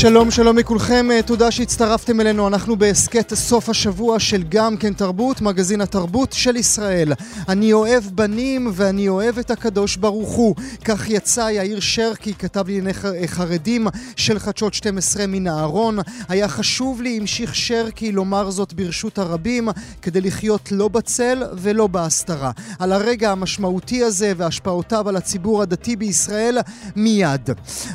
שלום 0.00 0.30
שלום 0.30 0.58
לכולכם, 0.58 1.10
אה, 1.10 1.22
תודה 1.22 1.50
שהצטרפתם 1.50 2.20
אלינו, 2.20 2.48
אנחנו 2.48 2.76
בהסכת 2.76 3.34
סוף 3.34 3.68
השבוע 3.68 4.18
של 4.18 4.42
גם 4.48 4.76
כן 4.76 4.92
תרבות, 4.92 5.40
מגזין 5.40 5.80
התרבות 5.80 6.32
של 6.32 6.56
ישראל. 6.56 7.12
אני 7.48 7.72
אוהב 7.72 8.04
בנים 8.04 8.70
ואני 8.72 9.08
אוהב 9.08 9.38
את 9.38 9.50
הקדוש 9.50 9.96
ברוך 9.96 10.30
הוא. 10.30 10.54
כך 10.84 11.10
יצא 11.10 11.40
יאיר 11.40 11.80
שרקי, 11.80 12.34
כתב 12.34 12.68
לענייני 12.68 12.92
חרדים 13.26 13.86
של 14.16 14.38
חדשות 14.38 14.74
12 14.74 15.26
מן 15.26 15.46
הארון. 15.46 15.98
היה 16.28 16.48
חשוב 16.48 17.02
לי, 17.02 17.18
המשיך 17.20 17.54
שרקי, 17.54 18.12
לומר 18.12 18.50
זאת 18.50 18.72
ברשות 18.72 19.18
הרבים, 19.18 19.68
כדי 20.02 20.20
לחיות 20.20 20.72
לא 20.72 20.88
בצל 20.88 21.42
ולא 21.52 21.86
בהסתרה. 21.86 22.50
על 22.78 22.92
הרגע 22.92 23.30
המשמעותי 23.30 24.02
הזה 24.04 24.32
והשפעותיו 24.36 25.08
על 25.08 25.16
הציבור 25.16 25.62
הדתי 25.62 25.96
בישראל, 25.96 26.58
מיד. 26.96 27.50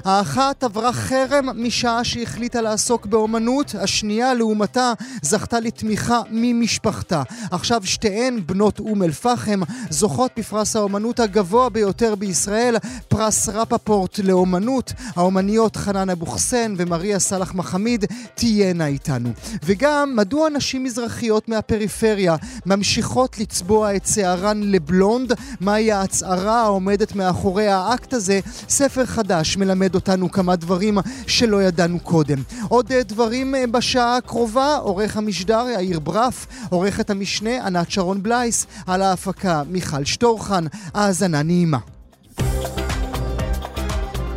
האחת 0.06 0.64
עברה 0.64 0.94
חרם 0.94 1.50
משעה 1.56 1.93
שעה 1.94 2.04
שהחליטה 2.04 2.62
לעסוק 2.62 3.06
באומנות, 3.06 3.76
השנייה 3.80 4.34
לעומתה 4.34 4.94
זכתה 5.22 5.60
לתמיכה 5.60 6.22
ממשפחתה. 6.32 7.24
עכשיו 7.52 7.82
שתיהן 7.86 8.40
בנות 8.46 8.80
אום 8.80 9.04
אל-פחם 9.04 9.60
זוכות 9.90 10.32
בפרס 10.38 10.76
האומנות 10.76 11.20
הגבוה 11.20 11.70
ביותר 11.70 12.16
בישראל, 12.16 12.76
פרס 13.08 13.50
רפפורט 13.50 14.20
לאומנות. 14.20 14.94
האומניות 15.16 15.76
חנן 15.76 16.10
אבוחסן 16.10 16.74
ומריה 16.78 17.20
סאלח 17.20 17.54
מחמיד 17.54 18.06
תהיינה 18.36 18.88
איתנו. 18.88 19.30
וגם 19.66 20.14
מדוע 20.16 20.50
נשים 20.50 20.84
מזרחיות 20.84 21.50
מהפריפריה 21.50 22.36
ממשיכות 22.66 23.40
לצבוע 23.40 23.96
את 23.96 24.08
שערן 24.08 24.62
לבלונד, 24.64 25.34
מהי 25.60 25.92
ההצהרה 25.92 26.62
העומדת 26.62 27.16
מאחורי 27.16 27.68
האקט 27.68 28.14
הזה, 28.14 28.40
ספר 28.70 29.06
חדש 29.06 29.58
מלמד 29.58 29.96
אותנו 29.96 30.32
כמה 30.32 30.56
דברים 30.56 30.98
שלא 31.28 31.64
ידענו. 31.64 31.83
ידענו 31.84 32.00
קודם. 32.00 32.38
עוד 32.70 32.92
אה, 32.92 33.04
דברים 33.04 33.56
אה, 33.56 33.68
בשעה 33.68 34.18
הקרובה, 34.18 34.76
עורך 34.76 35.18
המשדר 35.18 35.66
יאיר 35.74 36.00
ברף, 36.00 36.48
עורכת 36.70 37.10
המשנה 37.10 37.66
ענת 37.66 37.92
שרון 37.92 38.24
בלייס, 38.24 38.68
על 38.88 39.02
ההפקה 39.02 39.64
מיכל 39.68 40.06
שטורחן, 40.06 40.66
האזנה 40.94 41.44
נעימה. 41.44 41.78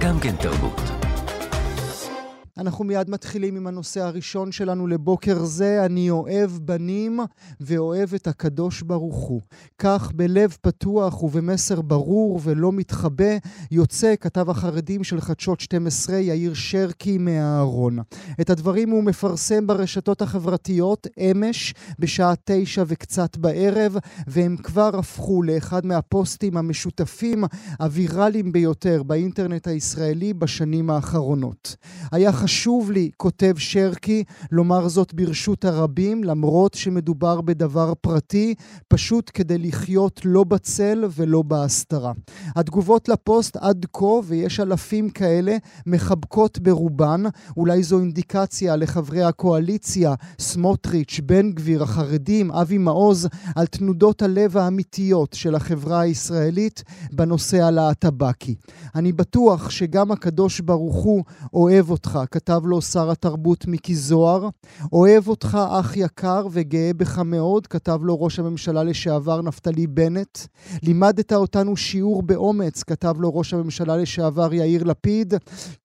גם 0.00 0.20
כן 0.20 0.36
תרבות. 0.36 0.95
אנחנו 2.58 2.84
מיד 2.84 3.10
מתחילים 3.10 3.56
עם 3.56 3.66
הנושא 3.66 4.00
הראשון 4.00 4.52
שלנו 4.52 4.86
לבוקר 4.86 5.44
זה, 5.44 5.84
אני 5.84 6.10
אוהב 6.10 6.50
בנים 6.50 7.20
ואוהב 7.60 8.14
את 8.14 8.26
הקדוש 8.26 8.82
ברוך 8.82 9.16
הוא. 9.16 9.40
כך 9.78 10.12
בלב 10.14 10.56
פתוח 10.60 11.22
ובמסר 11.22 11.82
ברור 11.82 12.40
ולא 12.42 12.72
מתחבא, 12.72 13.36
יוצא 13.70 14.14
כתב 14.20 14.50
החרדים 14.50 15.04
של 15.04 15.20
חדשות 15.20 15.60
12 15.60 16.16
יאיר 16.16 16.54
שרקי 16.54 17.18
מהארון. 17.18 17.98
את 18.40 18.50
הדברים 18.50 18.90
הוא 18.90 19.04
מפרסם 19.04 19.66
ברשתות 19.66 20.22
החברתיות 20.22 21.06
אמש 21.18 21.74
בשעה 21.98 22.34
תשע 22.44 22.84
וקצת 22.86 23.36
בערב, 23.36 23.96
והם 24.27 24.56
כבר 24.56 24.90
הפכו 24.98 25.42
לאחד 25.42 25.86
מהפוסטים 25.86 26.56
המשותפים, 26.56 27.44
הוויראליים 27.80 28.52
ביותר 28.52 29.02
באינטרנט 29.02 29.68
הישראלי 29.68 30.34
בשנים 30.34 30.90
האחרונות. 30.90 31.77
היה 32.12 32.32
חשוב 32.32 32.90
לי, 32.90 33.10
כותב 33.16 33.54
שרקי, 33.58 34.24
לומר 34.52 34.88
זאת 34.88 35.14
ברשות 35.14 35.64
הרבים, 35.64 36.24
למרות 36.24 36.74
שמדובר 36.74 37.40
בדבר 37.40 37.92
פרטי, 38.00 38.54
פשוט 38.88 39.30
כדי 39.34 39.58
לחיות 39.58 40.20
לא 40.24 40.44
בצל 40.44 41.04
ולא 41.16 41.42
בהסתרה. 41.42 42.12
התגובות 42.56 43.08
לפוסט 43.08 43.56
עד 43.56 43.86
כה, 43.92 44.04
ויש 44.24 44.60
אלפים 44.60 45.10
כאלה, 45.10 45.56
מחבקות 45.86 46.58
ברובן. 46.58 47.22
אולי 47.56 47.83
זו 47.83 48.00
אינדיקציה 48.00 48.77
לחברי 48.77 49.22
הקואליציה, 49.22 50.14
סמוטריץ', 50.39 51.20
בן 51.27 51.52
גביר, 51.52 51.83
החרדים, 51.83 52.50
אבי 52.50 52.78
מעוז, 52.78 53.28
על 53.56 53.66
תנודות 53.66 54.22
הלב 54.22 54.56
האמיתיות 54.56 55.33
של 55.33 55.55
החברה 55.55 56.00
הישראלית 56.00 56.83
בנושא 57.12 57.62
הלהטבקי. 57.62 58.55
אני 58.95 59.12
בטוח 59.12 59.70
שגם 59.70 60.12
הקדוש 60.12 60.61
ברוך 60.61 60.96
הוא 60.96 61.24
אוהב 61.55 61.90
אותך, 61.96 62.18
כתב 62.30 62.61
לו 62.64 62.83
שר 62.83 63.11
התרבות 63.11 63.67
מיקי 63.67 63.95
זוהר. 63.95 64.48
אוהב 64.92 65.29
אותך 65.29 65.58
אח 65.70 65.96
יקר 65.96 66.46
וגאה 66.51 66.90
בך 66.96 67.18
מאוד, 67.18 67.67
כתב 67.67 67.98
לו 68.02 68.23
ראש 68.23 68.39
הממשלה 68.39 68.83
לשעבר 68.84 69.42
נפתלי 69.42 69.86
בנט. 69.86 70.39
לימדת 70.83 71.33
אותנו 71.33 71.77
שיעור 71.77 72.23
באומץ, 72.23 72.83
כתב 72.83 73.14
לו 73.18 73.36
ראש 73.36 73.55
הממשלה 73.55 73.96
לשעבר 73.96 74.55
יאיר 74.55 74.84
לפיד. 74.84 75.34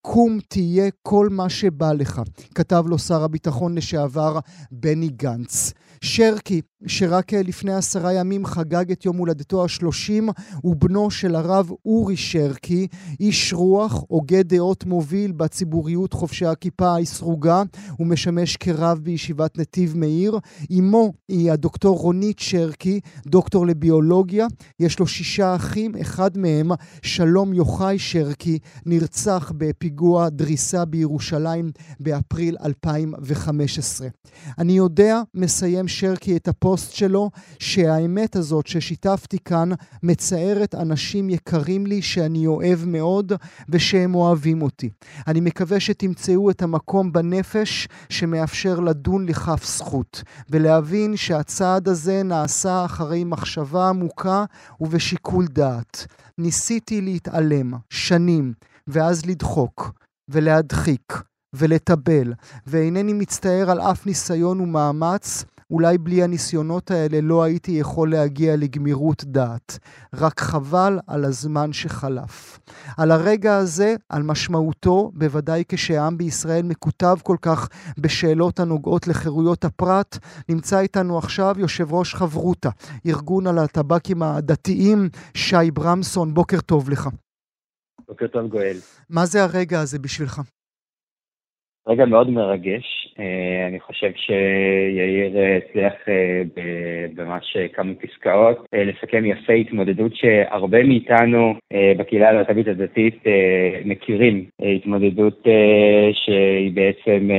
קום 0.01 0.39
תהיה 0.47 0.89
כל 1.03 1.27
מה 1.31 1.49
שבא 1.49 1.93
לך, 1.93 2.21
כתב 2.55 2.83
לו 2.87 2.99
שר 2.99 3.23
הביטחון 3.23 3.75
לשעבר 3.75 4.39
בני 4.71 5.09
גנץ. 5.09 5.73
שרקי, 6.03 6.61
שרק 6.87 7.33
לפני 7.33 7.73
עשרה 7.73 8.13
ימים 8.13 8.45
חגג 8.45 8.91
את 8.91 9.05
יום 9.05 9.17
הולדתו 9.17 9.65
השלושים, 9.65 10.29
הוא 10.61 10.75
בנו 10.75 11.11
של 11.11 11.35
הרב 11.35 11.69
אורי 11.85 12.17
שרקי, 12.17 12.87
איש 13.19 13.53
רוח, 13.53 14.03
הוגה 14.07 14.43
דעות 14.43 14.85
מוביל 14.85 15.31
בציבוריות 15.31 16.13
חובשי 16.13 16.45
הכיפה 16.45 16.97
הסרוגה, 16.97 17.63
הוא 17.97 18.07
משמש 18.07 18.57
כרב 18.57 18.99
בישיבת 19.03 19.57
נתיב 19.57 19.97
מאיר. 19.97 20.39
אמו 20.79 21.13
היא 21.29 21.51
הדוקטור 21.51 21.97
רונית 21.97 22.39
שרקי, 22.39 22.99
דוקטור 23.27 23.67
לביולוגיה. 23.67 24.47
יש 24.79 24.99
לו 24.99 25.07
שישה 25.07 25.55
אחים, 25.55 25.91
אחד 26.01 26.37
מהם, 26.37 26.71
שלום 27.01 27.53
יוחאי 27.53 27.99
שרקי, 27.99 28.59
נרצח 28.85 29.51
בפיגוע 29.57 30.29
דריסה 30.29 30.85
בירושלים 30.85 31.71
באפריל 31.99 32.57
2015. 32.65 34.07
אני 34.57 34.73
יודע, 34.73 35.21
מסיים 35.35 35.87
שרקי 35.91 36.37
את 36.37 36.47
הפוסט 36.47 36.91
שלו, 36.91 37.29
שהאמת 37.59 38.35
הזאת 38.35 38.67
ששיתפתי 38.67 39.37
כאן 39.45 39.69
מצערת 40.03 40.75
אנשים 40.75 41.29
יקרים 41.29 41.85
לי 41.85 42.01
שאני 42.01 42.47
אוהב 42.47 42.85
מאוד 42.85 43.33
ושהם 43.69 44.15
אוהבים 44.15 44.61
אותי. 44.61 44.89
אני 45.27 45.39
מקווה 45.41 45.79
שתמצאו 45.79 46.49
את 46.49 46.61
המקום 46.61 47.11
בנפש 47.11 47.87
שמאפשר 48.09 48.79
לדון 48.79 49.25
לכף 49.25 49.65
זכות, 49.65 50.23
ולהבין 50.49 51.17
שהצעד 51.17 51.87
הזה 51.87 52.23
נעשה 52.23 52.85
אחרי 52.85 53.23
מחשבה 53.23 53.89
עמוקה 53.89 54.45
ובשיקול 54.81 55.47
דעת. 55.47 56.05
ניסיתי 56.37 57.01
להתעלם 57.01 57.73
שנים, 57.89 58.53
ואז 58.87 59.25
לדחוק, 59.25 59.91
ולהדחיק, 60.29 61.21
ולטבל, 61.55 62.33
ואינני 62.67 63.13
מצטער 63.13 63.71
על 63.71 63.81
אף 63.81 64.05
ניסיון 64.05 64.59
ומאמץ, 64.59 65.45
אולי 65.71 65.97
בלי 65.97 66.23
הניסיונות 66.23 66.91
האלה 66.91 67.21
לא 67.21 67.43
הייתי 67.43 67.71
יכול 67.71 68.11
להגיע 68.11 68.55
לגמירות 68.55 69.23
דעת. 69.25 69.79
רק 70.13 70.39
חבל 70.39 70.99
על 71.07 71.25
הזמן 71.25 71.73
שחלף. 71.73 72.59
על 72.97 73.11
הרגע 73.11 73.55
הזה, 73.55 73.95
על 74.09 74.23
משמעותו, 74.23 75.11
בוודאי 75.13 75.63
כשהעם 75.67 76.17
בישראל 76.17 76.63
מקוטב 76.63 77.17
כל 77.23 77.37
כך 77.41 77.69
בשאלות 77.97 78.59
הנוגעות 78.59 79.07
לחירויות 79.07 79.65
הפרט, 79.65 80.17
נמצא 80.49 80.79
איתנו 80.79 81.17
עכשיו 81.17 81.55
יושב 81.57 81.93
ראש 81.93 82.15
חברותה, 82.15 82.69
ארגון 83.05 83.47
על 83.47 83.57
הטבקים 83.57 84.23
הדתיים, 84.23 85.09
שי 85.33 85.71
ברמסון, 85.73 86.33
בוקר 86.33 86.61
טוב 86.61 86.89
לך. 86.89 87.09
בוקר 88.07 88.27
טוב 88.27 88.47
גואל. 88.47 88.77
מה 89.09 89.25
זה 89.25 89.43
הרגע 89.43 89.79
הזה 89.79 89.99
בשבילך? 89.99 90.41
רגע 91.87 92.05
מאוד 92.05 92.29
מרגש. 92.29 93.13
אה, 93.19 93.67
אני 93.67 93.79
חושב 93.79 94.11
שיאיר 94.15 95.37
אה, 95.37 95.57
הצליח 95.57 95.93
אה, 96.09 96.43
ממש 97.17 97.57
כמה 97.73 97.93
פסקאות 97.93 98.65
לסכם 98.73 99.25
יפה 99.25 99.53
התמודדות 99.53 100.15
שהרבה 100.15 100.83
מאיתנו 100.83 101.55
בקהילה 101.97 102.29
הלהט"בית 102.29 102.67
הדתית 102.67 103.23
מכירים. 103.85 104.45
התמודדות 104.75 105.47
שהיא 106.13 106.71
בעצם 106.73 107.29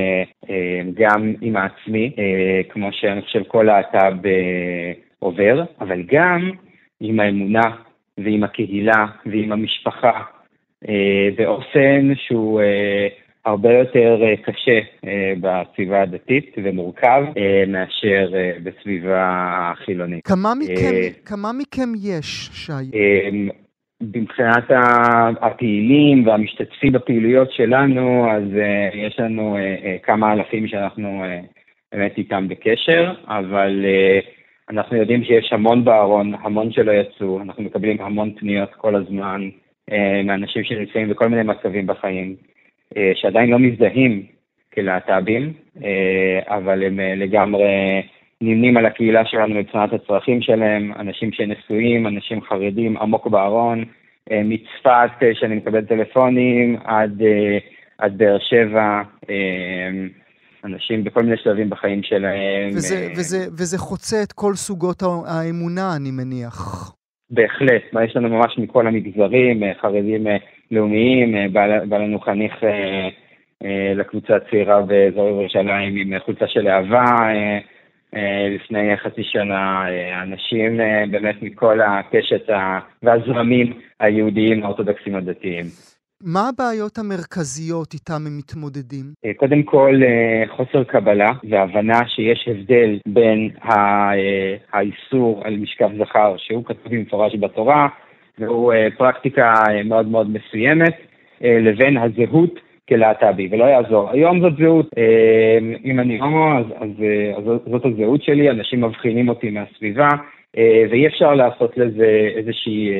גם 0.93 1.33
עם 1.41 1.55
העצמי, 1.55 2.11
כמו 2.69 2.89
שאני 2.91 3.21
חושב 3.21 3.43
כל 3.43 3.63
להט"ב 3.63 4.27
עובר, 5.19 5.63
אבל 5.81 6.01
גם 6.05 6.51
עם 6.99 7.19
האמונה 7.19 7.75
ועם 8.17 8.43
הקהילה 8.43 9.05
ועם 9.25 9.51
המשפחה 9.51 10.21
באופן 11.37 12.13
שהוא 12.15 12.61
הרבה 13.45 13.73
יותר 13.73 14.19
אה, 14.21 14.37
קשה 14.37 14.79
אה, 15.05 15.33
בסביבה 15.41 16.01
הדתית 16.01 16.55
ומורכב 16.63 17.23
אה, 17.37 17.63
מאשר 17.67 18.33
בסביבה 18.63 19.27
החילונית. 19.71 20.27
כמה 20.27 20.53
מכם, 20.59 21.21
כמה 21.25 21.51
מכם 21.53 21.89
יש, 22.03 22.49
שי? 22.53 22.71
מבחינת 24.01 24.63
הפעילים 25.41 26.27
והמשתתפים 26.27 26.93
בפעילויות 26.93 27.51
שלנו, 27.51 28.31
אז 28.31 28.43
יש 28.93 29.19
לנו 29.19 29.57
כמה 30.03 30.33
אלפים 30.33 30.67
שאנחנו 30.67 31.23
באמת 31.91 32.17
איתם 32.17 32.47
בקשר, 32.47 33.13
אבל 33.27 33.85
אנחנו 34.69 34.97
יודעים 34.97 35.23
שיש 35.23 35.53
המון 35.53 35.85
בארון, 35.85 36.33
המון 36.41 36.71
שלא 36.71 36.91
יצאו, 36.91 37.41
אנחנו 37.41 37.63
מקבלים 37.63 38.01
המון 38.01 38.33
פניות 38.39 38.69
כל 38.77 38.95
הזמן 38.95 39.49
מאנשים 40.23 40.63
שנמצאים 40.63 41.09
בכל 41.09 41.27
מיני 41.27 41.43
מצבים 41.43 41.87
בחיים, 41.87 42.35
שעדיין 43.15 43.49
לא 43.49 43.59
מזדהים 43.59 44.25
כלהט"בים, 44.73 45.53
אבל 46.47 46.83
הם 46.83 46.99
לגמרי 46.99 48.01
נמנים 48.41 48.77
על 48.77 48.85
הקהילה 48.85 49.25
שלנו 49.25 49.55
מבחינת 49.55 49.93
הצרכים 49.93 50.41
שלהם, 50.41 50.91
אנשים 50.99 51.31
שנשואים, 51.31 52.07
אנשים 52.07 52.41
חרדים 52.41 52.97
עמוק 52.97 53.27
בארון, 53.27 53.83
אה, 54.31 54.41
מצפת 54.43 55.23
אה, 55.23 55.29
שאני 55.33 55.55
מקבל 55.55 55.85
טלפונים 55.85 56.77
עד, 56.83 57.21
אה, 57.21 57.57
עד 57.97 58.17
באר 58.17 58.37
שבע, 58.39 59.01
אנשים 60.63 61.03
בכל 61.03 61.23
מיני 61.23 61.37
שלבים 61.37 61.69
בחיים 61.69 62.03
שלהם. 62.03 62.69
וזה, 62.69 63.07
וזה, 63.17 63.37
וזה 63.57 63.77
חוצה 63.77 64.23
את 64.23 64.31
כל 64.31 64.53
סוגות 64.55 65.03
האמונה, 65.27 65.95
אני 65.95 66.11
מניח. 66.11 66.91
בהחלט, 67.29 67.81
יש 68.05 68.15
לנו 68.15 68.29
ממש 68.29 68.57
מכל 68.57 68.87
המגזרים, 68.87 69.63
חרדים 69.81 70.27
לאומיים, 70.71 71.53
בא 71.89 71.97
לנו 71.97 72.19
חניך 72.19 72.53
לקבוצה 73.95 74.35
הצעירה 74.35 74.81
באזור 74.81 75.27
ירושלים 75.27 75.95
עם 75.95 76.19
חולצה 76.19 76.47
של 76.47 76.67
אהבה, 76.67 77.05
אה, 78.15 78.47
לפני 78.55 78.97
חצי 78.97 79.23
שנה, 79.23 79.85
אה, 79.89 80.23
אנשים 80.23 80.81
אה, 80.81 81.03
באמת 81.11 81.35
מכל 81.41 81.79
הקשת 81.81 82.49
והזרמים 83.03 83.73
היהודיים 83.99 84.63
האורתודוקסים 84.63 85.15
הדתיים. 85.15 85.65
מה 86.23 86.49
הבעיות 86.49 86.97
המרכזיות 86.97 87.93
איתן 87.93 88.13
הם 88.27 88.37
מתמודדים? 88.37 89.05
קודם 89.37 89.63
כל, 89.63 90.01
חוסר 90.55 90.83
קבלה 90.83 91.31
והבנה 91.49 91.99
שיש 92.07 92.47
הבדל 92.47 92.99
בין 93.07 93.49
האיסור 94.73 95.41
על 95.45 95.57
משכב 95.57 95.89
זכר, 95.99 96.35
שהוא 96.37 96.65
כתוב 96.65 96.93
במפורש 96.93 97.35
בתורה, 97.39 97.87
והוא 98.39 98.73
פרקטיקה 98.97 99.53
מאוד 99.85 100.07
מאוד 100.07 100.27
מסוימת, 100.29 100.93
לבין 101.41 101.97
הזהות 101.97 102.59
כלהט"בי, 102.89 103.47
ולא 103.51 103.65
יעזור. 103.65 104.09
היום 104.11 104.41
זאת 104.41 104.53
זהות, 104.57 104.89
אה, 104.97 105.57
אם 105.85 105.99
אני 105.99 106.19
הומו, 106.19 106.57
אז, 106.57 106.65
אז, 106.75 106.89
אה, 107.03 107.37
אז 107.37 107.43
זאת 107.71 107.85
הזהות 107.85 108.23
שלי, 108.23 108.49
אנשים 108.49 108.81
מבחינים 108.81 109.29
אותי 109.29 109.49
מהסביבה, 109.49 110.07
אה, 110.57 110.83
ואי 110.89 111.07
אפשר 111.07 111.33
לעשות 111.33 111.77
לזה 111.77 112.29
איזושהי 112.35 112.91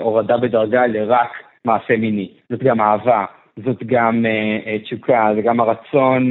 הורדה 0.00 0.36
בדרגה 0.36 0.86
לרק 0.86 1.30
מעשה 1.64 1.96
מיני. 1.96 2.28
זאת 2.50 2.62
גם 2.62 2.80
אהבה, 2.80 3.24
זאת 3.64 3.84
גם 3.86 4.24
תשוקה, 4.82 5.32
זה 5.34 5.42
גם 5.42 5.60
הרצון 5.60 6.30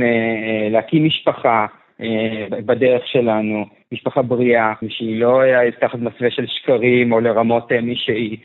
להקים 0.72 1.06
משפחה 1.06 1.66
בדרך 2.66 3.07
שלנו, 3.07 3.66
משפחה 3.92 4.22
בריאה, 4.22 4.74
שהיא 4.90 5.19
לא 5.22 5.42
תחת 5.80 6.00
מסווה 6.00 6.31
של 6.31 6.45
שקרים 6.48 7.12
או 7.12 7.19
לרמות 7.19 7.72
מישהי. 7.72 8.38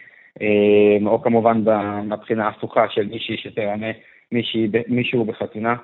או 1.06 1.22
כמובן 1.22 1.62
מהבחינה 2.04 2.44
ההפוכה 2.44 2.88
של 2.88 3.06
מישהי 3.06 3.36
שתרמה 3.36 3.86
מישהי, 4.32 4.68
מישהו 4.88 5.24
בחתונה, 5.24 5.74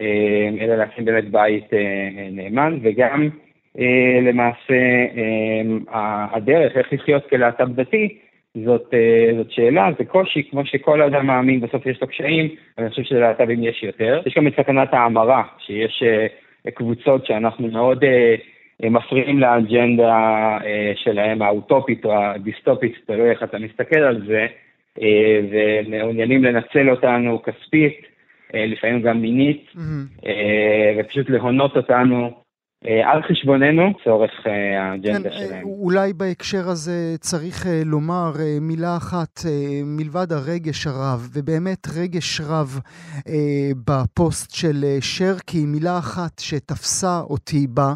אה, 0.00 0.48
אלא 0.60 0.76
להקים 0.76 1.04
באמת 1.04 1.30
בית 1.30 1.74
אה, 1.74 2.28
נאמן, 2.30 2.78
וגם 2.82 3.28
אה, 3.78 4.20
למעשה 4.22 4.74
הדרך 6.32 6.76
איך 6.76 6.92
לחיות 6.92 7.28
כלהט"ב 7.28 7.80
דתי, 7.80 8.18
זאת, 8.64 8.94
זאת 9.36 9.50
שאלה, 9.50 9.88
זה 9.98 10.04
קושי, 10.04 10.42
כמו 10.50 10.66
שכל 10.66 11.02
אדם 11.02 11.26
מאמין, 11.26 11.60
בסוף 11.60 11.86
יש 11.86 12.00
לו 12.00 12.06
קשיים, 12.06 12.48
אני 12.78 12.90
חושב 12.90 13.02
שללהט"בים 13.02 13.62
יש 13.62 13.82
יותר. 13.82 14.20
יש 14.26 14.34
גם 14.36 14.46
את 14.46 14.52
סכנת 14.60 14.94
ההמרה, 14.94 15.42
שיש 15.58 16.02
קבוצות 16.74 17.26
שאנחנו 17.26 17.68
מאוד 17.68 18.04
מפריעים 18.82 19.38
לאג'נדה 19.38 20.58
שלהם, 20.94 21.42
האוטופית 21.42 22.04
או 22.04 22.14
הדיסטופית, 22.14 22.94
תלוי 23.06 23.30
איך 23.30 23.42
אתה 23.42 23.58
מסתכל 23.58 23.98
על 23.98 24.26
זה, 24.26 24.46
אה, 25.02 25.40
ומעוניינים 25.50 26.44
לנצל 26.44 26.90
אותנו 26.90 27.42
כספית, 27.42 28.00
אה, 28.54 28.66
לפעמים 28.66 29.02
גם 29.02 29.20
מינית, 29.20 29.66
mm-hmm. 29.74 30.28
ופשוט 30.98 31.30
להונות 31.30 31.76
אותנו 31.76 32.24
אה, 32.24 32.30
על 32.84 33.22
חשבוננו, 33.22 33.82
צורך 34.04 34.30
אה, 34.46 34.82
האג'נדה 34.90 35.30
כן, 35.30 35.36
שלהם. 35.38 35.64
אולי 35.64 36.12
בהקשר 36.12 36.68
הזה 36.68 37.14
צריך 37.20 37.66
לומר 37.84 38.32
מילה 38.60 38.96
אחת, 38.96 39.40
מלבד 39.84 40.32
הרגש 40.32 40.86
הרב, 40.86 41.28
ובאמת 41.32 41.86
רגש 41.96 42.40
רב 42.40 42.80
בפוסט 43.84 44.54
של 44.54 44.84
שרקי, 45.00 45.66
מילה 45.66 45.98
אחת 45.98 46.38
שתפסה 46.38 47.20
אותי 47.20 47.66
בה, 47.66 47.94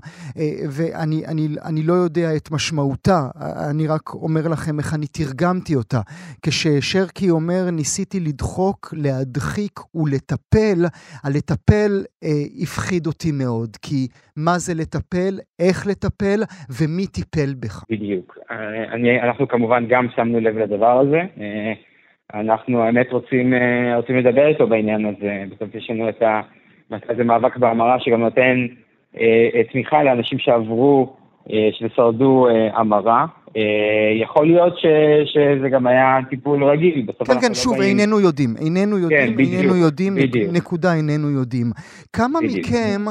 ואני 0.71 1.27
אני, 1.27 1.49
אני 1.65 1.83
לא 1.83 1.93
יודע 1.93 2.37
את 2.37 2.51
משמעותה, 2.51 3.29
אני 3.71 3.87
רק 3.87 4.15
אומר 4.15 4.49
לכם 4.49 4.79
איך 4.79 4.95
אני 4.95 5.07
תרגמתי 5.07 5.75
אותה. 5.75 6.01
כששרקי 6.43 7.31
אומר, 7.31 7.71
ניסיתי 7.71 8.21
לדחוק, 8.21 8.95
להדחיק 8.97 9.81
ולטפל, 9.95 10.85
הלטפל 11.25 12.05
הפחיד 12.63 13.07
אותי 13.07 13.33
מאוד, 13.33 13.77
כי 13.83 14.09
מה 14.37 14.59
זה 14.59 14.72
לטפל, 14.75 15.35
איך 15.61 15.87
לטפל 15.87 16.41
ומי 16.81 17.07
טיפל 17.07 17.55
בך. 17.61 17.85
בדיוק. 17.91 18.39
אני, 18.93 19.21
אנחנו 19.23 19.49
כמובן 19.49 19.87
גם 19.89 20.07
שמנו 20.17 20.41
לב 20.41 20.59
לדבר 20.59 21.01
הזה. 21.01 21.21
אה, 21.41 21.73
אנחנו 22.35 22.83
האמת 22.83 23.13
רוצים, 23.13 23.55
אה, 23.55 23.97
רוצים 23.97 24.17
לדבר 24.17 24.47
איתו 24.47 24.67
בעניין 24.67 25.07
הזה. 25.07 25.45
בסוף 25.51 25.75
יש 25.75 25.91
לנו 25.91 26.09
את 26.09 27.21
המאבק 27.21 27.57
בהמרה 27.57 28.01
שגם 28.01 28.21
נותן 28.21 28.67
אה, 29.21 29.63
תמיכה 29.73 30.03
לאנשים 30.03 30.39
שעברו, 30.39 31.17
ששרדו 31.73 32.47
המרה. 32.75 33.27
יכול 34.23 34.47
להיות 34.47 34.79
ש, 34.79 34.87
שזה 35.33 35.69
גם 35.69 35.87
היה 35.87 36.19
טיפול 36.31 36.65
רגיל. 36.65 37.07
כן, 37.27 37.41
כן, 37.41 37.49
לא 37.49 37.55
שוב, 37.55 37.79
באים... 37.79 37.99
איננו 37.99 38.21
יודעים, 38.21 38.55
איננו 38.57 38.99
יודעים, 38.99 39.29
כן, 39.29 39.37
בדיוק, 39.37 39.63
איננו 39.63 39.77
יודעים, 39.77 40.15
בדיוק. 40.15 40.53
נקודה, 40.53 40.95
איננו 40.95 41.31
יודעים. 41.31 41.67
כמה 42.13 42.39
בדיוק. 42.41 42.67
מכם, 42.67 43.05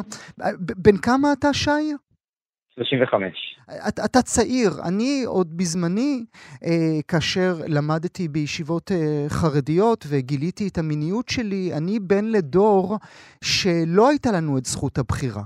בן 0.77 0.97
כמה 0.97 1.33
אתה, 1.33 1.53
שי? 1.53 1.69
35. 2.75 3.51
אתה, 3.87 4.05
אתה 4.05 4.21
צעיר, 4.21 4.71
אני 4.87 5.23
עוד 5.25 5.57
בזמני, 5.57 6.25
אה, 6.65 6.99
כאשר 7.07 7.53
למדתי 7.67 8.27
בישיבות 8.27 8.91
אה, 8.91 9.25
חרדיות 9.29 10.05
וגיליתי 10.09 10.67
את 10.67 10.77
המיניות 10.77 11.29
שלי, 11.29 11.71
אני 11.77 11.99
בן 11.99 12.25
לדור 12.25 12.97
שלא 13.43 14.09
הייתה 14.09 14.31
לנו 14.31 14.57
את 14.57 14.65
זכות 14.65 14.97
הבחירה. 14.97 15.43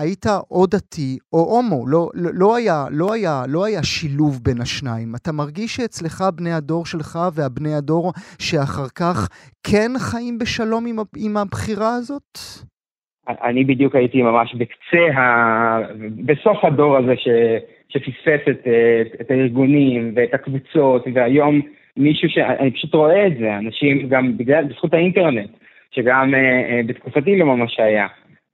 היית 0.00 0.26
או 0.50 0.66
דתי 0.66 1.18
או 1.32 1.38
הומו, 1.38 1.86
לא, 1.86 2.08
לא, 2.14 2.30
לא, 2.34 2.56
היה, 2.56 2.84
לא, 2.90 3.12
היה, 3.14 3.42
לא 3.48 3.64
היה 3.64 3.82
שילוב 3.82 4.40
בין 4.44 4.60
השניים. 4.60 5.08
אתה 5.22 5.32
מרגיש 5.32 5.76
שאצלך 5.76 6.24
בני 6.36 6.52
הדור 6.52 6.86
שלך 6.86 7.18
והבני 7.34 7.74
הדור 7.74 8.12
שאחר 8.38 8.88
כך 9.00 9.28
כן 9.70 9.90
חיים 9.98 10.38
בשלום 10.38 10.86
עם, 10.86 10.96
עם 11.16 11.36
הבחירה 11.36 11.94
הזאת? 11.94 12.38
אני 13.28 13.64
בדיוק 13.64 13.94
הייתי 13.94 14.22
ממש 14.22 14.54
בקצה, 14.54 15.18
ה... 15.18 15.78
בסוף 16.24 16.64
הדור 16.64 16.96
הזה 16.96 17.14
ש... 17.16 17.28
שפספס 17.88 18.40
את, 18.50 18.66
את, 19.20 19.30
הארגונים 19.30 20.12
ואת 20.16 20.34
הקבוצות, 20.34 21.04
והיום 21.14 21.60
מישהו 21.96 22.28
ש... 22.28 22.38
אני 22.38 22.70
פשוט 22.70 22.94
רואה 22.94 23.26
את 23.26 23.32
זה, 23.40 23.58
אנשים 23.58 24.08
גם 24.08 24.36
בגלל, 24.36 24.64
בזכות 24.64 24.94
האינטרנט, 24.94 25.50
שגם 25.90 26.34
uh, 26.34 26.86
בתקופתי 26.86 27.38
לא 27.38 27.46
ממש 27.46 27.80
היה. 27.80 28.06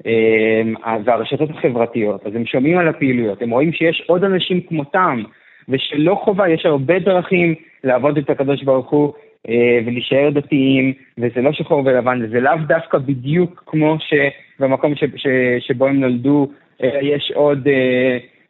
אה, 0.07 0.97
והרשתות 1.05 1.50
החברתיות, 1.50 2.26
אז 2.26 2.35
הם 2.35 2.47
שומעים 2.47 2.79
על 2.79 2.88
הפעילויות, 2.88 3.43
הם 3.43 3.50
רואים 3.50 3.73
שיש 3.73 4.03
עוד 4.07 4.25
אנשים 4.25 4.61
כמותם, 4.61 5.23
ושלא 5.69 6.15
חובה, 6.25 6.49
יש 6.49 6.67
הרבה 6.67 6.99
דרכים 6.99 7.55
לעבוד 7.85 8.19
את 8.19 8.31
הקדוש 8.31 8.62
ברוך 8.62 8.91
הוא 8.91 9.12
אה, 9.49 9.79
ולהישאר 9.87 10.31
דתיים, 10.31 10.93
וזה 11.19 11.41
לא 11.41 11.53
שחור 11.53 11.83
ולבן, 11.87 12.21
וזה 12.23 12.41
לאו 12.41 12.57
דווקא 12.67 12.99
בדיוק 12.99 13.62
כמו 13.67 13.97
שבמקום 14.00 14.95
ש, 14.95 15.05
ש, 15.17 15.26
שבו 15.61 15.87
הם 15.87 16.00
נולדו, 16.00 16.49
אה, 16.83 16.99
יש 17.03 17.33
עוד, 17.35 17.69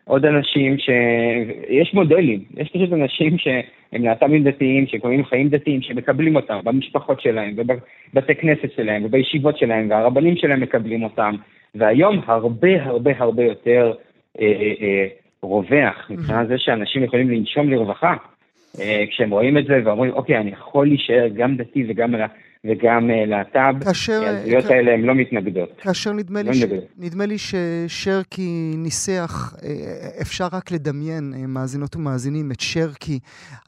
עוד 0.08 0.26
אנשים 0.26 0.78
ש... 0.78 0.90
יש 1.68 1.94
מודלים, 1.94 2.40
יש 2.56 2.68
פשוט 2.68 2.92
אנשים 2.92 3.38
ש... 3.38 3.48
הם 3.92 4.04
להט"בים 4.04 4.44
דתיים 4.44 4.86
שקוראים 4.86 5.24
חיים 5.24 5.48
דתיים, 5.48 5.82
שמקבלים 5.82 6.36
אותם 6.36 6.58
במשפחות 6.64 7.20
שלהם, 7.20 7.54
ובבתי 7.56 8.34
כנסת 8.34 8.72
שלהם, 8.76 9.04
ובישיבות 9.04 9.58
שלהם, 9.58 9.90
והרבנים 9.90 10.36
שלהם 10.36 10.60
מקבלים 10.60 11.04
אותם. 11.04 11.34
והיום 11.74 12.20
הרבה 12.26 12.84
הרבה 12.84 13.10
הרבה 13.18 13.44
יותר 13.44 13.92
אה, 14.40 14.46
אה, 14.46 14.72
אה, 14.80 15.06
רווח, 15.42 16.10
מבחינת 16.10 16.48
זה 16.48 16.58
שאנשים 16.58 17.04
יכולים 17.04 17.30
לנשום 17.30 17.70
לרווחה. 17.70 18.14
אה, 18.80 19.04
כשהם 19.10 19.30
רואים 19.30 19.58
את 19.58 19.64
זה 19.64 19.80
ואומרים, 19.84 20.12
אוקיי, 20.12 20.38
אני 20.38 20.50
יכול 20.50 20.86
להישאר 20.86 21.28
גם 21.34 21.56
דתי 21.56 21.84
וגם 21.88 22.14
וגם 22.64 23.10
להט"ב. 23.26 23.84
כאשר... 23.84 24.22
הזהויות 24.24 24.64
כ... 24.64 24.70
האלה 24.70 24.92
הן 24.92 25.00
לא 25.00 25.14
מתנגדות. 25.14 25.68
כאשר 25.78 26.12
נדמה 26.12 26.42
לי, 26.42 26.48
לא 26.48 26.54
ש... 26.54 26.64
נדמה 26.98 27.26
לי 27.26 27.36
ששרקי 27.38 28.74
ניסח, 28.76 29.54
אפשר 30.20 30.46
רק 30.52 30.70
לדמיין, 30.70 31.34
מאזינות 31.48 31.96
ומאזינים, 31.96 32.52
את 32.52 32.60
שרקי 32.60 33.18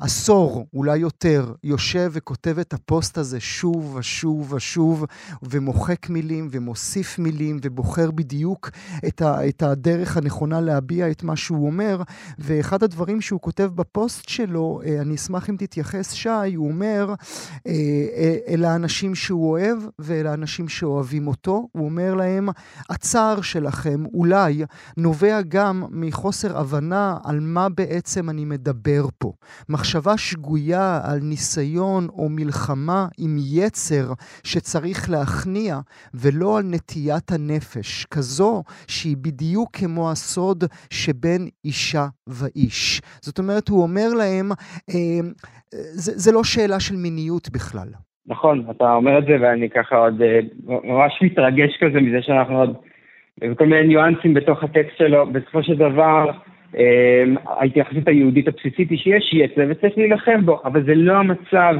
עשור, 0.00 0.66
אולי 0.75 0.99
יותר, 0.99 1.52
יושב 1.64 2.11
וכותב 2.12 2.59
את 2.59 2.73
הפוסט 2.73 3.18
הזה 3.18 3.40
שוב 3.40 3.97
ושוב 3.97 4.52
ושוב, 4.52 5.04
ומוחק 5.42 6.11
מילים 6.11 6.49
ומוסיף 6.50 7.18
מילים, 7.18 7.59
ובוחר 7.62 8.11
בדיוק 8.11 8.71
את, 9.09 9.23
ה... 9.23 9.49
את 9.49 9.62
הדרך 9.62 10.16
הנכונה 10.16 10.61
להביע 10.61 11.11
את 11.11 11.23
מה 11.23 11.37
שהוא 11.37 11.66
אומר. 11.66 12.02
ואחד 12.38 12.83
הדברים 12.83 13.21
שהוא 13.21 13.40
כותב 13.40 13.71
בפוסט 13.75 14.28
שלו, 14.28 14.80
אני 15.00 15.14
אשמח 15.14 15.50
אם 15.50 15.57
תתייחס, 15.59 16.12
שי, 16.12 16.54
הוא 16.57 16.68
אומר, 16.68 17.14
אל 18.49 18.64
האנשים 18.78 19.14
שהוא 19.14 19.50
אוהב 19.50 19.78
ואל 19.99 20.26
האנשים 20.26 20.68
שאוהבים 20.68 21.26
אותו. 21.26 21.68
הוא 21.73 21.85
אומר 21.85 22.14
להם, 22.14 22.49
הצער 22.90 23.40
שלכם 23.40 24.04
אולי 24.14 24.64
נובע 24.97 25.42
גם 25.49 25.85
מחוסר 25.90 26.58
הבנה 26.58 27.16
על 27.25 27.40
מה 27.40 27.68
בעצם 27.68 28.30
אני 28.30 28.44
מדבר 28.44 29.06
פה. 29.18 29.32
מחשבה 29.68 30.16
שגויה 30.16 31.00
על 31.04 31.18
ניסיון 31.18 32.08
או 32.08 32.28
מלחמה 32.28 33.08
עם 33.18 33.37
יצר 33.40 34.12
שצריך 34.44 35.11
להכניע, 35.11 35.80
ולא 36.14 36.58
על 36.58 36.64
נטיית 36.64 37.32
הנפש, 37.32 38.06
כזו 38.11 38.62
שהיא 38.87 39.16
בדיוק 39.16 39.76
כמו 39.76 40.11
הסוד 40.11 40.64
שבין 40.90 41.49
אישה 41.64 42.06
ואיש. 42.26 43.02
זאת 43.20 43.38
אומרת, 43.38 43.68
הוא 43.68 43.82
אומר 43.82 44.14
להם, 44.14 44.52
אה, 44.90 45.20
זה, 45.92 46.12
זה 46.16 46.32
לא 46.32 46.44
שאלה 46.44 46.80
של 46.80 46.97
מיניות 46.97 47.50
בכלל. 47.50 47.88
נכון, 48.28 48.64
אתה 48.70 48.94
אומר 48.94 49.18
את 49.18 49.25
זה 49.25 49.37
ואני 49.40 49.70
ככה 49.70 49.97
עוד 49.97 50.23
אה, 50.23 50.40
ממש 50.85 51.18
מתרגש 51.23 51.76
כזה 51.80 52.00
מזה 52.00 52.23
שאנחנו 52.23 52.58
עוד, 52.58 52.76
וכל 53.40 53.66
מיני 53.66 53.87
ניואנסים 53.87 54.35
בתוך 54.35 54.64
הטקסט 54.64 54.97
שלו, 54.99 55.26
בסופו 55.26 55.62
של 55.62 55.76
דבר, 55.76 56.30
אה, 56.76 57.25
ההתייחסות 57.47 58.08
היהודית 58.08 58.49
הבסיסית 58.49 58.90
היא 58.90 58.99
שיש 58.99 59.32
יצא 59.32 59.64
וצריך 59.68 59.99
להילחם 59.99 60.47
בו, 60.47 60.61
אבל 60.64 60.85
זה 60.85 60.94
לא 60.94 61.16
המצב 61.16 61.75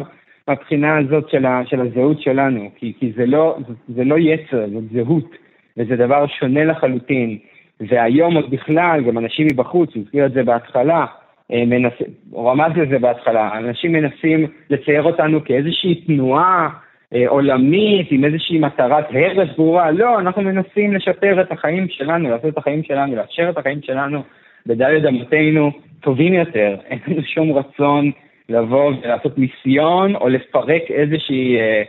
מהבחינה 0.49 0.99
הזאת 0.99 1.31
של, 1.31 1.47
ה, 1.47 1.63
של 1.67 1.81
הזהות 1.81 2.21
שלנו, 2.21 2.71
כי, 2.77 2.93
כי 2.99 3.13
זה, 3.17 3.27
לא, 3.27 3.59
זה 3.89 4.05
לא 4.05 4.19
יצר, 4.19 4.69
זאת 4.73 4.85
זהות, 4.93 5.37
וזה 5.77 5.97
דבר 5.97 6.27
שונה 6.27 6.65
לחלוטין. 6.65 7.39
והיום 7.81 8.35
עוד 8.35 8.51
בכלל, 8.51 9.05
גם 9.07 9.19
אנשים 9.19 9.47
מבחוץ, 9.47 9.91
הוא 9.95 10.03
הזכיר 10.03 10.27
את 10.27 10.33
זה 10.33 10.43
בהתחלה, 10.43 11.07
אה, 11.53 11.65
מנס... 11.67 11.93
הוא 12.31 12.51
רמז 12.51 12.73
לזה 12.77 12.99
בהתחלה, 12.99 13.59
אנשים 13.59 13.93
מנסים 13.93 14.47
לצייר 14.71 15.03
אותנו 15.03 15.45
כאיזושהי 15.45 15.95
תנועה 15.95 16.69
אה, 17.15 17.29
עולמית 17.29 18.07
עם 18.11 18.25
איזושהי 18.25 18.59
מטרת 18.59 19.05
הרס 19.11 19.49
ברורה, 19.57 19.91
לא, 19.91 20.19
אנחנו 20.21 20.43
מנסים 20.43 20.95
לשפר 20.95 21.41
את 21.41 21.53
החיים 21.53 21.89
שלנו, 21.89 22.31
לעשות 22.31 22.53
את 22.53 22.59
החיים 22.59 22.83
שלנו, 22.83 23.17
לאפשר 23.17 23.51
את 23.51 23.59
החיים 23.59 23.83
שלנו. 23.83 24.23
בדלת 24.67 25.05
אמותינו 25.09 25.71
טובים 26.01 26.35
יותר, 26.35 26.77
אין 26.91 26.99
לנו 27.07 27.23
שום 27.23 27.53
רצון 27.53 28.11
לבוא 28.49 28.93
ולעשות 29.03 29.39
מיסיון 29.39 30.17
או 30.17 30.29
לפרק 30.29 30.83
איזושהי, 30.91 31.57
אה, 31.57 31.83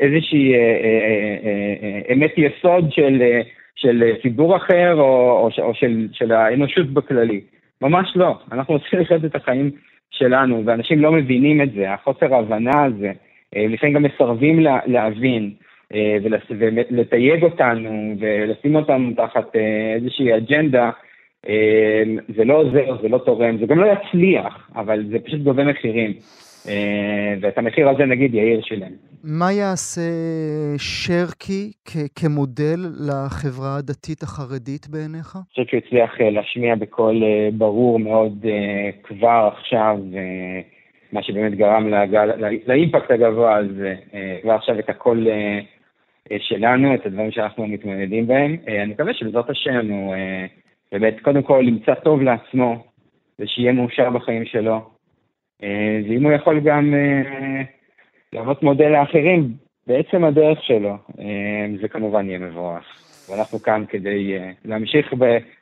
איזושהי 0.00 0.54
אמת 2.12 2.32
יסוד 2.36 2.92
של, 2.92 3.22
של 3.76 4.12
ציבור 4.22 4.56
אחר 4.56 4.94
או, 4.94 5.50
או, 5.58 5.74
של, 5.74 6.08
של 6.12 6.32
האנושות 6.32 6.86
בכללי. 6.86 7.40
ממש 7.84 8.12
לא. 8.16 8.38
אנחנו 8.52 8.74
רוצים 8.74 9.00
לחיות 9.00 9.24
את 9.24 9.34
החיים 9.34 9.70
שלנו, 10.10 10.62
ואנשים 10.66 11.00
לא 11.00 11.12
מבינים 11.12 11.62
את 11.62 11.72
זה, 11.72 11.92
החוסר 11.92 12.34
ההבנה 12.34 12.84
הזה. 12.84 13.12
אה, 13.56 13.66
לפעמים 13.68 13.94
גם 13.94 14.02
מסרבים 14.02 14.60
לה, 14.60 14.78
להבין 14.86 15.50
אה, 15.94 16.16
ולתייג 16.22 17.42
אותנו 17.42 18.14
ולשים 18.20 18.76
אותנו 18.76 19.10
תחת 19.16 19.56
אה, 19.56 19.94
איזושהי 19.94 20.36
אג'נדה. 20.36 20.90
זה 22.36 22.44
לא 22.44 22.54
עוזר, 22.54 23.02
זה 23.02 23.08
לא 23.08 23.18
תורם, 23.18 23.58
זה 23.58 23.66
גם 23.66 23.78
לא 23.78 23.86
יצליח, 23.86 24.70
אבל 24.76 25.04
זה 25.10 25.18
פשוט 25.18 25.40
גובה 25.40 25.64
מחירים. 25.64 26.12
אה, 26.68 27.34
ואת 27.40 27.58
המחיר 27.58 27.88
הזה 27.88 28.04
נגיד 28.04 28.34
יאיר 28.34 28.62
שילם. 28.62 28.92
מה 29.24 29.52
יעשה 29.52 30.00
שרקי 30.78 31.72
כמודל 32.16 32.80
לחברה 33.08 33.76
הדתית 33.76 34.22
החרדית 34.22 34.86
בעיניך? 34.88 35.36
אני 35.36 35.42
חושב 35.50 35.64
שהוא 35.70 35.80
הצליח 35.86 36.20
אה, 36.20 36.30
להשמיע 36.30 36.74
בקול 36.74 37.22
אה, 37.24 37.48
ברור 37.52 37.98
מאוד 37.98 38.46
כבר 39.02 39.50
עכשיו, 39.56 39.98
מה 41.12 41.22
שבאמת 41.22 41.54
גרם 41.54 41.88
לגל, 41.88 42.30
לאימפקט 42.66 43.10
הגבוה 43.10 43.56
הזה, 43.56 43.94
כבר 44.42 44.52
עכשיו 44.52 44.78
את 44.78 44.88
הקול 44.88 45.26
שלנו, 46.38 46.94
את 46.94 47.06
הדברים 47.06 47.30
שאנחנו 47.30 47.66
מתמודדים 47.66 48.26
בהם. 48.26 48.56
אני 48.66 48.92
מקווה 48.92 49.14
שבעזרת 49.14 49.50
השם 49.50 49.90
הוא 49.90 50.14
באמת 50.92 51.16
קודם 51.22 51.42
כל 51.42 51.64
ימצא 51.68 51.94
טוב 51.94 52.22
לעצמו 52.22 52.84
ושיהיה 53.38 53.72
מאושר 53.72 54.10
בחיים 54.10 54.44
שלו. 54.44 54.93
אה, 55.62 56.00
ואם 56.08 56.24
הוא 56.24 56.32
יכול 56.32 56.60
גם 56.60 56.94
אה, 56.94 57.62
להוות 58.32 58.62
מודל 58.62 58.88
לאחרים 58.88 59.52
בעצם 59.86 60.24
הדרך 60.24 60.62
שלו, 60.62 60.96
אה, 61.18 61.66
זה 61.80 61.88
כמובן 61.88 62.28
יהיה 62.28 62.38
מבורך. 62.38 63.03
ואנחנו 63.28 63.62
כאן 63.62 63.84
כדי 63.88 64.32
להמשיך 64.64 65.06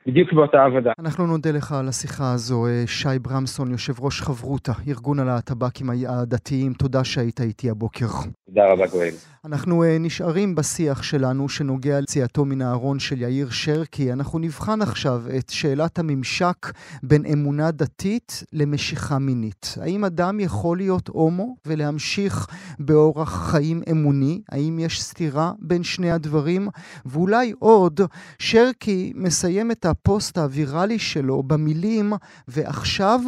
בדיוק 0.07 0.33
באותה 0.33 0.63
עבודה. 0.63 0.91
אנחנו 0.99 1.27
נודה 1.27 1.51
לך 1.51 1.71
על 1.71 1.87
השיחה 1.87 2.33
הזו, 2.33 2.65
שי 2.85 3.19
ברמסון, 3.21 3.71
יושב 3.71 3.93
ראש 3.99 4.21
חברותה, 4.21 4.71
ארגון 4.87 5.19
הלהטב"קים 5.19 5.89
הדתיים. 6.09 6.73
תודה 6.73 7.03
שהיית 7.03 7.41
איתי 7.41 7.69
הבוקר. 7.69 8.07
תודה 8.45 8.71
רבה, 8.71 8.87
גואל. 8.87 9.13
אנחנו 9.45 9.83
uh, 9.83 9.87
נשארים 9.99 10.55
בשיח 10.55 11.03
שלנו 11.03 11.49
שנוגע 11.49 11.99
ליציאתו 11.99 12.45
מן 12.45 12.61
הארון 12.61 12.99
של 12.99 13.21
יאיר 13.21 13.49
שרקי. 13.49 14.13
אנחנו 14.13 14.39
נבחן 14.39 14.81
עכשיו 14.81 15.21
את 15.37 15.49
שאלת 15.49 15.99
הממשק 15.99 16.71
בין 17.03 17.25
אמונה 17.33 17.71
דתית 17.71 18.43
למשיכה 18.53 19.19
מינית. 19.19 19.75
האם 19.81 20.05
אדם 20.05 20.39
יכול 20.39 20.77
להיות 20.77 21.07
הומו 21.07 21.55
ולהמשיך 21.65 22.47
באורח 22.79 23.51
חיים 23.51 23.81
אמוני? 23.91 24.41
האם 24.51 24.79
יש 24.79 25.03
סתירה 25.03 25.51
בין 25.59 25.83
שני 25.83 26.11
הדברים? 26.11 26.67
ואולי 27.05 27.52
עוד, 27.59 28.01
שרקי 28.39 29.13
מסיים 29.15 29.71
את 29.71 29.85
הפוסט 29.85 30.37
הוויראלי 30.37 30.99
שלו 30.99 31.43
במילים 31.43 32.13
ועכשיו 32.47 33.19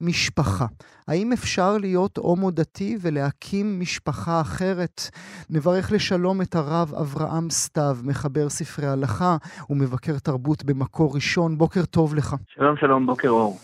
משפחה. 0.00 0.66
האם 1.08 1.32
אפשר 1.32 1.78
להיות 1.78 2.16
הומו 2.16 2.50
דתי 2.50 2.96
ולהקים 3.00 3.80
משפחה 3.80 4.40
אחרת? 4.40 5.02
נברך 5.50 5.92
לשלום 5.92 6.42
את 6.42 6.54
הרב 6.54 6.94
אברהם 6.94 7.50
סתיו, 7.50 7.96
מחבר 8.02 8.48
ספרי 8.48 8.86
הלכה 8.86 9.36
ומבקר 9.70 10.18
תרבות 10.18 10.64
במקור 10.64 11.14
ראשון. 11.14 11.58
בוקר 11.58 11.84
טוב 11.84 12.14
לך. 12.14 12.36
שלום, 12.46 12.76
שלום, 12.76 13.06
בוקר 13.06 13.28
אור. 13.28 13.58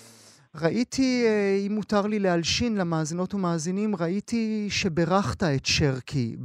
ראיתי, 0.55 1.25
אה, 1.27 1.67
אם 1.67 1.75
מותר 1.75 2.07
לי 2.07 2.19
להלשין 2.19 2.77
למאזינות 2.77 3.35
ומאזינים, 3.35 3.97
ראיתי 3.97 4.67
שברכת 4.71 5.43
את 5.43 5.67
שרקי 5.67 6.37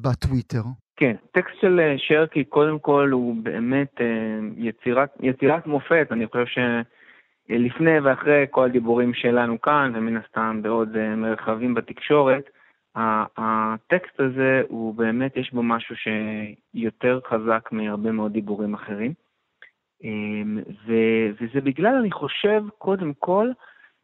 בטוויטר. 0.00 0.62
כן, 0.96 1.14
טקסט 1.32 1.60
של 1.60 1.80
אה, 1.80 1.94
שרקי, 1.98 2.44
קודם 2.44 2.78
כל, 2.78 3.08
הוא 3.12 3.36
באמת 3.42 4.00
אה, 4.00 4.38
יצירת, 4.56 5.16
יצירת 5.20 5.66
מופת. 5.66 6.08
אני 6.10 6.26
חושב 6.26 6.46
ש... 6.46 6.58
לפני 7.48 8.00
ואחרי 8.00 8.46
כל 8.50 8.64
הדיבורים 8.64 9.14
שלנו 9.14 9.60
כאן, 9.60 9.92
ומן 9.94 10.16
הסתם 10.16 10.62
בעוד 10.62 10.96
אה, 10.96 11.16
מרחבים 11.16 11.74
בתקשורת, 11.74 12.50
הטקסט 13.36 14.20
הזה 14.20 14.62
הוא 14.68 14.94
באמת, 14.94 15.36
יש 15.36 15.52
בו 15.52 15.62
משהו 15.62 15.94
שיותר 15.96 17.20
חזק 17.28 17.68
מהרבה 17.72 18.12
מאוד 18.12 18.32
דיבורים 18.32 18.74
אחרים. 18.74 19.12
אמ, 20.04 20.58
וזה 20.86 21.60
בגלל, 21.60 21.94
אני 21.94 22.12
חושב, 22.12 22.62
קודם 22.78 23.12
כל, 23.18 23.48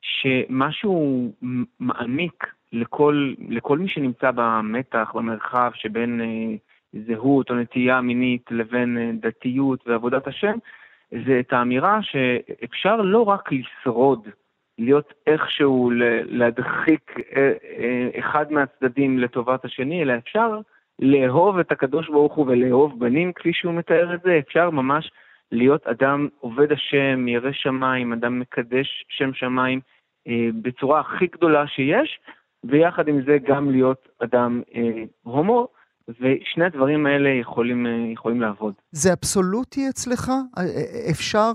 שמשהו 0.01 1.33
מעמיק 1.81 2.47
לכל, 2.73 3.35
לכל 3.49 3.79
מי 3.79 3.89
שנמצא 3.89 4.31
במתח, 4.35 5.13
במרחב 5.15 5.71
שבין 5.75 6.21
אה, 6.21 6.57
זהות 6.93 7.51
או 7.51 7.55
נטייה 7.55 8.01
מינית 8.01 8.51
לבין 8.51 8.99
אה, 8.99 9.11
דתיות 9.21 9.89
ועבודת 9.89 10.27
השם, 10.27 10.55
זה 11.27 11.41
את 11.41 11.53
האמירה 11.53 11.99
שאפשר 12.03 12.97
לא 12.97 13.23
רק 13.23 13.49
לשרוד, 13.53 14.29
להיות 14.81 15.13
איכשהו 15.27 15.91
להדחיק 16.25 17.15
אה, 17.37 17.53
אה, 17.79 18.09
אחד 18.19 18.53
מהצדדים 18.53 19.19
לטובת 19.19 19.65
השני, 19.65 20.03
אלא 20.03 20.15
אפשר 20.17 20.61
לאהוב 20.99 21.59
את 21.59 21.73
הקדוש 21.73 22.09
ברוך 22.09 22.35
הוא 22.35 22.47
ולאהוב 22.49 23.01
בנים, 23.01 23.33
כפי 23.33 23.53
שהוא 23.53 23.75
מתאר 23.75 24.15
את 24.15 24.21
זה, 24.23 24.39
אפשר 24.39 24.71
ממש 24.71 25.11
להיות 25.53 25.87
אדם 25.87 26.29
עובד 26.41 26.73
השם, 26.73 27.29
ירא 27.29 27.53
שמיים, 27.53 28.13
אדם 28.13 28.41
מקדש 28.41 29.05
שם 29.09 29.35
שמיים 29.35 29.81
אה, 30.29 30.49
בצורה 30.63 31.01
הכי 31.01 31.27
גדולה 31.27 31.67
שיש, 31.67 32.21
ויחד 32.65 33.09
עם 33.09 33.23
זה 33.23 33.39
גם 33.45 33.71
להיות 33.71 34.09
אדם 34.23 34.63
הומו. 35.23 35.69
ושני 36.21 36.65
הדברים 36.65 37.07
האלה 37.07 37.29
יכולים, 37.29 37.87
אה, 37.87 38.13
יכולים 38.13 38.41
לעבוד. 38.41 38.75
זה 38.91 39.13
אבסולוטי 39.13 39.89
אצלך? 39.89 40.29
אה, 40.29 40.63
אה, 40.63 41.11
אפשר, 41.11 41.51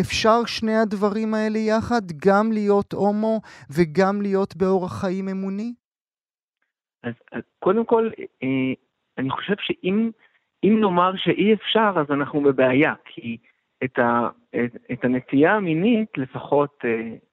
אפשר 0.00 0.44
שני 0.46 0.76
הדברים 0.76 1.34
האלה 1.34 1.58
יחד? 1.58 2.02
גם 2.26 2.52
להיות 2.52 2.92
הומו 2.92 3.40
וגם 3.70 4.22
להיות 4.22 4.56
באורח 4.56 5.00
חיים 5.00 5.28
אמוני? 5.28 5.72
אז, 7.02 7.14
אז 7.32 7.42
קודם 7.58 7.84
כל, 7.84 8.10
אני 9.18 9.30
חושב 9.30 9.54
שאם 9.58 10.10
נאמר 10.64 11.12
שאי 11.16 11.54
אפשר, 11.54 11.92
אז 11.96 12.06
אנחנו 12.10 12.40
בבעיה, 12.40 12.94
כי 13.04 13.36
את, 13.84 13.98
ה, 13.98 14.28
את, 14.50 14.76
את 14.92 15.04
הנטייה 15.04 15.52
המינית, 15.52 16.08
לפחות 16.18 16.84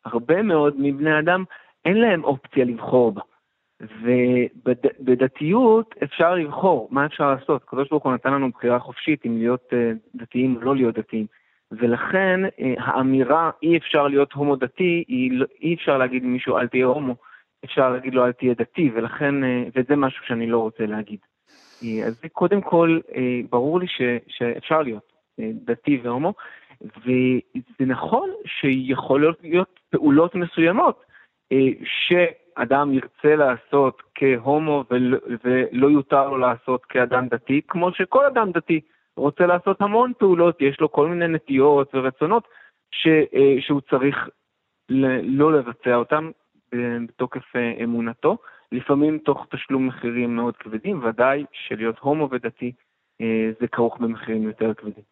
הרבה 0.06 0.42
מאוד 0.42 0.76
מבני 0.78 1.20
אדם, 1.20 1.44
אין 1.86 1.98
להם 1.98 2.24
אופציה 2.24 2.66
לבחור 2.66 3.12
בה. 3.12 3.22
ובדתיות 4.02 5.96
אפשר 6.04 6.36
לבחור, 6.36 6.88
מה 6.92 7.06
אפשר 7.06 7.32
לעשות? 7.32 7.64
הקדוש 7.64 7.90
ברוך 7.90 8.04
הוא 8.04 8.14
נתן 8.14 8.34
לנו 8.34 8.50
בחירה 8.50 8.80
חופשית 8.80 9.26
אם 9.26 9.38
להיות 9.38 9.74
אה, 9.74 9.92
דתיים 10.16 10.56
או 10.56 10.62
לא 10.62 10.76
להיות 10.76 10.96
דתיים. 10.96 11.26
ולכן 11.72 12.40
אה, 12.60 12.74
האמירה 12.78 13.52
אי 13.64 13.78
אפשר 13.78 14.08
להיות 14.08 14.34
הומו 14.34 14.56
דתי, 14.56 15.04
לא, 15.32 15.46
אי 15.62 15.74
אפשר 15.74 15.98
להגיד 15.98 16.24
למישהו 16.24 16.58
אל 16.58 16.68
תהיה 16.68 16.86
הומו, 16.86 17.16
אפשר 17.66 17.90
להגיד 17.90 18.14
לו 18.14 18.26
אל 18.26 18.32
תהיה 18.32 18.54
דתי, 18.54 18.92
ולכן, 18.94 19.44
אה, 19.44 19.64
וזה 19.76 19.96
משהו 19.96 20.26
שאני 20.26 20.48
לא 20.48 20.58
רוצה 20.58 20.86
להגיד. 20.86 21.20
אז 22.06 22.20
זה 22.22 22.30
קודם 22.30 22.62
כל, 22.62 23.00
ברור 23.50 23.80
לי 23.80 23.88
ש, 23.88 24.02
שאפשר 24.28 24.82
להיות 24.82 25.14
דתי 25.40 26.00
והומו, 26.04 26.34
וזה 26.82 27.86
נכון 27.86 28.30
שיכולות 28.46 29.38
להיות 29.44 29.80
פעולות 29.90 30.36
מסוימות 30.36 31.04
ש... 31.84 32.14
אדם 32.56 32.94
ירצה 32.94 33.36
לעשות 33.36 34.02
כהומו 34.16 34.84
ולא, 34.92 35.18
ולא 35.44 35.88
יותר 35.88 36.30
לו 36.30 36.38
לעשות 36.38 36.86
כאדם 36.86 37.28
דתי, 37.28 37.62
כמו 37.68 37.92
שכל 37.94 38.26
אדם 38.26 38.52
דתי 38.52 38.82
רוצה 39.18 39.46
לעשות 39.46 39.82
המון 39.82 40.12
פעולות, 40.18 40.62
יש 40.62 40.80
לו 40.80 40.92
כל 40.92 41.08
מיני 41.08 41.28
נטיות 41.28 41.96
ורצונות 41.96 42.48
ש, 42.92 43.08
אה, 43.08 43.56
שהוא 43.60 43.82
צריך 43.82 44.30
לא 45.24 45.54
לבצע 45.54 45.96
אותם 45.96 46.32
בתוקף 46.74 47.56
אה, 47.56 47.84
אמונתו, 47.84 48.38
לפעמים 48.72 49.18
תוך 49.18 49.48
תשלום 49.50 49.88
מחירים 49.88 50.36
מאוד 50.36 50.58
כבדים, 50.58 51.04
ודאי 51.04 51.46
שלהיות 51.52 52.00
הומו 52.00 52.28
ודתי 52.32 52.72
אה, 53.22 53.52
זה 53.60 53.68
כרוך 53.68 53.98
במחירים 53.98 54.44
יותר 54.44 54.74
כבדים. 54.74 55.04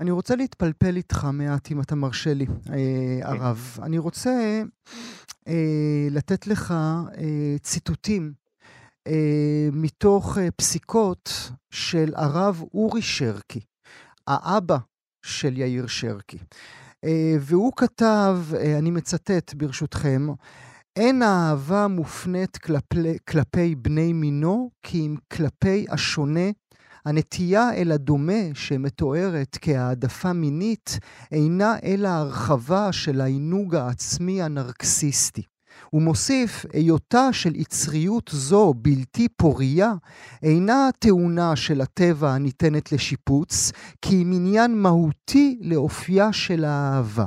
אני 0.00 0.10
רוצה 0.10 0.36
להתפלפל 0.36 0.96
איתך 0.96 1.28
מעט, 1.32 1.70
אם 1.72 1.80
אתה 1.80 1.94
מרשה 1.94 2.34
לי, 2.34 2.46
אה, 2.46 2.72
כן. 2.72 3.20
הרב. 3.22 3.78
אני 3.82 3.98
רוצה 3.98 4.62
אה, 5.48 6.08
לתת 6.10 6.46
לך 6.46 6.74
אה, 7.18 7.56
ציטוטים 7.62 8.32
מתוך 9.72 10.38
פסיקות 10.56 11.50
של 11.70 12.12
הרב 12.16 12.62
אורי 12.74 13.02
שרקי, 13.02 13.60
האבא 14.26 14.78
של 15.22 15.58
יאיר 15.58 15.86
שרקי. 15.86 16.38
והוא 17.40 17.72
כתב, 17.76 18.38
אני 18.78 18.90
מצטט 18.90 19.54
ברשותכם, 19.54 20.26
אין 20.96 21.22
האהבה 21.22 21.88
מופנית 21.88 22.56
כלפי, 22.56 23.18
כלפי 23.28 23.74
בני 23.74 24.12
מינו, 24.12 24.70
כי 24.82 24.98
אם 24.98 25.16
כלפי 25.32 25.86
השונה 25.90 26.50
הנטייה 27.04 27.74
אל 27.74 27.92
הדומה 27.92 28.54
שמתוארת 28.54 29.58
כהעדפה 29.60 30.32
מינית 30.32 30.98
אינה 31.32 31.76
אלא 31.84 32.08
הרחבה 32.08 32.92
של 32.92 33.20
העינוג 33.20 33.74
העצמי 33.74 34.42
הנרקסיסטי. 34.42 35.42
הוא 35.90 36.02
מוסיף, 36.02 36.66
היותה 36.72 37.32
של 37.32 37.56
יצריות 37.56 38.30
זו 38.32 38.74
בלתי 38.76 39.28
פורייה, 39.36 39.92
אינה 40.42 40.88
טעונה 40.98 41.56
של 41.56 41.80
הטבע 41.80 42.30
הניתנת 42.34 42.92
לשיפוץ, 42.92 43.72
כי 44.02 44.14
היא 44.14 44.26
מניין 44.26 44.78
מהותי 44.78 45.58
לאופייה 45.62 46.32
של 46.32 46.64
האהבה. 46.64 47.26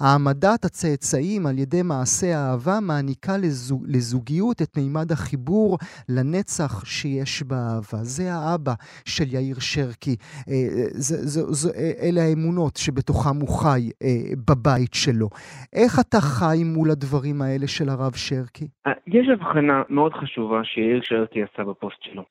העמדת 0.00 0.64
הצאצאים 0.64 1.46
על 1.46 1.58
ידי 1.58 1.82
מעשה 1.82 2.38
האהבה 2.38 2.80
מעניקה 2.80 3.36
לזוג, 3.36 3.84
לזוגיות 3.86 4.62
את 4.62 4.76
מימד 4.76 5.12
החיבור 5.12 5.78
לנצח 6.08 6.84
שיש 6.84 7.42
באהבה. 7.42 8.04
זה 8.04 8.34
האבא 8.34 8.74
של 9.04 9.34
יאיר 9.34 9.58
שרקי. 9.58 10.16
אה, 10.48 10.68
זה, 10.92 11.28
זה, 11.28 11.42
זה, 11.52 11.70
אלה 12.00 12.22
האמונות 12.22 12.76
שבתוכם 12.76 13.40
הוא 13.40 13.48
חי 13.48 13.90
אה, 14.02 14.22
בבית 14.48 14.94
שלו. 14.94 15.28
איך 15.72 16.00
אתה 16.00 16.20
חי 16.20 16.62
מול 16.64 16.90
הדברים 16.90 17.42
האלה 17.42 17.66
של 17.66 17.88
הרב 17.88 17.99
שרקי? 18.14 18.68
אה, 18.86 18.92
יש 19.06 19.28
הבחנה 19.28 19.82
מאוד 19.88 20.14
חשובה 20.14 20.64
שיאיר 20.64 21.00
שרקי 21.02 21.42
עשה 21.42 21.64
בפוסט 21.64 22.02
שלו, 22.02 22.22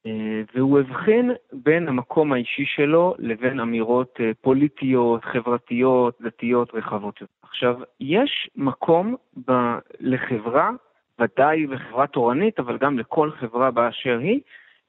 והוא 0.56 0.80
הבחין 0.80 1.32
בין 1.54 1.88
המקום 1.88 2.34
האישי 2.34 2.66
שלו 2.66 3.16
לבין 3.20 3.60
אמירות 3.60 4.20
פוליטיות, 4.42 5.26
חברתיות, 5.26 6.18
דתיות 6.22 6.74
רחבות. 6.74 7.20
עכשיו, 7.42 7.76
יש 8.00 8.50
מקום 8.56 9.16
ב- 9.48 9.78
לחברה, 10.00 10.70
ודאי 11.20 11.68
לחברה 11.68 12.08
תורנית, 12.08 12.60
אבל 12.60 12.78
גם 12.78 13.00
לכל 13.00 13.32
חברה 13.32 13.72
באשר 13.72 14.20
היא, 14.20 14.40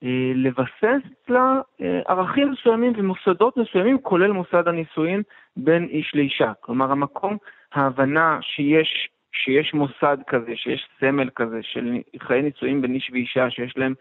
אה, 0.05 0.33
לבסס 0.35 1.03
לה 1.29 1.61
אה, 1.81 2.01
ערכים 2.07 2.51
מסוימים 2.51 2.93
ומוסדות 2.97 3.57
מסוימים, 3.57 3.99
כולל 3.99 4.33
מוסד 4.33 4.69
הנישואין 4.69 5.23
בין 5.57 5.85
איש 5.85 6.13
לאישה. 6.15 6.53
כלומר, 6.61 6.91
המקום, 6.93 7.37
ההבנה 7.75 8.39
שיש, 8.43 9.09
שיש 9.33 9.75
מוסד 9.75 10.17
כזה, 10.27 10.57
שיש 10.57 10.89
סמל 11.01 11.31
כזה 11.37 11.63
של 11.63 11.97
חיי 12.19 12.43
נישואין 12.43 12.83
בין 12.83 12.95
איש 12.95 13.11
ואישה, 13.13 13.51
שיש 13.51 13.77
להם 13.77 13.95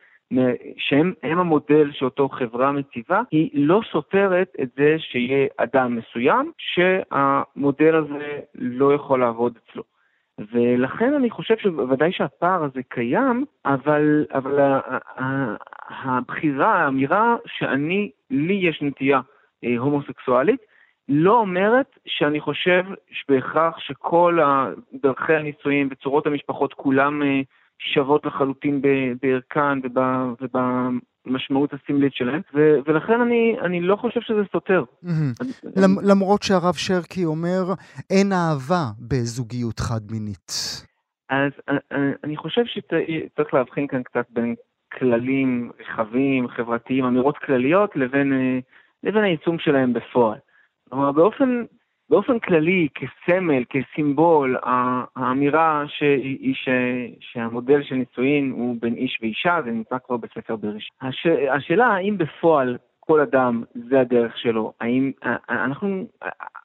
שהם 0.78 1.14
המודל 1.24 1.92
שאותו 1.92 2.30
חברה 2.30 2.72
מציבה, 2.72 3.22
היא 3.32 3.50
לא 3.54 3.82
סותרת 3.92 4.54
את 4.62 4.70
זה 4.78 4.96
שיהיה 5.00 5.48
אדם 5.58 5.96
מסוים 5.96 6.52
שהמודל 6.58 7.96
הזה 7.96 8.40
לא 8.56 8.94
יכול 8.94 9.20
לעבוד 9.20 9.58
אצלו. 9.58 9.84
ולכן 10.52 11.14
אני 11.14 11.30
חושב 11.30 11.58
שוודאי 11.58 12.12
שהפער 12.12 12.64
הזה 12.64 12.82
קיים, 12.90 13.46
אבל, 13.66 14.26
אבל 14.34 14.80
הבחירה, 15.90 16.76
האמירה 16.76 17.36
שאני, 17.46 18.12
לי 18.32 18.54
יש 18.54 18.82
נטייה 18.82 19.20
אה, 19.64 19.78
הומוסקסואלית, 19.78 20.62
לא 21.10 21.40
אומרת 21.40 22.00
שאני 22.06 22.40
חושב 22.40 22.84
בהכרח 23.30 23.78
שכל 23.80 24.40
דרכי 25.04 25.34
הנישואים 25.34 25.90
וצורות 25.92 26.28
המשפחות 26.28 26.74
כולם 26.74 27.24
אה, 27.24 27.42
שוות 27.80 28.26
לחלוטין 28.26 28.82
בערכן 29.22 29.80
ובמשמעות 30.42 31.74
הסמלית 31.74 32.14
שלהן, 32.14 32.42
ולכן 32.86 33.22
אני, 33.22 33.56
אני 33.62 33.82
לא 33.82 33.96
חושב 33.96 34.22
שזה 34.22 34.42
סותר. 34.52 34.84
למרות 36.04 36.44
שהרב 36.44 36.74
שרקי 36.74 37.26
אומר, 37.26 37.64
אין 38.10 38.32
אהבה 38.34 38.86
בזוגיות 39.00 39.80
חד-מינית. 39.80 40.52
אז 41.30 41.52
אה, 41.70 41.78
אה, 41.92 42.12
אני 42.24 42.38
חושב 42.38 42.62
שצריך 42.66 43.54
להבחין 43.54 43.88
כאן 43.88 44.04
קצת 44.04 44.26
בין 44.30 44.56
כללים 45.00 45.72
רחבים, 45.80 46.48
חברתיים, 46.48 47.06
אמירות 47.06 47.38
כלליות, 47.38 47.96
לבין, 47.96 48.62
לבין 49.04 49.24
היישום 49.24 49.60
שלהם 49.60 49.94
בפועל. 49.94 50.38
כלומר, 50.90 51.12
באופן 51.12 51.64
באופן 52.10 52.40
כללי, 52.40 52.88
כסמל, 52.96 53.64
כסימבול, 53.70 54.58
האמירה 55.16 55.84
היא 56.02 56.56
ש, 56.56 56.70
שהמודל 57.20 57.84
של 57.84 57.96
נישואין 57.96 58.52
הוא 58.52 58.76
בין 58.82 58.94
איש 58.94 59.20
ואישה, 59.22 59.60
זה 59.66 59.72
נמצא 59.72 59.98
כבר 60.06 60.18
בספר 60.18 60.56
בראשית. 60.56 60.94
הש, 61.02 61.28
השאלה 61.52 61.86
האם 61.88 62.18
בפועל 62.18 62.78
כל 63.00 63.20
אדם 63.20 63.64
זה 63.74 64.00
הדרך 64.00 64.38
שלו, 64.38 64.74
האם 64.82 65.12
אנחנו, 65.50 66.08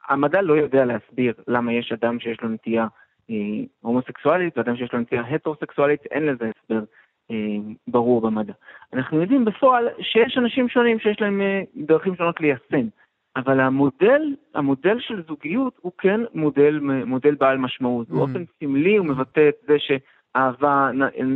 המדע 0.08 0.42
לא 0.42 0.54
יודע 0.54 0.84
להסביר 0.84 1.34
למה 1.48 1.72
יש 1.72 1.92
אדם 1.92 2.20
שיש 2.20 2.40
לו 2.42 2.48
נטייה 2.48 2.86
אה, 3.30 3.36
הומוסקסואלית 3.80 4.58
ואדם 4.58 4.76
שיש 4.76 4.92
לו 4.92 4.98
נטייה 5.00 5.22
הטרוסקסואלית, 5.22 6.06
אין 6.10 6.26
לזה 6.26 6.50
הסבר. 6.56 6.80
אה, 7.30 7.56
ברור 7.88 8.20
במדע. 8.20 8.52
אנחנו 8.92 9.20
יודעים 9.20 9.44
בפועל 9.44 9.88
שיש 10.00 10.38
אנשים 10.38 10.68
שונים 10.68 10.98
שיש 10.98 11.20
להם 11.20 11.40
אה, 11.40 11.62
דרכים 11.76 12.16
שונות 12.16 12.40
ליישם. 12.40 12.88
אבל 13.36 13.60
המודל, 13.60 14.34
המודל 14.54 15.00
של 15.00 15.22
זוגיות 15.28 15.78
הוא 15.80 15.92
כן 15.98 16.20
מודל, 16.34 16.80
מודל 17.06 17.34
בעל 17.34 17.58
משמעות. 17.58 18.08
Mm-hmm. 18.08 18.14
באופן 18.14 18.44
סמלי 18.60 18.96
הוא 18.96 19.06
מבטא 19.06 19.48
את 19.48 19.54
זה 19.68 19.76
שאהבה 19.78 20.90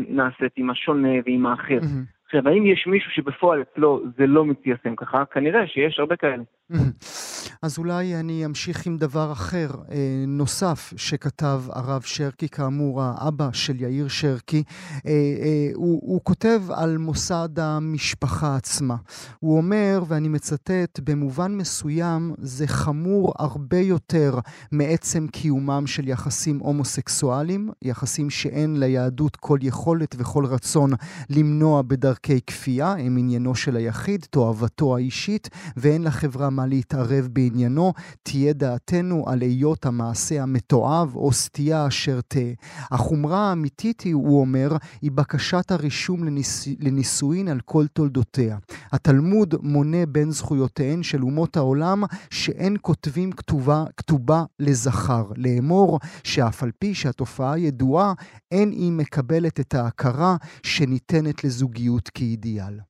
נעשית 0.08 0.52
עם 0.56 0.70
השונה 0.70 1.08
ועם 1.26 1.46
האחר. 1.46 1.78
Mm-hmm. 1.78 2.18
עכשיו, 2.24 2.48
האם 2.48 2.66
יש 2.66 2.86
מישהו 2.86 3.10
שבפועל 3.10 3.62
אצלו 3.62 4.02
זה 4.18 4.26
לא 4.26 4.44
מתיישם 4.44 4.96
ככה? 4.96 5.24
כנראה 5.24 5.66
שיש 5.66 5.98
הרבה 5.98 6.16
כאלה. 6.16 6.42
אז 7.62 7.78
אולי 7.78 8.16
אני 8.16 8.44
אמשיך 8.44 8.86
עם 8.86 8.96
דבר 8.96 9.32
אחר, 9.32 9.70
אה, 9.90 10.24
נוסף, 10.26 10.92
שכתב 10.96 11.62
הרב 11.68 12.02
שרקי, 12.02 12.48
כאמור, 12.48 13.02
האבא 13.02 13.48
של 13.52 13.80
יאיר 13.80 14.08
שרקי. 14.08 14.62
אה, 15.06 15.10
אה, 15.10 15.70
הוא, 15.74 16.00
הוא 16.02 16.20
כותב 16.24 16.62
על 16.70 16.98
מוסד 16.98 17.58
המשפחה 17.58 18.56
עצמה. 18.56 18.96
הוא 19.40 19.56
אומר, 19.56 20.02
ואני 20.08 20.28
מצטט, 20.28 21.00
במובן 21.04 21.56
מסוים 21.56 22.34
זה 22.38 22.66
חמור 22.66 23.32
הרבה 23.38 23.78
יותר 23.78 24.38
מעצם 24.72 25.26
קיומם 25.32 25.86
של 25.86 26.08
יחסים 26.08 26.58
הומוסקסואליים, 26.58 27.70
יחסים 27.82 28.30
שאין 28.30 28.80
ליהדות 28.80 29.36
כל 29.36 29.58
יכולת 29.62 30.14
וכל 30.18 30.44
רצון 30.46 30.90
למנוע 31.30 31.82
בדרכי 31.82 32.40
כפייה, 32.46 32.92
הם 32.92 33.16
עניינו 33.18 33.54
של 33.54 33.76
היחיד, 33.76 34.26
תועבתו 34.30 34.96
האישית, 34.96 35.48
ואין 35.76 36.02
לחברה 36.02 36.50
מה 36.58 36.66
להתערב 36.66 37.28
בעניינו, 37.32 37.92
תהיה 38.22 38.52
דעתנו 38.52 39.24
על 39.28 39.40
היות 39.40 39.86
המעשה 39.86 40.42
המתועב 40.42 41.16
או 41.16 41.32
סטייה 41.32 41.86
אשר 41.86 42.20
תהא. 42.28 42.52
החומרה 42.90 43.38
האמיתית 43.48 44.00
היא, 44.00 44.14
הוא 44.14 44.40
אומר, 44.40 44.76
היא 45.02 45.12
בקשת 45.12 45.70
הרישום 45.70 46.24
לניס... 46.24 46.68
לנישואין 46.80 47.48
על 47.48 47.60
כל 47.64 47.86
תולדותיה. 47.86 48.58
התלמוד 48.92 49.54
מונה 49.62 50.06
בין 50.06 50.30
זכויותיהן 50.30 51.02
של 51.02 51.22
אומות 51.22 51.56
העולם 51.56 52.02
שאין 52.30 52.76
כותבים 52.80 53.32
כתובה, 53.32 53.84
כתובה 53.96 54.44
לזכר. 54.58 55.24
לאמור 55.36 55.98
שאף 56.24 56.62
על 56.62 56.70
פי 56.78 56.94
שהתופעה 56.94 57.58
ידועה, 57.58 58.12
אין 58.50 58.70
היא 58.70 58.92
מקבלת 58.92 59.60
את 59.60 59.74
ההכרה 59.74 60.36
שניתנת 60.62 61.44
לזוגיות 61.44 62.08
כאידיאל. 62.08 62.80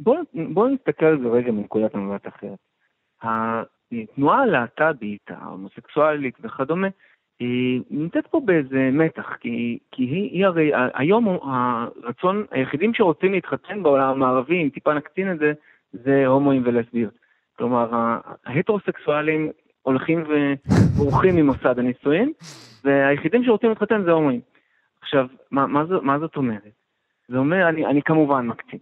בואו 0.00 0.16
בוא 0.34 0.68
נסתכל 0.68 1.06
על 1.06 1.20
זה 1.20 1.28
רגע 1.28 1.52
מנקודת 1.52 1.94
המבט 1.94 2.28
אחרת. 2.28 2.58
התנועה 3.22 4.42
הלהט"בית, 4.42 5.30
ההומוסקסואלית 5.30 6.34
וכדומה, 6.40 6.88
היא 7.40 7.82
נמצאת 7.90 8.26
פה 8.26 8.40
באיזה 8.44 8.90
מתח, 8.92 9.36
כי, 9.40 9.78
כי 9.90 10.02
היא, 10.02 10.30
היא 10.30 10.46
הרי, 10.46 10.70
היום 10.94 11.38
הרצון, 11.42 12.44
היחידים 12.50 12.94
שרוצים 12.94 13.32
להתחתן 13.32 13.82
בעולם 13.82 14.08
המערבי, 14.08 14.62
אם 14.62 14.68
טיפה 14.68 14.94
נקטין 14.94 15.32
את 15.32 15.38
זה, 15.38 15.52
זה 15.92 16.26
הומואים 16.26 16.62
ולסביות. 16.64 17.14
כלומר, 17.58 18.18
ההטרוסקסואלים 18.44 19.50
הולכים 19.82 20.24
ובורחים 20.28 21.36
ממוסד 21.36 21.78
הנישואין, 21.78 22.32
והיחידים 22.84 23.44
שרוצים 23.44 23.68
להתחתן 23.68 24.02
זה 24.04 24.10
הומואים. 24.10 24.40
עכשיו, 25.02 25.26
מה, 25.50 25.66
מה, 25.66 25.84
זו, 25.84 26.02
מה 26.02 26.18
זאת 26.18 26.36
אומרת? 26.36 26.72
זה 27.28 27.38
אומר, 27.38 27.68
אני, 27.68 27.86
אני 27.86 28.02
כמובן 28.02 28.46
מקצין, 28.46 28.78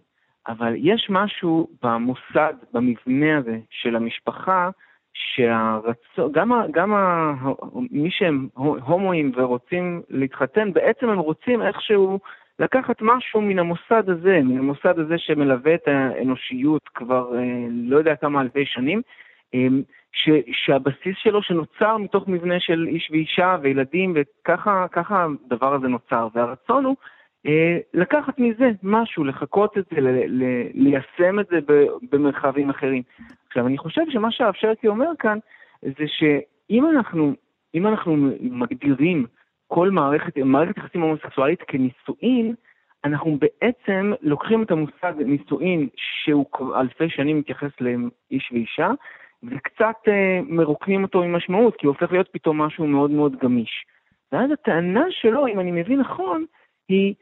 אבל 0.47 0.73
יש 0.77 1.07
משהו 1.09 1.67
במוסד, 1.83 2.53
במבנה 2.73 3.37
הזה 3.37 3.57
של 3.69 3.95
המשפחה, 3.95 4.69
שהרצון, 5.13 6.31
גם, 6.31 6.51
גם 6.71 6.93
ה, 6.93 7.33
מי 7.91 8.11
שהם 8.11 8.47
הומואים 8.55 9.31
ורוצים 9.35 10.01
להתחתן, 10.09 10.73
בעצם 10.73 11.09
הם 11.09 11.19
רוצים 11.19 11.61
איכשהו 11.61 12.19
לקחת 12.59 12.95
משהו 13.01 13.41
מן 13.41 13.59
המוסד 13.59 14.09
הזה, 14.09 14.39
מן 14.43 14.57
המוסד 14.57 14.99
הזה 14.99 15.17
שמלווה 15.17 15.75
את 15.75 15.87
האנושיות 15.87 16.89
כבר 16.95 17.37
אה, 17.37 17.67
לא 17.71 17.97
יודע 17.97 18.15
כמה 18.15 18.41
אלפי 18.41 18.65
שנים, 18.65 19.01
אה, 19.53 19.67
ש, 20.11 20.29
שהבסיס 20.51 21.15
שלו 21.17 21.41
שנוצר 21.41 21.97
מתוך 21.97 22.27
מבנה 22.27 22.59
של 22.59 22.87
איש 22.87 23.09
ואישה 23.11 23.57
וילדים, 23.61 24.13
וככה 24.15 24.85
הדבר 25.45 25.73
הזה 25.73 25.87
נוצר. 25.87 26.27
והרצון 26.33 26.85
הוא 26.85 26.95
לקחת 27.93 28.39
מזה 28.39 28.71
משהו, 28.83 29.23
לחקות 29.23 29.77
את 29.77 29.85
זה, 29.91 29.97
ליישם 30.73 31.39
את 31.39 31.47
זה 31.47 31.59
במרחבים 32.11 32.69
אחרים. 32.69 33.03
עכשיו, 33.47 33.67
אני 33.67 33.77
חושב 33.77 34.01
שמה 34.09 34.31
שהרב 34.31 34.53
שרקי 34.53 34.87
אומר 34.87 35.09
כאן, 35.19 35.37
זה 35.81 36.07
שאם 36.07 36.85
אנחנו, 36.89 37.33
אנחנו 37.75 38.15
מגדירים 38.41 39.25
כל 39.67 39.89
מערכת, 39.89 40.37
מערכת 40.37 40.77
יחסים 40.77 41.01
הומוסקסואלית 41.01 41.59
כנישואין, 41.67 42.55
אנחנו 43.05 43.37
בעצם 43.39 44.13
לוקחים 44.21 44.63
את 44.63 44.71
המושג 44.71 45.13
נישואין, 45.17 45.87
שהוא 45.95 46.45
אלפי 46.75 47.09
שנים 47.09 47.39
מתייחס 47.39 47.71
לאיש 47.81 48.51
ואישה, 48.51 48.91
וקצת 49.43 49.95
אה, 50.07 50.39
מרוקנים 50.43 51.03
אותו 51.03 51.23
ממשמעות, 51.23 51.75
כי 51.75 51.87
הוא 51.87 51.95
הופך 51.95 52.11
להיות 52.11 52.29
פתאום 52.31 52.61
משהו 52.61 52.87
מאוד 52.87 53.11
מאוד 53.11 53.35
גמיש. 53.35 53.85
ואז 54.31 54.51
הטענה 54.51 55.05
שלו, 55.09 55.47
אם 55.47 55.59
אני 55.59 55.71
מבין 55.71 55.99
נכון, 55.99 56.45
היא 56.89 57.13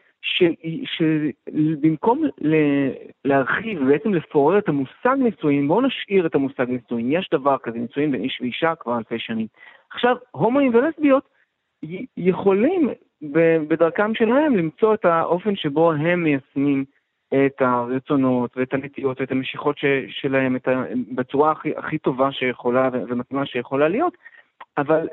שבמקום 0.85 2.23
להרחיב 3.25 3.81
ובעצם 3.81 4.13
לפורר 4.13 4.57
את 4.57 4.69
המושג 4.69 5.15
נישואין, 5.17 5.67
בואו 5.67 5.81
נשאיר 5.81 6.25
את 6.25 6.35
המושג 6.35 6.65
נישואין. 6.69 7.11
יש 7.11 7.29
דבר 7.31 7.57
כזה, 7.63 7.79
נישואין 7.79 8.11
בין 8.11 8.23
איש 8.23 8.41
ואישה 8.41 8.75
כבר 8.75 8.97
אלפי 8.97 9.19
שנים. 9.19 9.47
עכשיו, 9.91 10.15
הומואים 10.31 10.75
ולסביות 10.75 11.29
יכולים 12.17 12.89
בדרכם 13.67 14.15
שלהם 14.15 14.57
למצוא 14.57 14.93
את 14.93 15.05
האופן 15.05 15.55
שבו 15.55 15.91
הם 15.91 16.23
מיישמים 16.23 16.85
את 17.33 17.61
הרצונות 17.61 18.57
ואת 18.57 18.73
הנטיות 18.73 19.21
ואת 19.21 19.31
המשיכות 19.31 19.77
ש, 19.77 19.85
שלהם 20.09 20.55
את 20.55 20.67
ה, 20.67 20.83
בצורה 21.15 21.51
הכי, 21.51 21.71
הכי 21.77 21.97
טובה 21.97 22.31
שיכולה 22.31 22.89
ומתאימה 22.93 23.45
שיכולה 23.45 23.87
להיות, 23.87 24.17
אבל, 24.77 25.07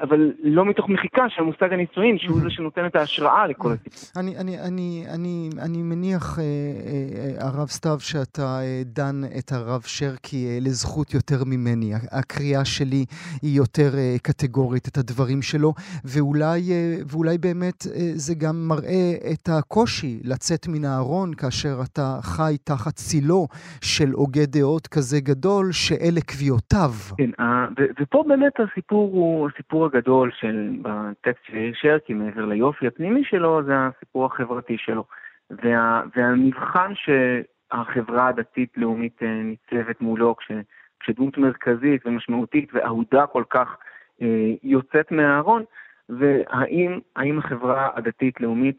אבל 0.00 0.32
לא 0.42 0.64
מתוך 0.64 0.88
מחיקה 0.88 1.24
של 1.28 1.42
מושג 1.42 1.72
הנישואין, 1.72 2.18
שהוא 2.18 2.40
זה 2.40 2.50
שנותן 2.50 2.86
את 2.86 2.96
ההשראה 2.96 3.46
לכל 3.46 3.72
הסיפור. 3.72 4.22
אני, 4.22 4.36
אני, 4.38 4.58
אני, 4.60 5.04
אני, 5.14 5.50
אני 5.62 5.82
מניח, 5.82 6.38
אה, 6.38 6.44
אה, 6.44 7.46
הרב 7.46 7.68
סתיו, 7.68 7.96
שאתה 8.00 8.60
אה, 8.60 8.82
דן 8.84 9.20
את 9.38 9.52
הרב 9.52 9.82
שרקי 9.86 10.46
אה, 10.46 10.58
לזכות 10.60 11.14
יותר 11.14 11.44
ממני. 11.46 11.92
הקריאה 12.12 12.64
שלי 12.64 13.04
היא 13.42 13.56
יותר 13.56 13.90
אה, 13.98 14.16
קטגורית, 14.22 14.88
את 14.88 14.96
הדברים 14.96 15.42
שלו, 15.42 15.72
ואולי, 16.04 16.72
אה, 16.72 16.96
ואולי 17.12 17.38
באמת 17.38 17.86
אה, 17.86 18.10
זה 18.14 18.34
גם 18.34 18.68
מראה 18.68 19.12
את 19.32 19.48
הקושי 19.48 20.20
לצאת 20.24 20.66
מן 20.68 20.84
הארון 20.84 21.34
כאשר 21.34 21.74
אתה 21.84 22.18
חי 22.22 22.56
תחת 22.64 22.94
צילו 22.94 23.46
של 23.80 24.10
הוגה 24.12 24.46
דעות 24.46 24.86
כזה 24.86 25.20
גדול, 25.20 25.72
שאלה 25.72 26.20
קביעותיו. 26.20 26.90
כן, 27.16 27.30
אה, 27.40 27.66
ופה 28.00 28.24
באמת 28.28 28.52
הסיפור... 28.60 28.91
הסיפור 28.92 29.10
הוא, 29.12 29.48
הסיפור 29.48 29.86
הגדול 29.86 30.30
של, 30.40 30.70
בטקסט 30.82 31.44
של 31.46 31.56
יאיר 31.56 31.72
שרקי, 31.74 32.14
מעבר 32.14 32.44
ליופי 32.44 32.86
הפנימי 32.86 33.24
שלו, 33.24 33.62
זה 33.64 33.72
הסיפור 33.76 34.26
החברתי 34.26 34.76
שלו. 34.78 35.04
וה, 35.50 36.02
והמבחן 36.16 36.92
שהחברה 36.94 38.28
הדתית-לאומית 38.28 39.22
אה, 39.22 39.28
ניצבת 39.28 40.00
מולו, 40.00 40.36
כש, 40.36 40.52
כשדמות 41.00 41.38
מרכזית 41.38 42.06
ומשמעותית 42.06 42.68
ואהודה 42.74 43.26
כל 43.26 43.44
כך 43.50 43.76
אה, 44.22 44.52
יוצאת 44.62 45.12
מהארון, 45.12 45.62
והאם 46.08 47.38
החברה 47.38 47.90
הדתית-לאומית 47.94 48.76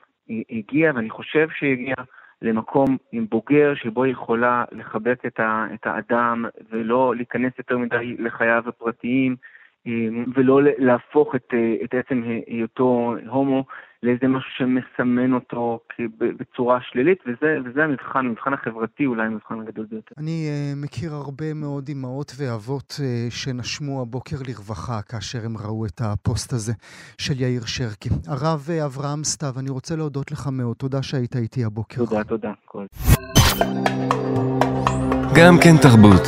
הגיעה, 0.50 0.96
ואני 0.96 1.10
חושב 1.10 1.48
שהיא 1.50 1.72
הגיעה, 1.72 2.04
למקום 2.42 2.98
בוגר 3.30 3.74
שבו 3.76 4.04
היא 4.04 4.12
יכולה 4.12 4.66
לחבק 4.72 5.26
את, 5.26 5.40
ה, 5.40 5.66
את 5.74 5.88
האדם 5.88 6.46
ולא 6.72 7.14
להיכנס 7.16 7.54
יותר 7.58 7.78
מדי 7.78 8.16
לחייו 8.20 8.64
הפרטיים 8.68 9.36
ולא 10.36 10.60
להפוך 10.78 11.36
את, 11.36 11.54
אה, 11.54 11.76
את 11.84 11.94
עצם 11.94 12.24
היותו 12.48 13.16
הומו 13.28 13.64
לאיזה 14.04 14.28
משהו 14.28 14.50
שמסמן 14.58 15.34
אותו 15.34 15.80
בצורה 16.20 16.80
שלילית, 16.82 17.18
וזה, 17.28 17.58
וזה 17.66 17.84
המבחן, 17.84 18.26
המבחן 18.26 18.54
החברתי 18.54 19.06
אולי 19.06 19.26
המבחן 19.26 19.60
הגדול 19.60 19.86
ביותר. 19.92 20.16
אני 20.18 20.50
uh, 20.50 20.84
מכיר 20.84 21.14
הרבה 21.14 21.54
מאוד 21.54 21.90
אמהות 21.92 22.32
ואבות 22.38 22.92
uh, 22.92 23.34
שנשמו 23.34 24.02
הבוקר 24.02 24.36
לרווחה 24.48 25.02
כאשר 25.02 25.40
הם 25.46 25.58
ראו 25.58 25.86
את 25.86 26.02
הפוסט 26.02 26.54
הזה 26.54 26.74
של 27.18 27.42
יאיר 27.42 27.62
שרקי. 27.66 28.10
הרב 28.28 28.68
אברהם 28.86 29.24
סתיו, 29.24 29.54
אני 29.60 29.70
רוצה 29.70 29.96
להודות 29.96 30.32
לך 30.32 30.48
מאוד. 30.52 30.76
תודה 30.76 31.04
שהיית 31.04 31.36
איתי 31.36 31.66
הבוקר. 31.66 32.06
תודה, 32.06 32.24
תודה. 32.24 32.52
כל. 32.66 32.86
גם 35.36 35.54
כן 35.64 35.76
תרבות, 35.82 36.24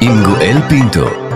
עם 0.00 0.14
גואל 0.24 0.56
פינטו. 0.68 1.27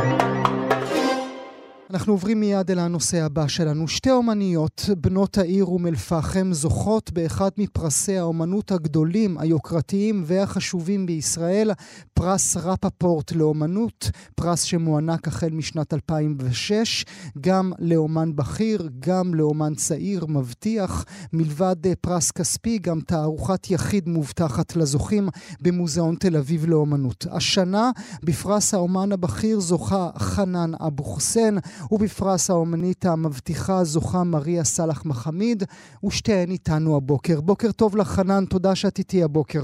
אנחנו 1.92 2.12
עוברים 2.12 2.40
מיד 2.40 2.70
אל 2.70 2.78
הנושא 2.78 3.22
הבא 3.22 3.48
שלנו. 3.48 3.88
שתי 3.88 4.10
אומניות, 4.10 4.88
בנות 4.98 5.38
העיר 5.38 5.64
אום 5.64 5.86
אל-פחם, 5.86 6.52
זוכות 6.52 7.12
באחד 7.12 7.50
מפרסי 7.58 8.18
האומנות 8.18 8.72
הגדולים, 8.72 9.38
היוקרתיים 9.38 10.22
והחשובים 10.26 11.06
בישראל, 11.06 11.70
פרס 12.14 12.56
רפפורט 12.56 13.32
לאומנות, 13.32 14.10
פרס 14.34 14.62
שמוענק 14.62 15.28
החל 15.28 15.50
משנת 15.50 15.94
2006, 15.94 17.04
גם 17.40 17.72
לאומן 17.78 18.36
בכיר, 18.36 18.88
גם 18.98 19.34
לאומן 19.34 19.74
צעיר 19.74 20.26
מבטיח. 20.26 21.04
מלבד 21.32 21.76
פרס 22.00 22.30
כספי, 22.30 22.78
גם 22.78 23.00
תערוכת 23.00 23.70
יחיד 23.70 24.08
מובטחת 24.08 24.76
לזוכים 24.76 25.28
במוזיאון 25.60 26.14
תל 26.14 26.36
אביב 26.36 26.66
לאומנות. 26.66 27.26
השנה, 27.30 27.90
בפרס 28.22 28.74
האומן 28.74 29.12
הבכיר 29.12 29.60
זוכה 29.60 30.10
חנן 30.18 30.70
אבו 30.86 31.04
חוסיין. 31.04 31.58
ובפרס 31.90 32.50
האומנית 32.50 33.04
המבטיחה 33.04 33.84
זוכה 33.84 34.24
מריה 34.24 34.64
סאלח 34.64 35.04
מחמיד, 35.04 35.62
ושתיהן 36.04 36.50
איתנו 36.50 36.96
הבוקר. 36.96 37.40
בוקר 37.40 37.72
טוב 37.72 37.96
לך, 37.96 38.08
חנן, 38.08 38.44
תודה 38.44 38.74
שאת 38.74 38.98
איתי 38.98 39.22
הבוקר. 39.22 39.62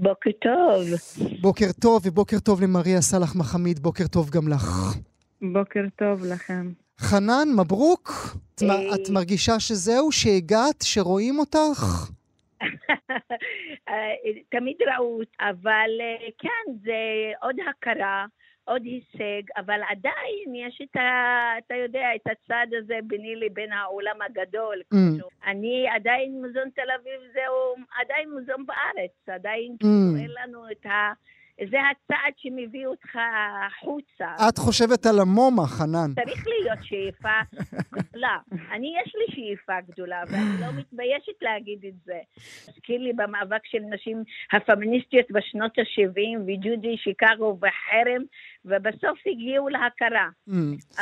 בוקר 0.00 0.30
טוב. 0.30 0.86
בוקר 1.40 1.66
טוב, 1.80 2.02
ובוקר 2.04 2.38
טוב 2.38 2.62
למריה 2.62 3.00
סאלח 3.00 3.36
מחמיד, 3.36 3.78
בוקר 3.78 4.06
טוב 4.06 4.30
גם 4.30 4.48
לך. 4.48 4.96
בוקר 5.42 5.84
טוב 5.96 6.24
לכם. 6.24 6.72
חנן, 6.98 7.48
מברוק. 7.56 8.12
את 8.94 9.10
מרגישה 9.10 9.60
שזהו, 9.60 10.12
שהגעת, 10.12 10.82
שרואים 10.82 11.38
אותך? 11.38 12.10
אה, 13.88 13.94
תמיד 14.48 14.76
ראו, 14.96 15.20
אבל 15.40 15.90
אה, 16.00 16.28
כן, 16.38 16.72
זה 16.84 16.92
עוד 17.42 17.56
הכרה. 17.70 18.26
עוד 18.64 18.82
הישג, 18.84 19.42
אבל 19.56 19.80
עדיין 19.88 20.54
יש 20.54 20.80
את 20.82 20.96
ה... 20.96 21.08
אתה 21.58 21.74
יודע, 21.74 22.06
את 22.16 22.26
הצד 22.26 22.66
הזה 22.78 22.98
ביני 23.06 23.36
לבין 23.36 23.72
העולם 23.72 24.16
הגדול. 24.22 24.76
Mm. 24.94 24.96
אני 25.46 25.86
עדיין 25.94 26.32
מוזיאון 26.44 26.70
תל 26.70 26.90
אביב 27.00 27.20
זהו 27.32 27.84
עדיין 28.00 28.30
מוזיאון 28.30 28.66
בארץ, 28.66 29.12
עדיין 29.28 29.72
mm. 29.72 29.78
כאילו 29.78 30.22
אין 30.22 30.30
לנו 30.42 30.70
את 30.70 30.86
ה... 30.86 31.12
זה 31.68 31.76
הצעד 31.90 32.32
שמביא 32.36 32.86
אותך 32.86 33.18
החוצה. 33.66 34.48
את 34.48 34.58
חושבת 34.58 35.06
על 35.06 35.20
המומה, 35.20 35.66
חנן. 35.66 36.24
צריך 36.24 36.44
להיות 36.46 36.78
שאיפה 36.82 37.38
גדולה. 37.92 38.36
אני, 38.72 38.94
יש 39.02 39.14
לי 39.14 39.34
שאיפה 39.34 39.80
גדולה, 39.88 40.22
ואני 40.28 40.60
לא 40.60 40.66
מתביישת 40.78 41.42
להגיד 41.42 41.84
את 41.88 41.94
זה. 42.04 42.18
הזכיר 42.68 43.00
לי 43.00 43.12
במאבק 43.12 43.66
של 43.66 43.78
נשים 43.78 44.24
הפמיניסטיות 44.52 45.26
בשנות 45.30 45.78
ה-70, 45.78 46.40
וג'ודי 46.46 46.96
שיקגו 46.96 47.58
וחרם, 47.58 48.22
ובסוף 48.64 49.18
הגיעו 49.26 49.68
להכרה. 49.68 50.28
Mm. 50.48 50.52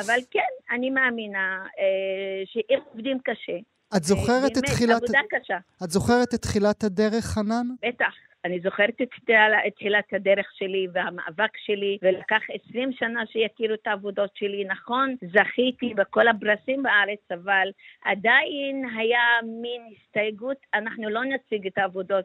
אבל 0.01 0.19
כן, 0.31 0.75
אני 0.75 0.91
מאמינה 0.91 1.65
אה, 1.79 2.43
שאם 2.47 2.79
עובדים 2.93 3.19
קשה, 3.25 3.59
את 3.97 4.05
זוכרת 4.05 4.53
את 4.53 4.55
באמת, 4.55 4.71
תחילת... 4.71 5.03
עבודה 5.03 5.19
קשה. 5.31 5.59
את 5.85 5.91
זוכרת 5.91 6.35
את 6.35 6.43
תחילת 6.43 6.85
הדרך, 6.85 7.25
חנן? 7.25 7.67
בטח. 7.89 8.15
אני 8.45 8.61
זוכרת 8.61 8.95
את 9.01 9.09
תחילת 9.77 10.05
הדרך 10.13 10.47
שלי 10.59 10.87
והמאבק 10.93 11.57
שלי, 11.67 11.99
ולקח 12.03 12.43
20 12.71 12.91
שנה 12.93 13.21
שיכירו 13.33 13.75
את 13.75 13.87
העבודות 13.87 14.31
שלי. 14.35 14.65
נכון, 14.65 15.15
זכיתי 15.21 15.95
בכל 15.95 16.29
הפרסים 16.29 16.83
בארץ, 16.83 17.25
אבל 17.31 17.69
עדיין 18.05 18.85
היה 18.99 19.27
מין 19.63 19.83
הסתייגות, 19.93 20.57
אנחנו 20.75 21.09
לא 21.09 21.21
נציג 21.25 21.67
את 21.67 21.79
העבודות 21.79 22.25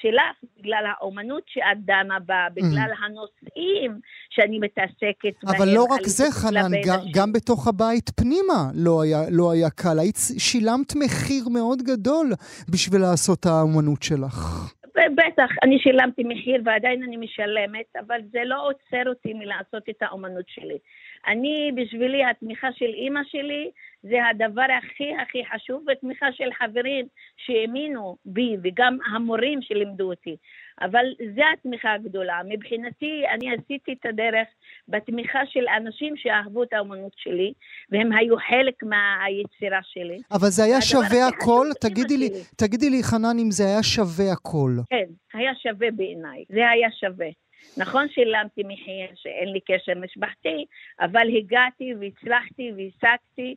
שלך 0.00 0.36
בגלל 0.58 0.84
האומנות 0.86 1.42
שאת 1.46 1.84
דנה 1.84 2.18
בה, 2.26 2.46
בגלל 2.54 2.90
הנושאים 3.04 4.00
שאני 4.30 4.58
מתעסקת 4.58 5.44
בהם. 5.44 5.54
אבל 5.56 5.68
לא 5.74 5.84
רק 5.90 6.06
זה, 6.06 6.24
חנן, 6.30 6.70
גם. 6.86 6.98
גם 7.14 7.32
בתוך 7.32 7.68
הבית 7.68 8.10
פנימה 8.10 8.70
לא 8.74 9.02
היה, 9.02 9.20
לא 9.30 9.52
היה 9.52 9.70
קל. 9.70 9.98
היית 9.98 10.18
שילמת 10.38 10.96
מחיר 10.96 11.48
מאוד 11.48 11.82
גדול 11.82 12.32
בשביל 12.68 13.00
לעשות 13.00 13.46
האומנות 13.46 14.02
שלך. 14.02 14.74
בטח, 14.96 15.50
אני 15.62 15.78
שילמתי 15.78 16.22
מחיר 16.24 16.60
ועדיין 16.64 17.02
אני 17.02 17.16
משלמת, 17.16 17.96
אבל 18.06 18.20
זה 18.32 18.44
לא 18.44 18.68
עוצר 18.68 19.08
אותי 19.08 19.34
מלעשות 19.34 19.88
את 19.88 20.02
האומנות 20.02 20.48
שלי. 20.48 20.78
אני, 21.26 21.72
בשבילי, 21.74 22.24
התמיכה 22.24 22.72
של 22.72 22.84
אימא 22.94 23.20
שלי 23.24 23.70
זה 24.10 24.26
הדבר 24.30 24.66
הכי 24.78 25.14
הכי 25.22 25.42
חשוב, 25.54 25.84
ותמיכה 25.92 26.26
של 26.32 26.48
חברים 26.58 27.06
שהאמינו 27.36 28.16
בי, 28.24 28.56
וגם 28.62 28.98
המורים 29.12 29.62
שלימדו 29.62 30.10
אותי. 30.10 30.36
אבל 30.80 31.04
זו 31.34 31.42
התמיכה 31.52 31.92
הגדולה. 31.92 32.40
מבחינתי, 32.48 33.22
אני 33.34 33.54
עשיתי 33.54 33.92
את 33.92 34.06
הדרך 34.06 34.48
בתמיכה 34.88 35.46
של 35.46 35.64
אנשים 35.76 36.16
שאהבו 36.16 36.62
את 36.62 36.72
האומנות 36.72 37.12
שלי, 37.16 37.52
והם 37.90 38.12
היו 38.12 38.36
חלק 38.36 38.82
מהיצירה 38.82 39.80
שלי. 39.82 40.18
אבל 40.30 40.48
זה 40.48 40.64
היה 40.64 40.80
שווה 40.80 41.28
הכל? 41.28 41.66
תגידי 41.80 42.16
לי. 42.16 42.28
תגידי 42.56 42.90
לי, 42.90 43.02
חנן, 43.02 43.38
אם 43.38 43.50
זה 43.50 43.64
היה 43.64 43.82
שווה 43.82 44.32
הכל. 44.32 44.70
כן, 44.90 45.38
היה 45.38 45.52
שווה 45.54 45.90
בעיניי, 45.90 46.44
זה 46.48 46.70
היה 46.70 46.88
שווה. 47.00 47.28
נכון 47.76 48.08
שילמתי 48.08 48.62
מחיר 48.64 49.08
שאין 49.14 49.48
לי 49.52 49.60
קשר 49.60 49.92
משפחתי, 49.96 50.64
אבל 51.00 51.26
הגעתי 51.38 51.94
והצלחתי 52.00 52.72
והשגתי. 52.76 53.54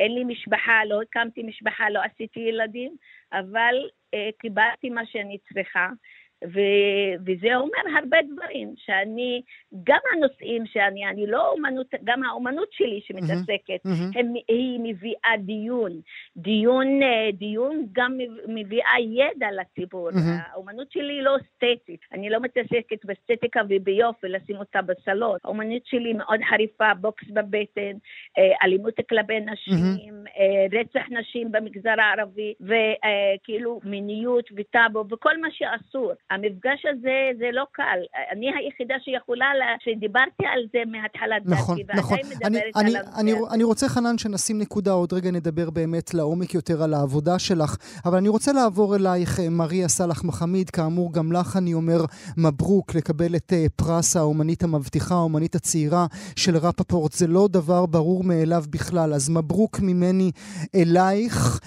אין 0.00 0.14
לי 0.14 0.24
משפחה, 0.24 0.84
לא 0.84 1.02
הקמתי 1.02 1.42
משפחה, 1.42 1.90
לא 1.90 2.00
עשיתי 2.02 2.40
ילדים, 2.40 2.96
אבל 3.32 3.74
אה, 4.14 4.28
קיבלתי 4.38 4.90
מה 4.90 5.06
שאני 5.06 5.38
צריכה. 5.38 5.88
ו- 6.44 7.14
וזה 7.26 7.56
אומר 7.56 7.98
הרבה 7.98 8.16
דברים, 8.32 8.74
שאני, 8.76 9.42
גם 9.84 9.98
הנושאים 10.12 10.66
שאני, 10.66 11.06
אני 11.06 11.26
לא 11.26 11.50
אומנות, 11.50 11.86
גם 12.04 12.22
האומנות 12.22 12.68
שלי 12.72 13.00
שמתעסקת, 13.04 13.84
מהמם. 13.84 14.10
הם, 14.14 14.34
היא 14.48 14.80
מביאה 14.82 15.36
דיון. 15.38 16.00
דיון, 16.36 17.02
אה, 17.02 17.32
דיון 17.32 17.86
גם 17.92 18.18
מביאה 18.48 19.00
ידע 19.00 19.46
לציבור. 19.60 20.10
מהמם. 20.10 20.38
האומנות 20.52 20.92
שלי 20.92 21.12
היא 21.12 21.22
לא 21.22 21.36
אסתטית. 21.36 22.00
אני 22.12 22.30
לא 22.30 22.40
מתעסקת 22.40 23.04
באסתטיקה 23.04 23.60
וביופי, 23.68 24.28
לשים 24.28 24.56
אותה 24.56 24.82
בסלון. 24.82 25.38
האומנות 25.44 25.86
שלי 25.86 26.12
מאוד 26.12 26.40
חריפה, 26.48 26.94
בוקס 27.00 27.24
בבטן, 27.30 27.96
אה, 28.38 28.52
אלימות 28.62 28.94
כלפי 29.08 29.40
נשים, 29.40 30.24
אה, 30.38 30.80
רצח 30.80 31.06
נשים 31.10 31.52
במגזר 31.52 31.94
הערבי, 31.98 32.54
וכאילו 32.60 33.80
מיניות 33.84 34.48
וטאבו 34.56 35.04
וכל 35.10 35.40
מה 35.40 35.48
שאסור. 35.50 36.12
המפגש 36.30 36.86
הזה 36.90 37.38
זה 37.38 37.48
לא 37.52 37.64
קל. 37.72 37.98
אני 38.32 38.46
היחידה 38.56 38.94
שיכולה, 39.04 39.54
לה, 39.58 39.66
שדיברתי 39.84 40.44
על 40.52 40.62
זה 40.72 40.78
מהתחלת 40.86 41.42
נכון, 41.44 41.76
דרכי, 41.78 41.98
נכון. 41.98 42.16
ועדיין 42.18 42.26
אני, 42.44 42.58
מדברת 42.58 42.76
אני, 42.76 42.96
על 42.96 43.04
אני, 43.16 43.32
הזה. 43.32 43.54
אני 43.54 43.64
רוצה, 43.64 43.88
חנן, 43.88 44.18
שנשים 44.18 44.58
נקודה, 44.58 44.92
עוד 44.92 45.12
רגע 45.12 45.30
נדבר 45.30 45.70
באמת 45.70 46.14
לעומק 46.14 46.54
יותר 46.54 46.82
על 46.82 46.94
העבודה 46.94 47.38
שלך, 47.38 47.76
אבל 48.04 48.16
אני 48.16 48.28
רוצה 48.28 48.52
לעבור 48.52 48.96
אלייך, 48.96 49.40
אה, 49.40 49.48
מריה 49.50 49.88
סאלח 49.88 50.24
מחמיד, 50.24 50.70
כאמור, 50.70 51.12
גם 51.12 51.32
לך 51.32 51.56
אני 51.56 51.74
אומר 51.74 52.00
מברוק 52.36 52.94
לקבל 52.94 53.36
את 53.36 53.52
אה, 53.52 53.66
פרס 53.76 54.16
האומנית 54.16 54.62
המבטיחה, 54.62 55.14
האומנית 55.14 55.54
הצעירה 55.54 56.06
של 56.36 56.56
רפפורט. 56.56 57.12
זה 57.12 57.26
לא 57.26 57.48
דבר 57.50 57.86
ברור 57.86 58.24
מאליו 58.24 58.64
בכלל, 58.70 59.14
אז 59.14 59.28
מברוק 59.28 59.80
ממני 59.80 60.30
אלייך. 60.74 61.60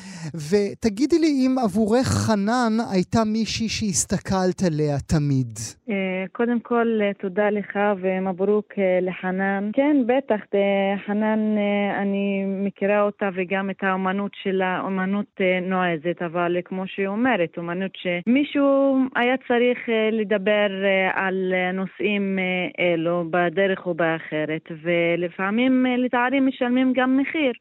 ותגידי 0.49 1.19
לי 1.19 1.27
אם 1.27 1.55
עבורך 1.63 2.07
חנן 2.07 2.77
הייתה 2.91 3.23
מישהי 3.23 3.69
שהסתכלת 3.69 4.52
עליה 4.61 4.99
תמיד. 4.99 5.59
אה, 5.89 6.25
קודם 6.31 6.59
כל, 6.59 6.99
אה, 7.01 7.11
תודה 7.13 7.49
לך 7.49 7.79
ומברוק 8.01 8.73
אה, 8.77 8.99
לחנן. 9.01 9.69
כן, 9.73 9.97
בטח, 10.05 10.41
חנן, 11.05 11.39
אני 12.01 12.43
מכירה 12.45 13.01
אותה 13.01 13.29
וגם 13.35 13.69
את 13.69 13.83
האומנות 13.83 14.31
שלה, 14.43 14.81
אומנות 14.83 15.41
נועזת, 15.61 16.21
אבל 16.25 16.57
כמו 16.65 16.83
שהיא 16.87 17.07
אומרת, 17.07 17.57
אומנות 17.57 17.91
שמישהו 17.95 18.97
היה 19.15 19.35
צריך 19.47 19.79
לדבר 20.11 20.67
על 21.13 21.53
נושאים 21.73 22.39
אלו 22.79 23.25
בדרך 23.31 23.85
או 23.85 23.93
באחרת, 23.93 24.65
ולפעמים, 24.83 25.85
לצערי, 25.97 26.39
משלמים 26.39 26.93
גם 26.95 27.17
מחיר. 27.17 27.51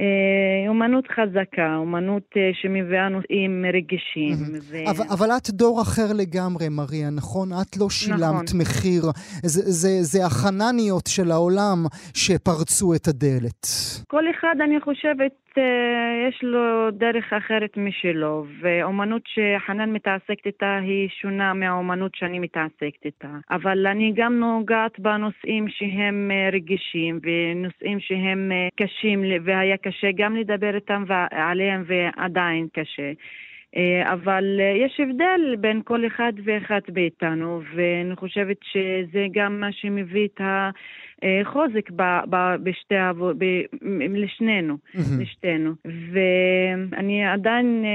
אה, 0.00 0.68
אומנות 0.68 1.04
חזקה, 1.08 1.76
אומנות 1.76 2.28
אה, 2.36 2.50
שמביאה 2.52 3.08
נושאים 3.08 3.64
רגישים. 3.72 4.36
מהמם. 4.40 4.58
ו- 4.70 4.90
אבל, 4.90 5.04
אבל 5.10 5.30
את 5.36 5.50
דור 5.50 5.82
אחר 5.82 6.12
לגמרי, 6.14 6.41
מריה, 6.70 7.10
נכון? 7.10 7.48
את 7.52 7.76
לא 7.80 7.90
שילמת 7.90 8.20
נכון. 8.20 8.60
מחיר. 8.60 9.02
זה, 9.42 9.62
זה, 9.62 9.88
זה 10.02 10.26
החנניות 10.26 11.06
של 11.06 11.30
העולם 11.30 11.78
שפרצו 12.14 12.94
את 12.94 13.08
הדלת. 13.08 13.62
כל 14.08 14.24
אחד, 14.30 14.54
אני 14.64 14.80
חושבת, 14.80 15.34
אה, 15.58 16.28
יש 16.28 16.40
לו 16.42 16.90
דרך 16.90 17.32
אחרת 17.32 17.76
משלו, 17.76 18.46
ואומנות 18.60 19.22
שחנן 19.26 19.92
מתעסקת 19.92 20.46
איתה 20.46 20.78
היא 20.82 21.08
שונה 21.20 21.54
מהאומנות 21.54 22.14
שאני 22.14 22.38
מתעסקת 22.38 23.04
איתה. 23.04 23.28
אבל 23.50 23.86
אני 23.86 24.12
גם 24.16 24.40
נוגעת 24.40 25.00
בנושאים 25.00 25.68
שהם 25.68 26.30
אה, 26.30 26.50
רגישים, 26.52 27.20
ונושאים 27.22 28.00
שהם 28.00 28.52
אה, 28.52 28.68
קשים, 28.76 29.24
והיה 29.44 29.76
קשה 29.76 30.08
גם 30.16 30.36
לדבר 30.36 30.74
איתם 30.74 31.04
ועליהם, 31.06 31.84
ועדיין 31.86 32.66
קשה. 32.72 33.12
אה, 33.76 34.12
אבל 34.12 34.60
אה, 34.60 34.84
יש 34.86 35.00
הבדל 35.00 35.56
בין 35.60 35.82
כל 35.84 36.06
אחד 36.06 36.32
ואחד 36.44 36.80
מאיתנו, 36.94 37.60
ואני 37.74 38.16
חושבת 38.16 38.56
שזה 38.62 39.26
גם 39.32 39.60
מה 39.60 39.72
שמביא 39.72 40.28
את 40.34 40.40
החוזק 41.22 41.90
ב- 41.90 42.20
ב- 42.30 42.56
בשתי 42.62 42.94
העבוד, 42.94 43.42
לשנינו, 44.10 44.76
מהמם. 44.94 45.20
לשתינו. 45.20 45.70
ואני 45.84 47.24
עדיין 47.26 47.84
אה, 47.84 47.90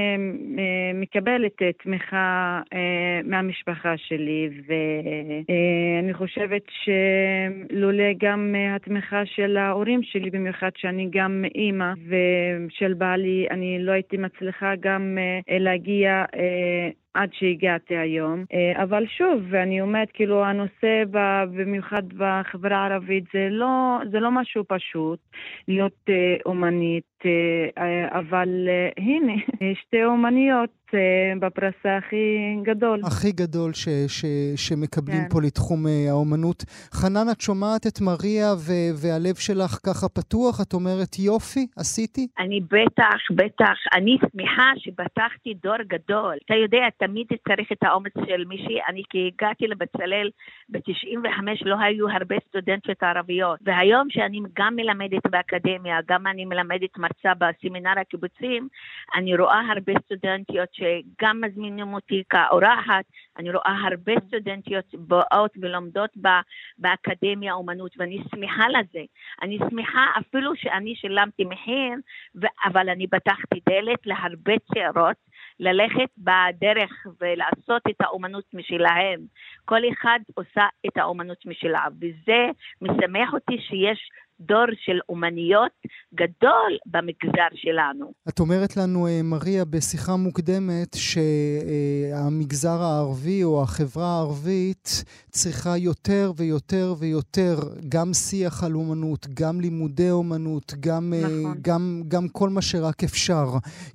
אה, 0.58 0.92
מקבלת 0.94 1.62
אה, 1.62 1.70
תמיכה 1.72 2.60
אה, 2.74 3.20
מהמשפחה 3.24 3.96
שלי, 3.96 4.48
ואני 4.66 6.14
חושבת 6.14 6.62
שלולא 6.68 8.12
גם 8.18 8.54
אה, 8.54 8.74
התמיכה 8.74 9.26
של 9.26 9.56
ההורים 9.56 10.02
שלי, 10.02 10.30
במיוחד 10.30 10.70
שאני 10.76 11.08
גם 11.12 11.44
אימא, 11.54 11.92
ושל 12.08 12.94
בעלי, 12.94 13.46
אני 13.50 13.78
לא 13.80 13.92
הייתי 13.92 14.16
מצליחה 14.16 14.72
גם 14.80 15.18
אה, 15.18 15.58
להגיע 15.58 16.24
אה, 16.36 16.88
עד 17.14 17.28
שהגעתי 17.32 17.96
היום. 17.96 18.44
אה, 18.52 18.82
אבל 18.82 19.06
שוב, 19.06 19.54
אני 19.54 19.80
אומרת, 19.80 20.08
כאילו, 20.14 20.44
הנושא, 20.44 21.04
במיוחד 21.50 22.02
בחברה 22.16 22.76
הערבית, 22.76 23.24
זה 23.32 23.48
לא, 23.50 23.98
זה 24.10 24.20
לא 24.20 24.30
משהו 24.30 24.64
פשוט 24.68 25.18
להיות 25.68 25.98
אה, 26.08 26.36
אומנית, 26.46 27.17
אבל 28.10 28.68
אה, 28.68 29.04
הנה, 29.04 29.32
שתי 29.82 30.04
אומניות 30.04 30.70
אה, 30.94 31.32
בפרס 31.40 31.74
הכי 31.84 32.56
גדול. 32.62 33.00
הכי 33.04 33.32
גדול 33.32 33.72
ש, 33.72 33.88
ש, 34.08 34.24
שמקבלים 34.56 35.22
כן. 35.22 35.28
פה 35.30 35.38
לתחום 35.42 35.86
אה, 35.86 36.10
האומנות. 36.10 36.64
חנן, 36.92 37.26
את 37.32 37.40
שומעת 37.40 37.86
את 37.86 38.00
מריה 38.00 38.48
ו- 38.66 38.92
והלב 39.00 39.34
שלך 39.34 39.72
ככה 39.86 40.08
פתוח? 40.08 40.60
את 40.62 40.72
אומרת, 40.74 41.18
יופי, 41.18 41.66
עשיתי? 41.76 42.26
אני 42.38 42.60
בטח, 42.60 43.20
בטח, 43.30 43.76
אני 43.96 44.16
שמחה 44.20 44.70
שפתחתי 44.76 45.54
דור 45.62 45.82
גדול. 45.86 46.36
אתה 46.44 46.54
יודע, 46.54 46.84
תמיד 46.98 47.26
צריך 47.48 47.72
את 47.72 47.82
האומץ 47.82 48.12
של 48.28 48.44
מישהי. 48.44 48.78
אני 48.88 49.02
כשהגעתי 49.10 49.66
לבצלאל 49.66 50.30
ב-95 50.68 51.42
לא 51.64 51.76
היו 51.80 52.08
הרבה 52.08 52.36
סטודנטיות 52.48 53.02
ערביות. 53.02 53.58
והיום 53.62 54.06
שאני 54.10 54.40
גם 54.58 54.76
מלמדת 54.76 55.26
באקדמיה, 55.30 55.96
גם 56.08 56.26
אני 56.26 56.44
מלמדת 56.44 56.98
מרצה 57.08 57.34
בסמינר 57.34 57.98
הקיבוצים, 58.00 58.68
אני 59.14 59.36
רואה 59.36 59.60
הרבה 59.70 59.92
סטודנטיות 60.04 60.68
שגם 60.72 61.40
מזמינים 61.40 61.94
אותי 61.94 62.22
כאורחת, 62.30 63.04
אני 63.38 63.50
רואה 63.50 63.76
הרבה 63.84 64.12
סטודנטיות 64.26 64.84
באות 64.94 65.50
ולומדות 65.60 66.10
באקדמיה 66.78 67.52
אומנות, 67.52 67.92
ואני 67.98 68.18
שמחה 68.30 68.68
לזה. 68.68 69.02
אני 69.42 69.58
שמחה 69.70 70.06
אפילו 70.18 70.56
שאני 70.56 70.94
שילמתי 70.96 71.44
מחיר, 71.44 71.92
אבל 72.64 72.88
אני 72.88 73.06
פתחתי 73.06 73.60
דלת 73.68 74.06
להרבה 74.06 74.52
צעירות 74.74 75.16
ללכת 75.60 76.10
בדרך 76.18 77.06
ולעשות 77.20 77.82
את 77.90 78.00
האומנות 78.00 78.44
משלהם. 78.54 79.20
כל 79.64 79.80
אחד 79.92 80.18
עושה 80.34 80.66
את 80.86 80.96
האומנות 80.96 81.46
משלה, 81.46 81.84
וזה 82.00 82.46
משמח 82.82 83.32
אותי 83.32 83.58
שיש 83.58 84.10
דור 84.40 84.66
של 84.84 84.98
אומניות 85.08 85.72
גדול 86.14 86.78
במגזר 86.86 87.48
שלנו. 87.54 88.12
את 88.28 88.40
אומרת 88.40 88.76
לנו, 88.76 89.06
אה, 89.06 89.20
מריה, 89.24 89.64
בשיחה 89.64 90.16
מוקדמת, 90.16 90.96
שהמגזר 90.96 92.82
הערבי 92.82 93.44
או 93.44 93.62
החברה 93.62 94.06
הערבית 94.06 95.04
צריכה 95.30 95.76
יותר 95.76 96.32
ויותר 96.36 96.94
ויותר 96.98 97.56
גם 97.88 98.14
שיח 98.14 98.64
על 98.64 98.74
אומנות, 98.74 99.26
גם 99.34 99.60
לימודי 99.60 100.10
אומנות, 100.10 100.74
גם, 100.80 101.12
אה, 101.16 101.28
נכון. 101.28 101.56
גם, 101.62 102.02
גם 102.08 102.28
כל 102.28 102.48
מה 102.48 102.62
שרק 102.62 103.04
אפשר. 103.04 103.46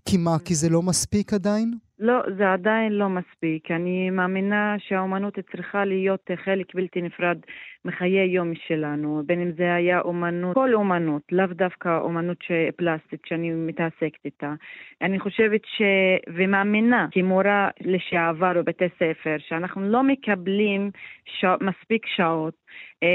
כי 0.05 0.17
מה, 0.17 0.39
כי 0.45 0.55
זה 0.55 0.69
לא 0.69 0.81
מספיק 0.81 1.33
עדיין? 1.33 1.73
לא, 1.99 2.21
זה 2.37 2.53
עדיין 2.53 2.93
לא 2.93 3.09
מספיק. 3.09 3.71
אני 3.71 4.09
מאמינה 4.09 4.75
שהאומנות 4.79 5.39
צריכה 5.51 5.85
להיות 5.85 6.31
חלק 6.35 6.75
בלתי 6.75 7.01
נפרד 7.01 7.37
מחיי 7.85 8.25
יום 8.25 8.55
שלנו, 8.67 9.23
בין 9.25 9.41
אם 9.41 9.51
זה 9.51 9.75
היה 9.75 9.99
אומנות, 10.01 10.53
כל 10.53 10.73
אומנות, 10.73 11.21
לאו 11.31 11.45
דווקא 11.45 11.99
אומנות 11.99 12.37
פלסטית 12.75 13.19
שאני 13.25 13.51
מתעסקת 13.51 14.25
איתה. 14.25 14.53
אני 15.01 15.19
חושבת 15.19 15.61
ש... 15.65 15.81
ומאמינה 16.27 17.07
כמורה 17.11 17.69
לשעבר 17.81 18.53
בבתי 18.53 18.85
ספר, 18.95 19.35
שאנחנו 19.37 19.81
לא 19.81 20.03
מקבלים 20.03 20.91
ש... 21.25 21.45
מספיק 21.61 22.05
שעות 22.05 22.62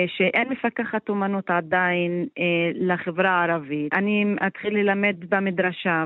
שאין 0.07 0.49
מפקחת 0.49 1.09
אומנות 1.09 1.51
עדיין 1.51 2.27
אה, 2.38 2.71
לחברה 2.75 3.31
הערבית. 3.31 3.94
אני 3.94 4.25
אתחיל 4.47 4.75
ללמד 4.75 5.16
במדרשה, 5.29 6.05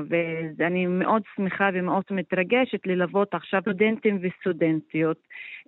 ואני 0.57 0.85
מאוד 0.85 1.21
שמחה 1.35 1.69
ומאוד 1.73 2.03
מתרגשת 2.11 2.87
ללוות 2.87 3.33
עכשיו 3.33 3.61
סטודנטים 3.61 4.19
וסטודנטיות. 4.21 5.17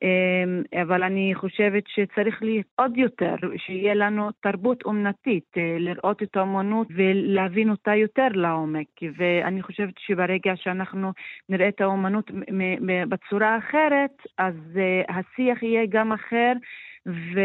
אה, 0.03 0.81
אבל 0.81 1.03
אני 1.03 1.31
חושבת 1.35 1.83
שצריך 1.87 2.43
להיות 2.43 2.65
עוד 2.75 2.97
יותר, 2.97 3.35
שיהיה 3.57 3.93
לנו 3.93 4.29
תרבות 4.31 4.83
אומנתית, 4.85 5.53
לראות 5.79 6.23
את 6.23 6.37
האומנות 6.37 6.87
ולהבין 6.95 7.69
אותה 7.69 7.95
יותר 7.95 8.27
לעומק. 8.33 8.87
ואני 9.17 9.61
חושבת 9.61 9.93
שברגע 9.97 10.53
שאנחנו 10.55 11.11
נראה 11.49 11.67
את 11.67 11.81
האומנות 11.81 12.31
בצורה 13.09 13.57
אחרת, 13.57 14.21
אז 14.37 14.55
השיח 15.09 15.63
יהיה 15.63 15.85
גם 15.89 16.11
אחר. 16.11 16.53
ו... 17.07 17.39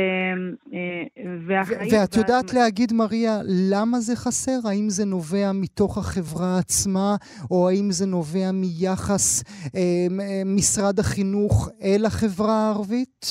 אה, 0.75 1.23
ואת 1.47 2.17
יודעת 2.17 2.55
להגיד, 2.55 2.93
מריה, 2.93 3.39
למה 3.73 4.01
זה 4.01 4.17
חסר? 4.17 4.69
האם 4.69 4.89
זה 4.89 5.05
נובע 5.05 5.51
מתוך 5.55 5.99
החברה 5.99 6.59
עצמה, 6.59 7.17
או 7.51 7.69
האם 7.69 7.91
זה 7.91 8.07
נובע 8.07 8.53
מיחס 8.53 9.43
אה, 9.77 9.81
אה 10.21 10.43
משרד 10.45 10.99
החינוך 10.99 11.69
אל 11.83 12.05
החברה 12.07 12.53
הערבית? 12.53 13.27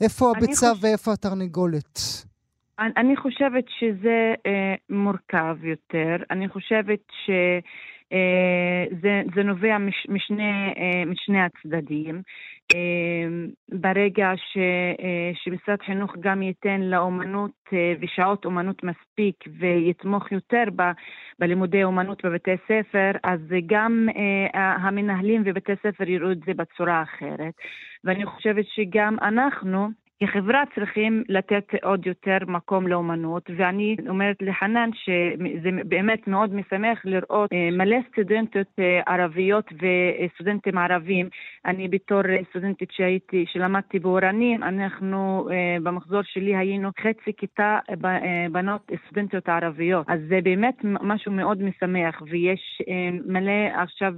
איפה 0.00 0.32
הביצה 0.36 0.70
חוש... 0.70 0.84
ואיפה 0.84 1.12
התרנגולת? 1.12 1.98
אני, 2.78 2.90
אני 2.96 3.16
חושבת 3.16 3.64
שזה 3.78 4.34
אה, 4.46 4.74
מורכב 4.90 5.56
יותר. 5.64 6.16
אני 6.30 6.48
חושבת 6.48 7.00
ש... 7.26 7.30
אה, 8.12 8.96
זה, 9.02 9.22
זה 9.34 9.42
נובע 9.42 9.78
מש, 9.78 10.06
משני, 10.08 10.72
אה, 10.76 11.04
משני 11.06 11.38
הצדדים. 11.40 12.22
אה, 12.74 13.28
ברגע 13.68 14.32
ש, 14.36 14.58
שמשרד 15.44 15.82
חינוך 15.82 16.16
גם 16.20 16.42
ייתן 16.42 16.80
לאומנות 16.80 17.50
ושעות 18.00 18.44
אומנות 18.44 18.82
מספיק 18.82 19.34
ויתמוך 19.58 20.32
יותר 20.32 20.64
ב, 20.76 20.82
בלימודי 21.38 21.84
אומנות 21.84 22.24
בבתי 22.24 22.56
ספר, 22.64 23.10
אז 23.24 23.40
גם 23.66 24.08
המנהלים 24.54 25.42
ובתי 25.44 25.72
ספר 25.82 26.08
יראו 26.08 26.32
את 26.32 26.38
זה 26.46 26.54
בצורה 26.54 27.02
אחרת. 27.02 27.54
ואני 28.04 28.26
חושבת 28.26 28.64
שגם 28.66 29.16
אנחנו, 29.22 29.88
כחברה 30.22 30.62
צריכים 30.74 31.22
לתת 31.28 31.64
עוד 31.82 32.06
יותר 32.06 32.38
מקום 32.46 32.86
לאומנות, 32.86 33.50
ואני 33.56 33.96
אומרת 34.08 34.36
לחנן 34.40 34.90
שזה 34.94 35.70
באמת 35.84 36.28
מאוד 36.28 36.54
משמח 36.54 36.98
לראות 37.04 37.52
אה, 37.52 37.68
מלא 37.72 37.96
סטודנטיות 38.12 38.66
אה, 38.78 39.00
ערביות 39.06 39.64
וסטודנטים 39.72 40.78
ערבים. 40.78 41.28
אני 41.66 41.88
בתור 41.88 42.22
סטודנטית 42.50 42.90
שהייתי, 42.92 43.44
שלמדתי 43.52 43.98
באורנים, 43.98 44.62
אנחנו 44.62 45.48
אה, 45.50 45.76
במחזור 45.82 46.22
שלי 46.22 46.56
היינו 46.56 46.90
חצי 47.00 47.32
כיתה 47.36 47.78
בנות 48.52 48.90
סטודנטיות 49.06 49.48
ערביות. 49.48 50.06
אז 50.08 50.20
זה 50.28 50.38
באמת 50.42 50.76
משהו 50.84 51.32
מאוד 51.32 51.62
משמח, 51.62 52.22
ויש 52.30 52.82
מלא 53.26 53.82
עכשיו 53.82 54.14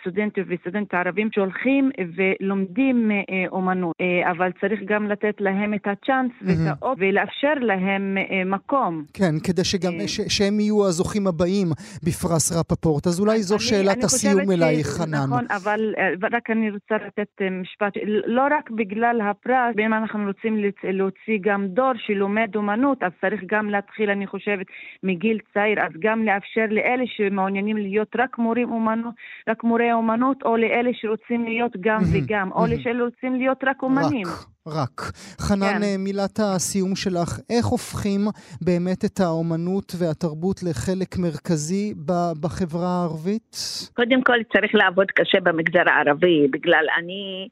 סטודנטים 0.00 0.44
וסטודנטים 0.48 0.98
ערבים 0.98 1.28
שהולכים 1.34 1.90
ולומדים 2.16 3.10
אומנות, 3.50 3.96
אבל 4.30 4.52
צריך 4.60 4.80
גם 4.84 5.09
לתת 5.10 5.36
להם 5.40 5.74
את 5.74 5.86
הצ'אנס 5.86 6.30
mm-hmm. 6.30 6.46
ואת 6.46 6.78
האות 6.82 6.98
ולאפשר 7.00 7.54
להם 7.60 8.18
אה, 8.18 8.44
מקום. 8.44 9.04
כן, 9.14 9.34
כדי 9.44 9.64
שגם, 9.64 9.92
אה, 10.00 10.08
ש, 10.08 10.20
שהם 10.20 10.60
יהיו 10.60 10.86
הזוכים 10.86 11.26
הבאים 11.26 11.68
בפרס 12.02 12.52
רפפורט. 12.52 13.06
אז 13.06 13.20
אולי 13.20 13.42
זו 13.42 13.54
אני, 13.54 13.62
שאלת 13.62 13.96
אני 13.96 14.04
הסיום 14.04 14.50
אלייך, 14.50 14.86
חנן. 14.86 15.26
נכון, 15.26 15.46
אבל 15.50 15.94
אה, 15.98 16.28
רק 16.32 16.50
אני 16.50 16.70
רוצה 16.70 16.94
לתת 17.06 17.42
משפט. 17.62 17.92
לא 18.26 18.42
רק 18.50 18.70
בגלל 18.70 19.20
הפרס, 19.30 19.74
אם 19.86 19.94
אנחנו 19.94 20.26
רוצים 20.26 20.64
להוציא 20.84 21.38
גם 21.40 21.66
דור 21.66 21.92
שלומד 21.96 22.56
אומנות, 22.56 23.02
אז 23.02 23.12
צריך 23.20 23.40
גם 23.46 23.70
להתחיל, 23.70 24.10
אני 24.10 24.26
חושבת, 24.26 24.66
מגיל 25.02 25.38
צעיר, 25.54 25.80
אז 25.80 25.92
גם 25.98 26.24
לאפשר 26.24 26.66
לאלה 26.70 27.04
שמעוניינים 27.06 27.76
להיות 27.76 28.12
רק 28.18 28.38
מורים 28.38 28.72
אומנות, 28.72 29.14
רק 29.48 29.64
מורי 29.64 29.92
אומנות, 29.92 30.36
או 30.44 30.56
לאלה 30.56 30.90
שרוצים 30.92 31.44
להיות 31.44 31.72
גם. 31.80 32.00
וגם, 32.12 32.52
או 32.52 32.66
לאלה 32.66 32.82
שרוצים 32.82 33.34
להיות 33.34 33.58
רק 33.64 33.82
אומנים. 33.82 34.26
רק. 34.26 34.46
רק. 34.66 34.99
חנן, 35.40 35.78
כן. 35.78 35.82
אה, 35.82 35.94
מילת 35.98 36.40
הסיום 36.42 36.96
שלך, 36.96 37.38
איך 37.50 37.66
הופכים 37.66 38.20
באמת 38.60 39.04
את 39.04 39.20
האומנות 39.20 39.92
והתרבות 39.98 40.62
לחלק 40.62 41.18
מרכזי 41.18 41.94
בחברה 42.40 42.88
הערבית? 42.88 43.56
קודם 43.96 44.22
כל 44.22 44.38
צריך 44.52 44.74
לעבוד 44.74 45.06
קשה 45.10 45.40
במגזר 45.40 45.82
הערבי, 45.86 46.48
בגלל 46.50 46.84
אני... 46.98 47.48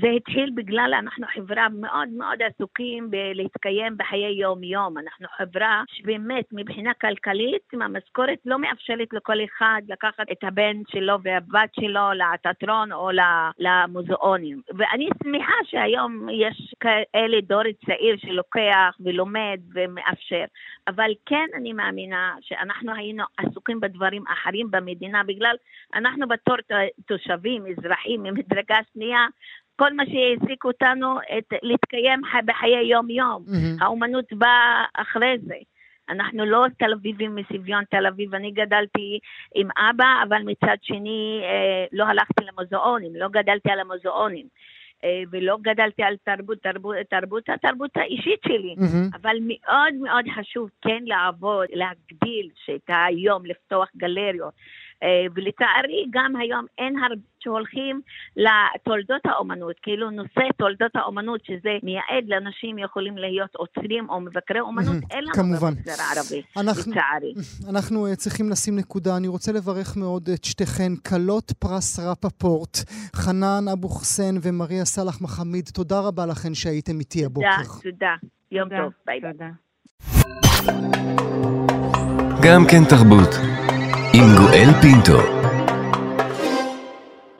זה 0.00 0.08
התחיל 0.16 0.50
בגלל 0.54 0.94
אנחנו 0.98 1.26
חברה 1.34 1.68
מאוד 1.68 2.08
מאוד 2.08 2.42
עסוקים 2.42 3.10
בלהתקיים 3.10 3.96
בחיי 3.96 4.40
יום-יום. 4.40 4.98
אנחנו 4.98 5.26
חברה 5.36 5.82
שבאמת 5.88 6.44
מבחינה 6.52 6.94
כלכלית 6.94 7.62
המשכורת 7.72 8.38
לא 8.44 8.58
מאפשרת 8.58 9.08
לכל 9.12 9.44
אחד 9.44 9.82
לקחת 9.88 10.26
את 10.32 10.44
הבן 10.44 10.76
שלו 10.88 11.18
והבת 11.22 11.74
שלו 11.80 12.00
לתיאטרון 12.12 12.92
או 12.92 13.10
למוזיאונים. 13.58 14.62
ואני 14.78 15.08
שמחה 15.22 15.54
שהיום 15.64 16.28
יש 16.28 16.74
כאלה 16.80 17.40
דור 17.40 17.62
צעיר 17.86 18.16
שלוקח 18.16 18.96
ולומד 19.00 19.60
ומאפשר. 19.74 20.44
אבל 20.88 21.10
כן 21.26 21.46
אני 21.56 21.72
מאמינה 21.72 22.34
שאנחנו 22.40 22.94
היינו 22.94 23.24
עסוקים 23.36 23.80
בדברים 23.80 24.24
אחרים 24.26 24.70
במדינה 24.70 25.22
בגלל 25.24 25.56
אנחנו 25.94 26.28
בתור 26.28 26.56
תושבים, 27.06 27.64
אזרחים 27.66 28.22
ממדרגה 28.22 28.78
שנייה, 28.92 29.26
כל 29.82 29.92
מה 29.92 30.02
שהעסיק 30.06 30.64
אותנו 30.64 31.18
את, 31.38 31.52
להתקיים 31.62 32.20
בחיי 32.46 32.86
יום-יום. 32.90 33.44
Mm-hmm. 33.46 33.84
האומנות 33.84 34.32
באה 34.32 34.84
אחרי 34.94 35.36
זה. 35.46 35.54
אנחנו 36.08 36.44
לא 36.44 36.66
תל 36.78 36.92
אביבים 36.92 37.34
מסביון 37.34 37.84
תל 37.90 38.06
אביב, 38.06 38.34
אני 38.34 38.50
גדלתי 38.50 39.18
עם 39.54 39.68
אבא, 39.90 40.04
אבל 40.28 40.42
מצד 40.44 40.76
שני 40.82 41.40
אה, 41.42 41.84
לא 41.92 42.04
הלכתי 42.04 42.44
למוזיאונים, 42.44 43.16
לא 43.16 43.28
גדלתי 43.28 43.70
על 43.70 43.80
המוזיאונים. 43.80 44.46
אה, 45.04 45.22
ולא 45.30 45.56
גדלתי 45.62 46.02
על 46.02 46.16
תרבות, 46.24 46.58
תרבות, 46.58 46.96
תרבות, 47.10 47.48
התרבות 47.48 47.96
האישית 47.96 48.40
שלי, 48.46 48.74
mm-hmm. 48.78 49.16
אבל 49.16 49.36
מאוד 49.42 49.94
מאוד 49.94 50.24
חשוב 50.34 50.70
כן 50.82 51.02
לעבוד, 51.06 51.66
להגדיל 51.72 52.48
את 52.74 52.90
היום, 53.08 53.46
לפתוח 53.46 53.88
גלריות, 53.96 54.54
ולצערי 55.34 56.06
גם 56.10 56.36
היום 56.36 56.66
אין 56.78 56.94
הרבה 57.02 57.32
שהולכים 57.42 58.00
לתולדות 58.36 59.20
האומנות, 59.24 59.76
כאילו 59.82 60.10
נושא 60.10 60.40
תולדות 60.58 60.96
האומנות 60.96 61.44
שזה 61.44 61.70
מייעד 61.82 62.24
לאנשים 62.26 62.78
יכולים 62.78 63.18
להיות 63.18 63.54
עוצרים 63.56 64.10
או 64.10 64.20
מבקרי 64.20 64.60
אומנות, 64.60 64.96
אין 65.10 65.24
לנו 65.24 65.56
במגזר 65.60 66.02
הערבי, 66.02 66.42
לצערי. 66.56 67.34
אנחנו 67.70 68.06
אה, 68.06 68.16
צריכים 68.16 68.50
לשים 68.50 68.76
נקודה. 68.76 69.16
אני 69.16 69.28
רוצה 69.28 69.52
לברך 69.52 69.96
מאוד 69.96 70.28
את 70.34 70.44
שתיכן, 70.44 70.92
כלות 71.08 71.52
פרס 71.58 72.00
רפפורט, 72.00 72.76
חנן 73.16 73.64
אבו 73.72 73.88
חסן 73.88 74.34
ומריה 74.42 74.84
סאלח 74.84 75.20
מחמיד, 75.22 75.64
תודה 75.74 76.00
רבה 76.00 76.26
לכן 76.26 76.54
שהייתם 76.54 77.00
איתי 77.00 77.24
הבוקר. 77.24 77.48
תודה, 77.82 77.90
תודה. 77.90 78.14
יום 78.52 78.68
טוב, 78.68 78.92
ביי 79.06 79.20
ביי. 79.20 79.48
גם 82.42 82.62
כן 82.70 82.84
תרבות. 82.88 83.71
עם 84.14 84.36
גואל 84.36 84.68
פינטו. 84.80 85.18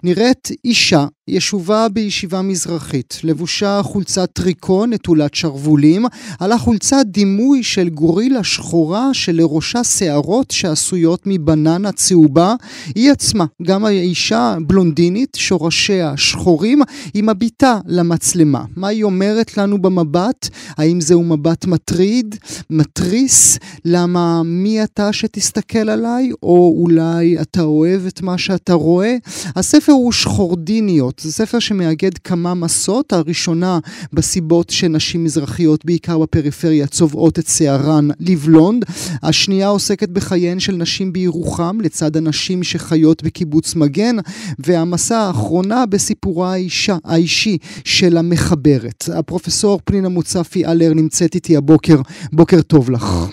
נראית 0.03 0.49
אישה 0.65 1.05
ישובה 1.29 1.89
בישיבה 1.89 2.43
מזרחית, 2.43 3.21
לבושה 3.25 3.81
חולצת 3.83 4.31
טריקו 4.33 4.87
נטולת 4.87 5.35
שרוולים, 5.35 6.07
על 6.41 6.53
החולצה 6.53 7.03
דימוי 7.03 7.63
של 7.63 7.89
גורילה 7.89 8.45
שחורה 8.45 9.15
שלראשה 9.15 9.85
שערות 9.85 10.51
שעשויות 10.51 11.23
מבננה 11.27 11.93
צהובה. 11.93 12.55
היא 12.95 13.13
עצמה, 13.13 13.45
גם 13.63 13.85
האישה 13.85 14.57
בלונדינית, 14.67 15.37
שורשיה 15.37 16.17
שחורים, 16.17 16.83
היא 17.15 17.23
מביטה 17.23 17.79
למצלמה. 17.87 18.65
מה 18.77 18.89
היא 18.89 19.05
אומרת 19.05 19.57
לנו 19.57 19.83
במבט? 19.83 20.49
האם 20.77 21.01
זהו 21.01 21.25
מבט 21.25 21.65
מטריד? 21.65 22.37
מתריס? 22.71 23.59
למה 23.85 24.43
מי 24.45 24.85
אתה 24.85 25.13
שתסתכל 25.13 25.89
עליי? 25.89 26.31
או 26.43 26.75
אולי 26.79 27.41
אתה 27.41 27.63
אוהב 27.63 28.07
את 28.07 28.23
מה 28.23 28.39
שאתה 28.39 28.73
רואה? 28.73 29.17
הספר 29.57 29.93
הוא 29.93 30.13
שחורדיניות. 30.13 31.12
זה 31.21 31.33
ספר 31.33 31.59
שמאגד 31.59 32.19
כמה 32.19 32.55
מסות, 32.55 33.13
הראשונה 33.13 33.79
בסיבות 34.13 34.71
שנשים 34.71 35.25
מזרחיות, 35.25 35.85
בעיקר 35.85 36.19
בפריפריה, 36.19 36.87
צובעות 36.87 37.39
את 37.39 37.47
שערן 37.47 38.09
לבלונד. 38.21 38.85
השנייה 39.23 39.69
עוסקת 39.69 40.09
בחייהן 40.09 40.61
של 40.61 40.73
נשים 40.73 41.13
בירוחם, 41.13 41.79
לצד 41.81 42.17
הנשים 42.17 42.63
שחיות 42.63 43.23
בקיבוץ 43.23 43.75
מגן. 43.75 44.17
והמסע 44.59 45.19
האחרונה 45.19 45.87
בסיפורה 45.87 46.53
האישה, 46.53 46.97
האישי 47.05 47.59
של 47.85 48.17
המחברת. 48.17 49.05
הפרופסור 49.15 49.81
פנינה 49.85 50.09
מוצפי 50.09 50.67
אלר 50.67 50.95
נמצאת 50.95 51.35
איתי 51.35 51.57
הבוקר. 51.57 51.97
בוקר 52.33 52.63
טוב 52.63 52.91
לך. 52.91 53.27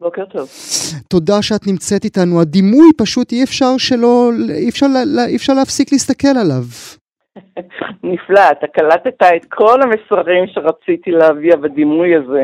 בוקר 0.00 0.24
טוב. 0.32 0.48
תודה 1.08 1.42
שאת 1.42 1.66
נמצאת 1.66 2.04
איתנו. 2.04 2.40
הדימוי 2.40 2.86
פשוט 2.96 3.32
אי 3.32 3.42
אפשר 3.42 3.76
שלא, 3.78 4.30
אי 4.54 4.68
אפשר, 4.68 4.86
אי 5.28 5.36
אפשר 5.36 5.54
להפסיק 5.54 5.92
להסתכל 5.92 6.28
עליו. 6.28 6.64
נפלא, 8.12 8.40
אתה 8.52 8.66
קלטת 8.66 9.22
את 9.36 9.44
כל 9.48 9.82
המסרים 9.82 10.46
שרציתי 10.46 11.10
להביע 11.10 11.56
בדימוי 11.56 12.16
הזה. 12.16 12.42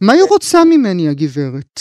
מה 0.00 0.12
היא 0.12 0.22
רוצה 0.30 0.58
ממני, 0.64 1.08
הגברת? 1.08 1.80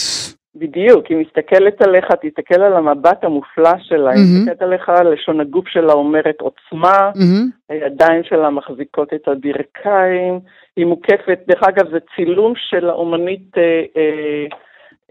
בדיוק, 0.55 1.05
היא 1.05 1.17
מסתכלת 1.17 1.81
עליך, 1.81 2.05
תסתכל 2.21 2.61
על 2.61 2.73
המבט 2.73 3.23
המופלא 3.23 3.73
שלה, 3.81 4.11
היא 4.11 4.21
מסתכלת 4.21 4.61
עליך, 4.61 4.91
לשון 5.13 5.39
הגוף 5.39 5.67
שלה 5.67 5.93
אומרת 5.93 6.41
עוצמה, 6.41 7.11
הידיים 7.69 8.23
שלה 8.23 8.49
מחזיקות 8.49 9.13
את 9.13 9.27
הברכיים, 9.27 10.39
היא 10.77 10.85
מוקפת, 10.85 11.39
דרך 11.47 11.63
אגב 11.63 11.91
זה 11.91 11.97
צילום 12.15 12.53
של 12.55 12.89
האומנית 12.89 13.57
אה, 13.57 13.83
אה, 13.97 14.45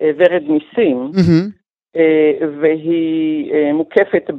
אה, 0.02 0.10
ורד 0.16 0.42
ניסים. 0.42 1.10
והיא 2.61 3.53
אה, 3.55 3.72
מוקפת 3.72 4.30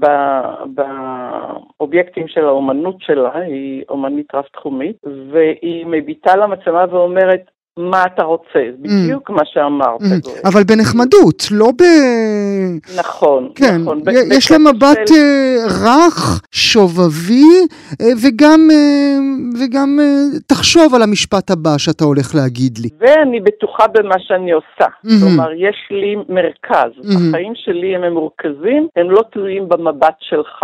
באובייקטים 1.79 2.27
של 2.27 2.45
האומנות 2.45 2.95
שלה, 2.99 3.37
היא 3.37 3.83
אומנית 3.89 4.35
רב-תחומית, 4.35 4.97
והיא 5.31 5.85
מביטה 5.85 6.35
למצלמה 6.35 6.85
ואומרת, 6.89 7.51
מה 7.77 8.03
אתה 8.05 8.23
רוצה, 8.23 8.59
mm. 8.59 8.83
בדיוק 8.83 9.29
מה 9.29 9.41
שאמרת. 9.45 10.01
Mm. 10.01 10.47
אבל 10.47 10.63
בנחמדות, 10.63 11.43
לא 11.51 11.71
ב... 11.71 11.83
נכון, 12.99 13.49
כן, 13.55 13.77
נכון. 13.81 14.01
יש 14.31 14.51
לה 14.51 14.57
מבט 14.57 15.07
של... 15.07 15.15
אה, 15.15 15.65
רך, 15.65 16.41
שובבי, 16.51 17.45
אה, 18.01 18.07
וגם, 18.23 18.67
אה, 18.71 19.17
וגם 19.61 19.99
תחשוב 20.47 20.95
על 20.95 21.03
המשפט 21.03 21.51
הבא 21.51 21.77
שאתה 21.77 22.03
הולך 22.03 22.35
להגיד 22.35 22.77
לי. 22.77 22.89
ואני 22.99 23.39
בטוחה 23.39 23.87
במה 23.87 24.15
שאני 24.19 24.51
עושה. 24.51 24.85
Mm-hmm. 24.85 25.09
כלומר, 25.19 25.53
יש 25.53 25.77
לי 25.91 26.15
מרכז. 26.29 26.91
Mm-hmm. 26.97 27.29
החיים 27.29 27.53
שלי 27.55 27.95
הם 27.95 28.13
מורכזים, 28.13 28.87
הם 28.95 29.11
לא 29.11 29.21
תלויים 29.31 29.69
במבט 29.69 30.15
שלך. 30.19 30.59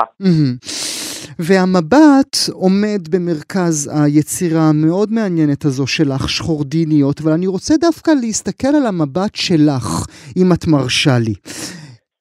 והמבט 1.40 2.38
עומד 2.52 3.08
במרכז 3.10 3.90
היצירה 3.94 4.70
המאוד 4.70 5.12
מעניינת 5.12 5.66
הזו 5.66 5.88
שלך, 5.88 6.30
שחורדיניות, 6.30 7.22
אבל 7.22 7.32
אני 7.32 7.48
רוצה 7.48 7.78
דווקא 7.78 8.12
להסתכל 8.22 8.68
על 8.68 8.86
המבט 8.86 9.36
שלך, 9.36 10.06
אם 10.38 10.54
את 10.54 10.68
מרשה 10.68 11.20
לי. 11.20 11.34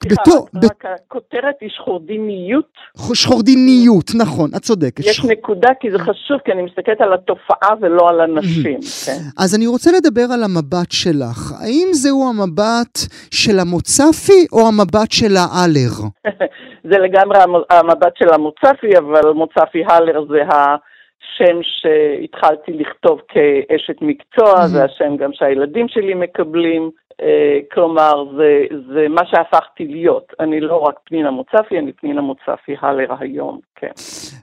בתור... 0.07 0.49
רק 0.65 0.85
הכותרת 0.85 1.55
היא 1.61 1.71
שחורדיניות. 1.71 2.73
שחורדיניות, 3.15 4.05
נכון, 4.15 4.51
את 4.57 4.63
צודקת. 4.63 5.01
יש 5.01 5.25
נקודה, 5.25 5.69
כי 5.81 5.91
זה 5.91 5.99
חשוב, 5.99 6.39
כי 6.45 6.53
אני 6.53 6.63
מסתכלת 6.63 7.01
על 7.01 7.13
התופעה 7.13 7.75
ולא 7.81 8.09
על 8.09 8.21
הנשים. 8.21 8.81
כן. 9.07 9.21
אז 9.39 9.55
אני 9.57 9.67
רוצה 9.67 9.91
לדבר 9.93 10.27
על 10.35 10.43
המבט 10.43 10.91
שלך. 10.91 11.53
האם 11.61 11.89
זהו 11.93 12.31
המבט 12.31 12.99
של 13.31 13.59
המוצפי 13.59 14.47
או 14.53 14.69
המבט 14.69 15.11
של 15.13 15.35
האלר? 15.37 15.95
זה 16.91 16.99
לגמרי 16.99 17.39
המבט 17.71 18.17
של 18.19 18.35
המוצפי, 18.35 18.99
אבל 18.99 19.31
מוצפי 19.31 19.85
האלר 19.89 20.25
זה 20.29 20.43
השם 20.43 21.59
שהתחלתי 21.63 22.73
לכתוב 22.73 23.21
כאשת 23.29 23.97
מקצוע, 24.01 24.67
זה 24.67 24.85
השם 24.85 25.17
גם 25.17 25.31
שהילדים 25.33 25.89
שלי 25.89 26.15
מקבלים. 26.15 26.91
אה, 27.23 27.59
כלומר, 27.73 28.25
זה, 28.37 28.77
זה 28.95 29.07
מה 29.09 29.23
שהפכתי 29.27 29.85
להיות. 29.85 30.33
אני 30.41 30.61
לא 30.61 30.77
רק 30.77 30.95
פנינה 31.05 31.31
מוצפי, 31.31 31.79
אני 31.79 31.93
פנינה 31.93 32.21
מוצפי 32.21 32.75
הלר 32.81 33.15
היום, 33.21 33.61
כן. 33.77 33.91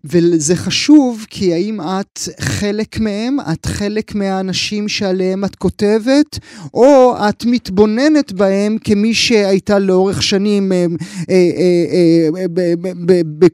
וזה 0.06 0.56
חשוב, 0.56 1.26
כי 1.30 1.54
האם 1.54 1.78
את 1.82 2.20
חלק 2.40 3.00
מהם? 3.00 3.38
את 3.54 3.66
חלק 3.66 4.08
מהאנשים 4.16 4.88
שעליהם 4.88 5.44
את 5.46 5.56
כותבת? 5.56 6.32
או 6.74 7.14
את 7.30 7.40
מתבוננת 7.52 8.34
בהם 8.34 8.78
כמי 8.84 9.14
שהייתה 9.14 9.80
לאורך 9.80 10.22
שנים 10.22 10.64
אה, 10.72 10.86
אה, 11.30 12.46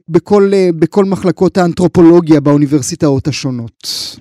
בכל, 0.08 0.42
בכל 0.80 1.04
מחלקות 1.12 1.56
האנתרופולוגיה 1.56 2.40
באוניברסיטאות 2.40 3.26
השונות? 3.26 3.78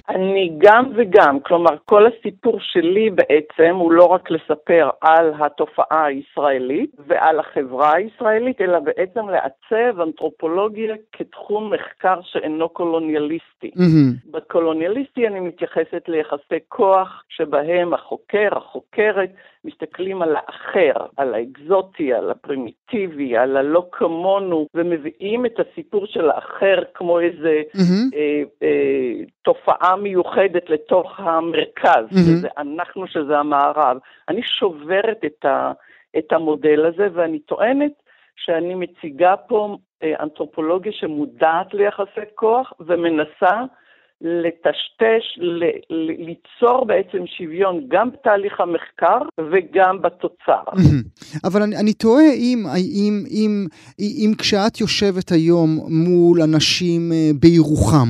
אני 0.10 0.52
גם 0.58 0.84
וגם. 0.96 1.40
כלומר, 1.46 1.76
כל 1.86 2.04
הסיפור 2.08 2.58
שלי 2.62 3.10
בעצם 3.10 3.76
הוא 3.76 3.92
לא 3.92 4.04
רק 4.04 4.32
לספר 4.32 4.91
על 5.02 5.34
התופעה 5.40 6.06
הישראלית 6.06 6.92
ועל 7.08 7.40
החברה 7.40 7.96
הישראלית, 7.96 8.62
אלא 8.62 8.80
בעצם 8.80 9.30
לעצב 9.30 10.02
אנתרופולוגיה 10.02 10.96
כתחום 11.12 11.74
מחקר 11.74 12.20
שאינו 12.24 12.70
קולוניאליסטי. 12.70 13.72
Mm-hmm. 13.76 14.32
בקולוניאליסטי 14.32 15.28
אני 15.28 15.40
מתייחסת 15.40 16.04
ליחסי 16.08 16.60
כוח 16.68 17.24
שבהם 17.30 17.94
החוקר, 17.94 18.50
החוקרת, 18.58 19.30
מסתכלים 19.66 20.22
על 20.22 20.36
האחר, 20.36 21.06
על 21.18 21.34
האקזוטי, 21.34 22.14
על 22.14 22.32
הפרימיטיבי, 22.32 23.38
על 23.38 23.58
הלא 23.58 23.88
כמונו, 23.92 24.68
ומביאים 24.76 25.46
את 25.46 25.60
הסיפור 25.60 26.06
של 26.06 26.30
האחר 26.30 26.84
כמו 26.94 27.20
איזה 27.20 27.62
mm-hmm. 27.76 28.16
אה, 28.16 28.44
אה, 28.64 29.26
תופעה 29.42 29.96
מיוחדת 29.96 30.70
לתוך 30.70 31.20
המרכז, 31.20 32.06
mm-hmm. 32.10 32.40
שזה 32.40 32.48
אנחנו 32.58 33.08
שזה 33.08 33.38
המערב. 33.38 33.98
אני 34.30 34.42
שוברת 34.44 35.26
את, 35.26 35.46
ה, 35.46 35.72
את 36.18 36.34
המודל 36.34 36.86
הזה, 36.86 37.08
ואני 37.14 37.40
טוענת 37.40 37.92
שאני 38.36 38.76
מציגה 38.76 39.36
פה 39.38 39.78
אה, 40.04 40.14
אנתרופולוגיה 40.20 40.92
שמודעת 40.92 41.74
ליחסי 41.74 42.22
כוח 42.36 42.74
ומנסה 42.80 43.64
לטשטש, 44.22 45.40
ליצור 46.20 46.86
בעצם 46.86 47.24
שוויון 47.38 47.88
גם 47.88 48.10
בתהליך 48.12 48.60
המחקר 48.60 49.18
וגם 49.52 50.02
בתוצר. 50.02 50.64
אבל 51.48 51.62
אני, 51.62 51.78
אני 51.78 51.94
תוהה 51.94 52.34
אם, 52.34 52.66
אם, 52.78 53.24
אם, 53.30 53.68
אם 54.00 54.34
כשאת 54.38 54.82
יושבת 54.82 55.32
היום 55.32 55.70
מול 55.90 56.42
אנשים 56.42 57.12
אה, 57.12 57.30
בירוחם, 57.40 58.08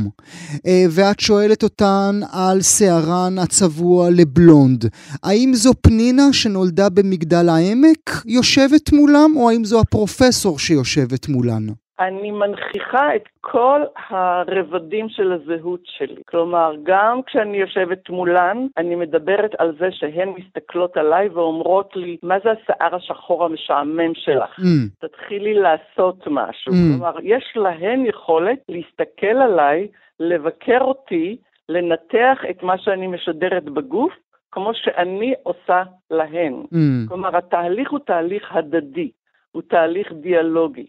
אה, 0.68 0.86
ואת 0.90 1.20
שואלת 1.20 1.64
אותן 1.64 2.20
על 2.32 2.62
שערן 2.62 3.40
הצבוע 3.44 4.10
לבלונד, 4.10 4.86
האם 5.24 5.52
זו 5.54 5.72
פנינה 5.82 6.34
שנולדה 6.34 6.90
במגדל 6.90 7.50
העמק 7.50 8.10
יושבת 8.26 8.94
מולם, 8.94 9.32
או 9.36 9.50
האם 9.50 9.64
זו 9.64 9.80
הפרופסור 9.80 10.60
שיושבת 10.60 11.30
מולן? 11.30 11.81
אני 12.02 12.32
מנכיחה 12.32 13.16
את 13.16 13.24
כל 13.42 13.82
הרבדים 14.10 15.10
של 15.10 15.32
הזהות 15.32 15.80
שלי. 15.86 16.22
כלומר, 16.28 16.74
גם 16.84 17.22
כשאני 17.26 17.58
יושבת 17.58 18.10
מולן, 18.10 18.68
אני 18.78 18.96
מדברת 18.96 19.52
על 19.58 19.76
זה 19.80 19.88
שהן 19.92 20.30
מסתכלות 20.30 20.98
עליי 20.98 21.28
ואומרות 21.28 21.96
לי, 21.96 22.18
מה 22.24 22.36
זה 22.44 22.50
השיער 22.52 22.96
השחור 22.96 23.46
המשעמם 23.46 24.14
שלך? 24.14 24.60
Mm. 24.60 25.08
תתחילי 25.08 25.54
לעשות 25.54 26.28
משהו. 26.28 26.74
Mm. 26.74 26.76
כלומר, 26.76 27.16
יש 27.24 27.54
להן 27.56 28.06
יכולת 28.06 28.60
להסתכל 28.70 29.38
עליי, 29.38 29.88
לבקר 30.20 30.82
אותי, 30.82 31.38
לנתח 31.70 32.38
את 32.50 32.64
מה 32.64 32.78
שאני 32.78 33.08
משדרת 33.08 33.64
בגוף, 33.64 34.14
כמו 34.52 34.72
שאני 34.74 35.34
עושה 35.44 35.84
להן. 36.12 36.64
Mm. 36.74 36.78
כלומר, 37.08 37.38
התהליך 37.38 37.92
הוא 37.92 38.00
תהליך 38.00 38.52
הדדי, 38.52 39.12
הוא 39.52 39.62
תהליך 39.70 40.12
דיאלוגי. 40.12 40.86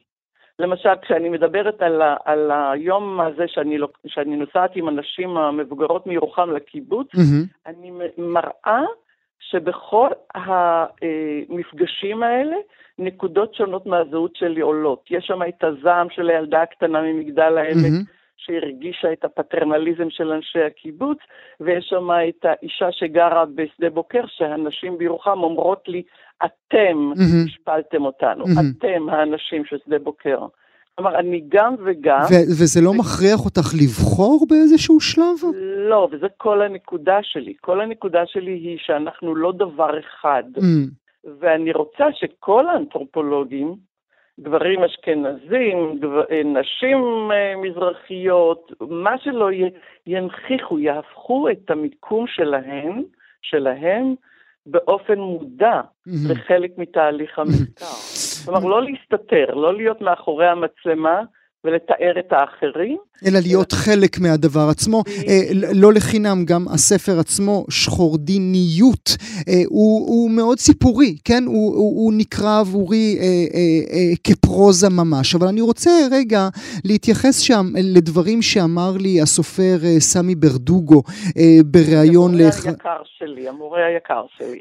למשל, 0.58 0.88
כשאני 1.02 1.28
מדברת 1.28 1.82
על, 1.82 2.02
ה, 2.02 2.16
על 2.24 2.50
היום 2.72 3.20
הזה 3.20 3.44
שאני, 3.46 3.78
שאני 4.06 4.36
נוסעת 4.36 4.70
עם 4.76 4.88
הנשים 4.88 5.36
המבוגרות 5.36 6.06
מירוחם 6.06 6.50
לקיבוץ, 6.50 7.06
mm-hmm. 7.14 7.66
אני 7.66 7.92
מראה 8.18 8.82
שבכל 9.40 10.08
המפגשים 10.34 12.22
האלה 12.22 12.56
נקודות 12.98 13.54
שונות 13.54 13.86
מהזהות 13.86 14.36
שלי 14.36 14.60
עולות. 14.60 15.04
יש 15.10 15.24
שם 15.26 15.42
את 15.48 15.64
הזעם 15.64 16.10
של 16.10 16.30
הילדה 16.30 16.62
הקטנה 16.62 17.02
ממגדל 17.02 17.58
העמק, 17.58 17.84
mm-hmm. 17.84 18.21
שהרגישה 18.46 19.12
את 19.12 19.24
הפטרנליזם 19.24 20.10
של 20.10 20.32
אנשי 20.32 20.62
הקיבוץ, 20.62 21.18
ויש 21.60 21.84
שם 21.88 22.08
את 22.28 22.44
האישה 22.44 22.92
שגרה 22.92 23.44
בשדה 23.54 23.90
בוקר, 23.90 24.20
שהנשים 24.26 24.98
בירוחם 24.98 25.38
אומרות 25.42 25.88
לי, 25.88 26.02
אתם. 26.44 27.12
השפלתם 27.46 28.04
אותנו. 28.04 28.44
אתם 28.44 29.08
האנשים 29.08 29.64
של 29.64 29.76
שדה 29.84 29.98
בוקר. 29.98 30.38
כלומר, 30.94 31.18
אני 31.18 31.42
גם 31.48 31.74
וגם... 31.84 32.20
ו- 32.20 32.48
וזה 32.60 32.80
לא 32.80 32.90
ו- 32.90 32.98
מכריח 32.98 33.44
אותך 33.44 33.74
לבחור 33.82 34.46
באיזשהו 34.48 35.00
שלב? 35.00 35.36
לא, 35.90 36.08
וזה 36.12 36.26
כל 36.36 36.62
הנקודה 36.62 37.18
שלי. 37.22 37.54
כל 37.60 37.80
הנקודה 37.80 38.22
שלי 38.26 38.52
היא 38.52 38.78
שאנחנו 38.80 39.34
לא 39.34 39.52
דבר 39.52 39.98
אחד. 39.98 40.42
Mm. 40.56 40.62
ואני 41.40 41.72
רוצה 41.72 42.04
שכל 42.12 42.68
האנתרופולוגים, 42.68 43.74
גברים 44.40 44.84
אשכנזים, 44.84 45.98
גבר, 46.00 46.24
אה, 46.30 46.42
נשים 46.44 47.30
אה, 47.32 47.56
מזרחיות, 47.56 48.72
מה 48.80 49.18
שלא 49.18 49.48
ינכיחו, 50.06 50.78
יהפכו 50.78 51.48
את 51.50 51.70
המיקום 51.70 52.26
שלהם, 52.26 53.02
שלהם 53.42 54.14
באופן 54.66 55.18
מודע 55.18 55.80
לחלק 56.06 56.70
מתהליך 56.78 57.38
המחקר. 57.38 57.84
כלומר, 58.44 58.68
לא 58.68 58.82
להסתתר, 58.82 59.54
לא 59.54 59.74
להיות 59.74 60.00
מאחורי 60.00 60.46
המצלמה, 60.46 61.22
ולתאר 61.64 62.18
את 62.18 62.32
האחרים. 62.32 62.98
אלא 63.26 63.38
להיות 63.40 63.72
חלק 63.72 64.18
מהדבר 64.20 64.68
עצמו. 64.70 65.02
אה, 65.28 65.40
לא 65.74 65.92
לחינם, 65.92 66.44
גם 66.44 66.64
הספר 66.68 67.18
עצמו, 67.18 67.64
שחורדיניות, 67.70 69.16
אה, 69.48 69.62
הוא, 69.66 70.08
הוא 70.08 70.30
מאוד 70.30 70.58
סיפורי, 70.58 71.16
כן? 71.24 71.44
הוא, 71.46 71.76
הוא, 71.76 72.04
הוא 72.04 72.12
נקרא 72.16 72.60
עבורי 72.60 73.16
אה, 73.20 73.24
אה, 73.24 73.60
אה, 73.92 74.12
כפרוזה 74.24 74.88
ממש. 74.88 75.34
אבל 75.34 75.46
אני 75.46 75.60
רוצה 75.60 75.90
רגע 76.10 76.48
להתייחס 76.84 77.38
שם 77.38 77.66
לדברים 77.82 78.42
שאמר 78.42 78.96
לי 78.96 79.20
הסופר 79.20 79.78
אה, 79.84 80.00
סמי 80.00 80.34
ברדוגו 80.34 81.02
אה, 81.38 81.58
בריאיון... 81.66 82.30
המורה 82.34 82.44
לאח... 82.44 82.66
היקר 82.66 83.02
שלי, 83.18 83.48
המורה 83.48 83.86
היקר 83.86 84.24
שלי. 84.38 84.58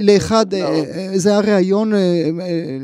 לאחד, 0.00 0.54
אה, 0.54 0.60
אה, 0.60 1.18
זה 1.18 1.30
היה 1.30 1.40
ריאיון 1.40 1.94
אה, 1.94 1.98
אה, 1.98 2.78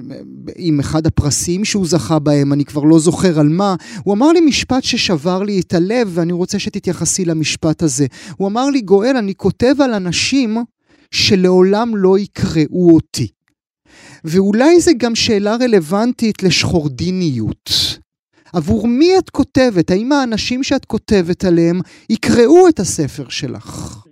עם 0.57 0.81
אחד 0.81 1.07
הפרסים 1.07 1.65
שהוא 1.65 1.87
זכה 1.87 2.19
בהם, 2.19 2.53
אני 2.53 2.65
כבר 2.65 2.83
לא 2.83 2.99
זוכר 2.99 3.42
על 3.43 3.49
מה. 3.59 3.75
הוא 4.05 4.15
אמר 4.15 4.31
לי 4.33 4.41
משפט 4.41 4.83
ששבר 4.83 5.43
לי 5.43 5.61
את 5.61 5.73
הלב, 5.79 6.07
ואני 6.15 6.33
רוצה 6.33 6.59
שתתייחסי 6.59 7.25
למשפט 7.25 7.83
הזה. 7.83 8.07
הוא 8.39 8.49
אמר 8.49 8.67
לי, 8.73 8.81
גואל, 8.81 9.17
אני 9.19 9.35
כותב 9.35 9.75
על 9.85 9.93
אנשים 9.95 10.51
שלעולם 11.11 11.89
לא 11.95 12.19
יקראו 12.19 12.85
אותי. 12.95 13.29
ואולי 14.25 14.81
זה 14.81 14.93
גם 15.03 15.15
שאלה 15.15 15.55
רלוונטית 15.63 16.43
לשחורדיניות. 16.43 17.71
עבור 18.57 18.87
מי 18.99 19.19
את 19.19 19.31
כותבת? 19.31 19.91
האם 19.91 20.13
האנשים 20.13 20.63
שאת 20.63 20.85
כותבת 20.85 21.45
עליהם 21.45 21.77
יקראו 22.11 22.69
את 22.69 22.79
הספר 22.79 23.29
שלך? 23.29 23.69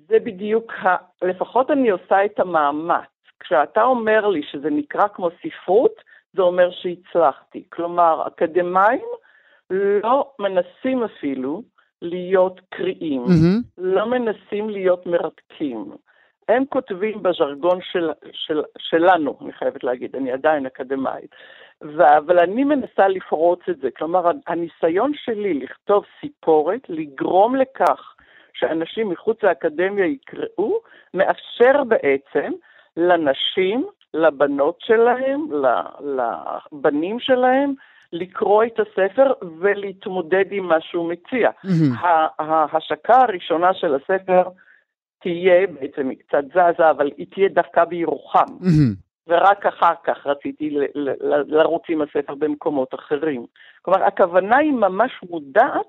זה 0.08 0.16
בדיוק, 0.24 0.72
ה... 0.72 0.96
לפחות 1.28 1.70
אני 1.70 1.90
עושה 1.90 2.24
את 2.24 2.40
המאמץ. 2.40 3.10
כשאתה 3.40 3.82
אומר 3.82 4.26
לי 4.26 4.40
שזה 4.52 4.70
נקרא 4.70 5.08
כמו 5.14 5.28
ספרות, 5.42 5.94
זה 6.36 6.42
אומר 6.42 6.70
שהצלחתי. 6.70 7.62
כלומר, 7.72 8.26
אקדמאים 8.26 9.10
לא 9.70 10.30
מנסים 10.38 11.02
אפילו 11.04 11.62
להיות 12.02 12.60
קריאים, 12.68 13.24
mm-hmm. 13.24 13.70
לא 13.78 14.06
מנסים 14.06 14.70
להיות 14.70 15.06
מרתקים. 15.06 15.92
הם 16.48 16.64
כותבים 16.68 17.22
בז'רגון 17.22 17.78
של, 17.92 18.10
של, 18.32 18.62
שלנו, 18.78 19.38
אני 19.40 19.52
חייבת 19.52 19.84
להגיד, 19.84 20.16
אני 20.16 20.32
עדיין 20.32 20.66
אקדמאית, 20.66 21.30
ו- 21.82 22.16
אבל 22.18 22.38
אני 22.38 22.64
מנסה 22.64 23.08
לפרוץ 23.08 23.60
את 23.70 23.78
זה. 23.78 23.88
כלומר, 23.90 24.30
הניסיון 24.46 25.12
שלי 25.14 25.54
לכתוב 25.54 26.04
סיפורת, 26.20 26.80
לגרום 26.88 27.56
לכך 27.56 28.14
שאנשים 28.54 29.08
מחוץ 29.08 29.42
לאקדמיה 29.42 30.06
יקראו, 30.06 30.80
מאפשר 31.14 31.84
בעצם 31.84 32.52
לנשים 32.96 33.86
לבנות 34.14 34.76
שלהם, 34.80 35.40
לבנים 36.00 37.20
שלהם, 37.20 37.74
לקרוא 38.12 38.64
את 38.64 38.80
הספר 38.80 39.32
ולהתמודד 39.60 40.44
עם 40.50 40.64
מה 40.64 40.80
שהוא 40.80 41.12
מציע. 41.12 41.50
Mm-hmm. 41.50 42.06
ההשקה 42.38 43.14
הראשונה 43.14 43.74
של 43.74 43.94
הספר 43.94 44.42
תהיה, 45.22 45.66
בעצם 45.66 46.08
היא 46.08 46.18
קצת 46.18 46.44
זזה, 46.48 46.90
אבל 46.90 47.10
היא 47.16 47.26
תהיה 47.34 47.48
דווקא 47.48 47.84
בירוחם. 47.84 48.46
Mm-hmm. 48.60 49.10
ורק 49.28 49.66
אחר 49.66 49.94
כך 50.04 50.26
רציתי 50.26 50.76
לרוץ 51.46 51.82
עם 51.88 52.02
הספר 52.02 52.34
במקומות 52.34 52.94
אחרים. 52.94 53.46
כלומר, 53.82 54.04
הכוונה 54.04 54.56
היא 54.56 54.72
ממש 54.72 55.12
מודעת 55.30 55.86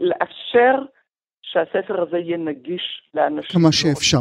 לאפשר 0.00 0.74
שהספר 1.42 2.02
הזה 2.02 2.18
יהיה 2.18 2.36
נגיש 2.36 3.02
לאנשים. 3.14 3.60
כמה 3.60 3.72
שאפשר. 3.72 4.18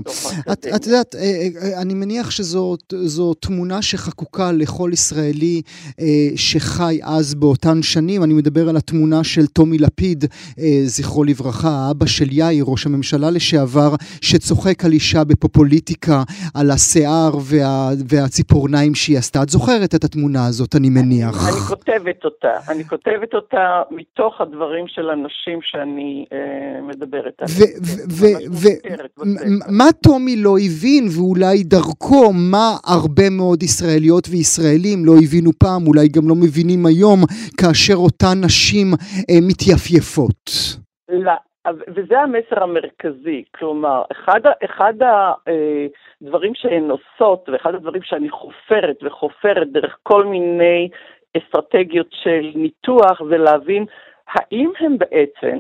את, 0.54 0.66
את 0.76 0.86
יודעת, 0.88 1.16
אה, 1.16 1.22
אה, 1.22 1.82
אני 1.82 1.94
מניח 1.94 2.32
שזו 2.32 3.34
תמונה 3.34 3.82
שחקוקה 3.82 4.52
לכל 4.52 4.90
ישראלי 4.94 5.62
אה, 6.00 6.06
שחי 6.36 7.00
אז 7.04 7.36
באותן 7.36 7.82
שנים. 7.82 8.24
אני 8.24 8.34
מדבר 8.34 8.70
על 8.70 8.78
התמונה 8.78 9.24
של 9.24 9.48
טומי 9.48 9.78
לפיד, 9.78 10.24
זכרו 10.86 11.24
לברכה, 11.24 11.70
האבא 11.70 12.06
של 12.06 12.30
יאיר, 12.32 12.66
ראש 12.68 12.86
הממשלה 12.86 13.32
לשעבר, 13.32 13.90
שצוחק 14.22 14.86
על 14.86 14.92
אישה 14.92 15.24
בפופוליטיקה, 15.24 16.24
על 16.56 16.72
השיער 16.72 17.32
וה, 17.36 17.90
והציפורניים 18.10 18.96
שהיא 18.96 19.18
עשתה. 19.18 19.44
את 19.44 19.50
זוכרת 19.50 19.96
את 19.96 20.04
התמונה 20.04 20.46
הזאת, 20.48 20.76
אני 20.76 20.90
מניח. 20.90 21.36
אני, 21.36 21.52
אני 21.52 21.62
כותבת 21.68 22.26
אותה. 22.26 22.54
אני 22.72 22.84
כותבת 22.84 23.34
אותה 23.34 23.82
מתוך 23.92 24.42
הדברים 24.42 24.88
של 24.88 25.10
אנשים 25.10 25.60
שאני 25.62 26.26
אה, 26.34 26.82
מדברת. 26.82 27.07
מדברת 27.08 27.34
עליהם. 27.42 27.72
ומה 29.70 29.90
טומי 30.04 30.36
לא 30.44 30.54
הבין, 30.66 31.04
ואולי 31.16 31.64
דרכו, 31.64 32.34
מה 32.34 32.70
הרבה 32.86 33.28
מאוד 33.38 33.64
ישראליות 33.64 34.24
וישראלים 34.32 35.00
לא 35.06 35.14
הבינו 35.24 35.52
פעם, 35.64 35.88
אולי 35.88 36.08
גם 36.16 36.26
לא 36.30 36.36
מבינים 36.36 36.86
היום, 36.86 37.20
כאשר 37.60 37.96
אותן 37.96 38.38
נשים 38.46 38.88
אה, 39.30 39.40
מתייפייפות? 39.50 40.44
לא, 41.10 41.38
וזה 41.88 42.20
המסר 42.20 42.64
המרכזי, 42.64 43.44
כלומר, 43.56 44.04
אחד, 44.12 44.40
אחד 44.66 44.94
הדברים 45.02 46.52
אה, 46.52 46.60
שהן 46.62 46.90
עושות, 46.92 47.50
ואחד 47.50 47.76
הדברים 47.76 48.02
שאני 48.04 48.30
חופרת 48.30 48.98
וחופרת 49.04 49.72
דרך 49.72 49.98
כל 50.04 50.26
מיני 50.26 50.90
אסטרטגיות 51.38 52.08
של 52.12 52.52
ניתוח, 52.56 53.22
זה 53.30 53.38
להבין 53.38 53.86
האם 54.28 54.72
הם 54.80 54.98
בעצם 54.98 55.58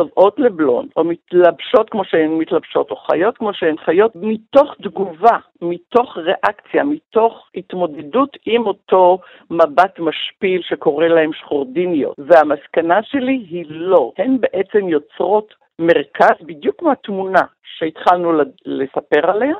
צובעות 0.00 0.38
לבלונד, 0.38 0.88
או 0.96 1.04
מתלבשות 1.04 1.90
כמו 1.90 2.04
שהן 2.04 2.30
מתלבשות, 2.30 2.90
או 2.90 2.96
חיות 2.96 3.38
כמו 3.38 3.54
שהן 3.54 3.76
חיות, 3.84 4.12
מתוך 4.14 4.74
תגובה, 4.82 5.38
מתוך 5.62 6.16
ריאקציה, 6.16 6.84
מתוך 6.84 7.48
התמודדות 7.54 8.36
עם 8.46 8.66
אותו 8.66 9.18
מבט 9.50 9.98
משפיל 9.98 10.62
שקורא 10.62 11.06
להם 11.06 11.30
שחורדיניות. 11.32 12.16
והמסקנה 12.18 13.02
שלי 13.02 13.46
היא 13.50 13.64
לא. 13.68 14.12
הן 14.18 14.36
בעצם 14.40 14.88
יוצרות 14.88 15.54
מרכז, 15.78 16.36
בדיוק 16.42 16.76
כמו 16.78 16.92
התמונה 16.92 17.42
שהתחלנו 17.78 18.32
לספר 18.66 19.30
עליה, 19.30 19.54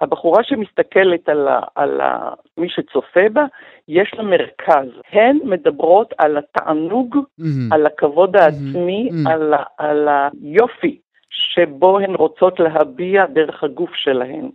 הבחורה 0.00 0.44
שמסתכלת 0.44 1.28
על, 1.28 1.48
ה, 1.48 1.60
על 1.74 2.00
ה, 2.00 2.32
מי 2.58 2.68
שצופה 2.68 3.28
בה, 3.32 3.44
יש 3.88 4.14
לה 4.14 4.22
מרכז. 4.22 4.88
הן 5.12 5.38
מדברות 5.44 6.14
על 6.18 6.36
התענוג, 6.36 7.16
mm-hmm. 7.16 7.44
על 7.74 7.86
הכבוד 7.86 8.36
העצמי, 8.36 9.08
mm-hmm. 9.10 9.30
על, 9.30 9.54
ה, 9.54 9.62
על 9.78 10.08
היופי 10.08 10.98
שבו 11.30 11.98
הן 11.98 12.14
רוצות 12.14 12.60
להביע 12.60 13.26
דרך 13.26 13.64
הגוף 13.64 13.90
שלהן. 13.94 14.48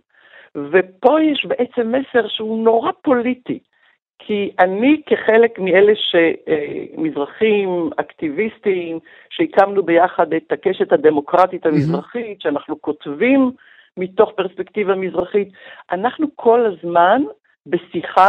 ופה 0.54 1.20
יש 1.22 1.46
בעצם 1.46 1.92
מסר 1.92 2.28
שהוא 2.28 2.64
נורא 2.64 2.90
פוליטי. 3.02 3.58
כי 4.18 4.50
אני 4.58 5.00
כחלק 5.06 5.58
מאלה 5.58 5.92
שמזרחים, 5.96 7.90
אקטיביסטים, 7.96 8.98
שהקמנו 9.30 9.82
ביחד 9.82 10.32
את 10.34 10.52
הקשת 10.52 10.92
הדמוקרטית 10.92 11.66
המזרחית. 11.66 12.40
שאנחנו 12.40 12.80
כותבים 12.80 13.50
מתוך 13.98 14.30
פרספקטיבה 14.36 14.94
מזרחית. 14.94 15.48
אנחנו 15.92 16.26
כל 16.34 16.66
הזמן 16.66 17.22
בשיחה 17.66 18.28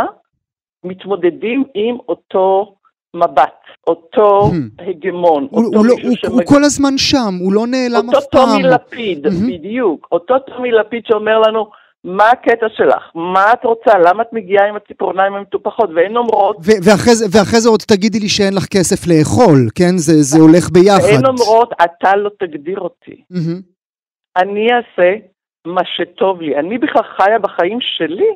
מתמודדים 0.83 1.63
עם 1.73 1.97
אותו 2.09 2.75
מבט, 3.15 3.61
אותו 3.87 4.51
hmm. 4.51 4.83
הגמון, 4.89 5.47
הוא, 5.51 5.65
אותו 5.65 5.77
הוא, 5.77 5.85
לא, 5.85 5.93
הוא, 6.03 6.15
שמג... 6.15 6.31
הוא 6.31 6.41
כל 6.45 6.63
הזמן 6.63 6.97
שם, 6.97 7.33
הוא 7.39 7.53
לא 7.53 7.67
נעלם 7.67 8.09
אף 8.09 8.25
פעם. 8.31 8.41
אותו 8.41 8.53
טומי 8.53 8.63
לפיד, 8.63 9.27
mm-hmm. 9.27 9.47
בדיוק. 9.47 10.07
אותו 10.11 10.39
טומי 10.39 10.71
לפיד 10.71 11.03
שאומר 11.05 11.39
לנו, 11.39 11.69
מה 12.03 12.29
הקטע 12.29 12.65
שלך? 12.77 13.03
מה 13.15 13.53
את 13.53 13.65
רוצה? 13.65 13.91
למה 14.05 14.23
את 14.23 14.33
מגיעה 14.33 14.67
עם 14.69 14.75
הציפורניים 14.75 15.33
המטופחות? 15.33 15.89
והן 15.95 16.17
אומרות... 16.17 16.57
ואחרי 16.83 17.15
זה, 17.15 17.25
ואחרי 17.31 17.59
זה 17.59 17.69
עוד 17.69 17.79
תגידי 17.79 18.19
לי 18.19 18.29
שאין 18.29 18.53
לך 18.53 18.65
כסף 18.65 19.07
לאכול, 19.07 19.69
כן? 19.75 19.97
זה, 19.97 20.13
זה 20.21 20.39
הולך 20.39 20.69
ביחד. 20.71 21.03
והן 21.03 21.25
אומרות, 21.25 21.73
אתה 21.83 22.15
לא 22.15 22.29
תגדיר 22.39 22.79
אותי. 22.79 23.21
Mm-hmm. 23.33 23.61
אני 24.37 24.67
אעשה 24.73 25.11
מה 25.67 25.81
שטוב 25.85 26.41
לי. 26.41 26.55
אני 26.55 26.77
בכלל 26.77 27.03
חיה 27.03 27.39
בחיים 27.39 27.81
שלי, 27.81 28.29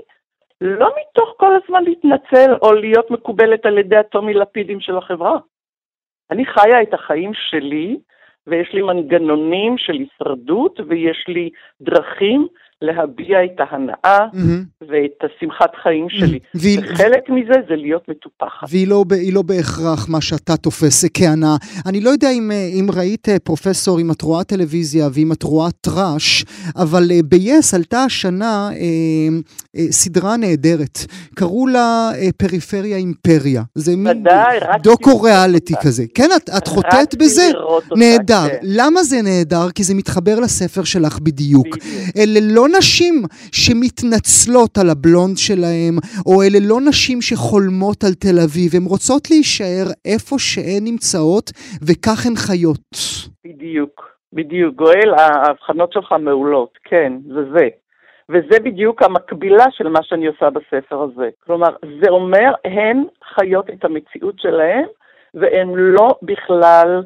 לא 0.61 0.89
מתוך 0.99 1.33
כל 1.37 1.55
הזמן 1.55 1.83
להתנצל 1.83 2.53
או 2.61 2.73
להיות 2.73 3.11
מקובלת 3.11 3.65
על 3.65 3.77
ידי 3.77 3.97
הטומי 3.97 4.33
לפידים 4.33 4.79
של 4.79 4.97
החברה. 4.97 5.37
אני 6.31 6.45
חיה 6.45 6.81
את 6.81 6.93
החיים 6.93 7.31
שלי, 7.33 7.97
ויש 8.47 8.73
לי 8.73 8.81
מנגנונים 8.81 9.77
של 9.77 9.93
הישרדות, 9.93 10.79
ויש 10.87 11.25
לי 11.27 11.49
דרכים 11.81 12.47
להביע 12.81 13.45
את 13.45 13.59
ההנאה 13.59 14.27
mm-hmm. 14.33 14.85
ואת 14.89 15.23
השמחת 15.23 15.71
חיים 15.83 16.09
שלי. 16.09 16.39
והיא... 16.53 16.79
וחלק 16.79 17.29
מזה 17.29 17.53
זה 17.69 17.75
להיות 17.75 18.09
מטופחת. 18.09 18.67
והיא 18.69 18.87
לא, 18.87 19.03
לא 19.33 19.41
בהכרח 19.41 20.09
מה 20.09 20.21
שאתה 20.21 20.57
תופס 20.57 21.05
כהנאה. 21.13 21.55
אני 21.85 22.01
לא 22.01 22.09
יודע 22.09 22.31
אם, 22.31 22.51
אם 22.79 22.87
ראית, 22.95 23.29
אה, 23.29 23.39
פרופסור, 23.39 23.99
אם 24.01 24.11
את 24.11 24.21
רואה 24.21 24.43
טלוויזיה 24.43 25.07
ואם 25.13 25.31
את 25.31 25.43
רואה 25.43 25.71
טראש, 25.81 26.45
אבל 26.75 27.03
אה, 27.11 27.19
ב-yes 27.29 27.75
עלתה 27.75 28.03
השנה 28.03 28.69
אה, 28.71 28.75
אה, 28.75 29.27
סדרה 29.89 30.37
נהדרת. 30.37 30.99
קראו 31.35 31.67
לה 31.67 32.09
אה, 32.15 32.29
פריפריה 32.37 32.97
אימפריה. 32.97 33.63
זה 33.75 33.95
מין 33.95 34.23
דוקו 34.83 35.21
ריאליטי 35.21 35.73
כזה. 35.83 36.03
כן, 36.15 36.29
את, 36.35 36.49
את 36.57 36.67
חוטאת 36.67 37.15
בזה? 37.15 37.51
נהדר. 37.95 38.49
כן. 38.49 38.57
למה 38.63 39.03
זה 39.03 39.21
נהדר? 39.21 39.69
כי 39.75 39.83
זה 39.83 39.95
מתחבר 39.95 40.39
לספר 40.39 40.83
שלך 40.83 41.19
בדיוק. 41.19 41.67
בדיוק. 41.67 41.77
אלה 42.17 42.39
לא 42.41 42.67
נשים 42.77 43.23
שמתנצלות 43.51 44.77
על 44.77 44.89
הבלונד 44.89 45.37
שלהם, 45.37 45.97
או 46.25 46.43
אלה 46.43 46.59
לא 46.61 46.81
נשים 46.81 47.21
שחולמות 47.21 48.03
על 48.03 48.13
תל 48.13 48.39
אביב, 48.39 48.75
הן 48.75 48.83
רוצות 48.83 49.29
להישאר 49.29 49.85
איפה 50.05 50.39
שהן 50.39 50.83
נמצאות, 50.83 51.51
וכך 51.81 52.25
הן 52.25 52.35
חיות. 52.35 52.95
בדיוק, 53.47 54.01
בדיוק. 54.33 54.75
גואל, 54.75 55.13
ההבחנות 55.17 55.93
שלך 55.93 56.11
מעולות, 56.19 56.69
כן, 56.83 57.13
זה 57.27 57.41
זה. 57.53 57.67
וזה 58.29 58.59
בדיוק 58.59 59.03
המקבילה 59.03 59.65
של 59.71 59.87
מה 59.87 60.03
שאני 60.03 60.27
עושה 60.27 60.49
בספר 60.49 61.01
הזה. 61.01 61.29
כלומר, 61.45 61.75
זה 62.03 62.09
אומר, 62.09 62.53
הן 62.65 63.03
חיות 63.35 63.69
את 63.69 63.85
המציאות 63.85 64.39
שלהן, 64.39 64.85
והן 65.33 65.69
לא 65.75 66.15
בכלל, 66.21 67.03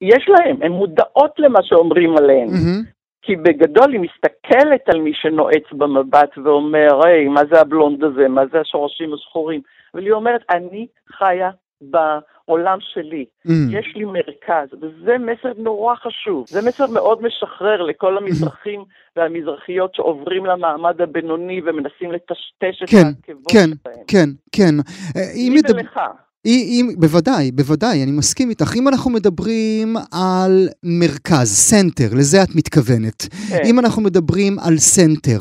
יש 0.00 0.28
להן, 0.28 0.62
הן 0.62 0.72
מודעות 0.72 1.38
למה 1.38 1.58
שאומרים 1.62 2.16
עליהן. 2.16 2.48
Mm-hmm. 2.48 3.00
כי 3.22 3.36
בגדול 3.36 3.92
היא 3.92 4.00
מסתכלת 4.00 4.88
על 4.94 5.00
מי 5.00 5.14
שנועץ 5.14 5.72
במבט 5.72 6.38
ואומר, 6.44 7.06
היי, 7.06 7.28
מה 7.28 7.40
זה 7.52 7.60
הבלונד 7.60 8.04
הזה? 8.04 8.28
מה 8.28 8.42
זה 8.52 8.60
השורשים 8.60 9.14
השחורים? 9.14 9.60
אבל 9.94 10.02
היא 10.02 10.12
אומרת, 10.12 10.40
אני 10.50 10.86
חיה 11.12 11.50
בעולם 11.80 12.78
שלי, 12.80 13.24
mm. 13.46 13.50
יש 13.70 13.92
לי 13.96 14.04
מרכז, 14.04 14.68
וזה 14.80 15.16
מסר 15.18 15.52
נורא 15.58 15.94
חשוב. 15.94 16.44
זה 16.48 16.68
מסר 16.68 16.86
מאוד 16.86 17.22
משחרר 17.22 17.82
לכל 17.82 18.16
המזרחים 18.18 18.84
והמזרחיות 19.16 19.94
שעוברים 19.94 20.46
למעמד 20.46 21.00
הבינוני 21.00 21.60
ומנסים 21.60 22.12
לטשטש 22.12 22.82
את 22.82 22.90
כן, 22.90 23.06
העקבות 23.06 23.52
כן, 23.52 23.68
שלהם. 23.84 24.04
כן, 24.06 24.28
כן, 24.52 24.70
כן. 25.14 25.20
לי 25.34 25.60
ולך. 25.68 26.00
אם, 26.46 26.88
בוודאי, 26.96 27.50
בוודאי, 27.52 28.02
אני 28.02 28.12
מסכים 28.12 28.50
איתך. 28.50 28.72
אם 28.76 28.88
אנחנו 28.88 29.10
מדברים 29.10 29.96
על 30.12 30.68
מרכז, 30.82 31.48
center, 31.48 32.14
לזה 32.18 32.42
את 32.42 32.48
מתכוונת. 32.54 33.22
כן. 33.48 33.62
אם 33.64 33.78
אנחנו 33.78 34.02
מדברים 34.02 34.58
על 34.58 34.76
center, 34.76 35.38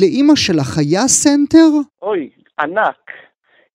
לאימא 0.00 0.36
שלך 0.36 0.78
היה 0.78 1.08
center? 1.08 1.68
אוי, 2.02 2.30
ענק. 2.60 3.10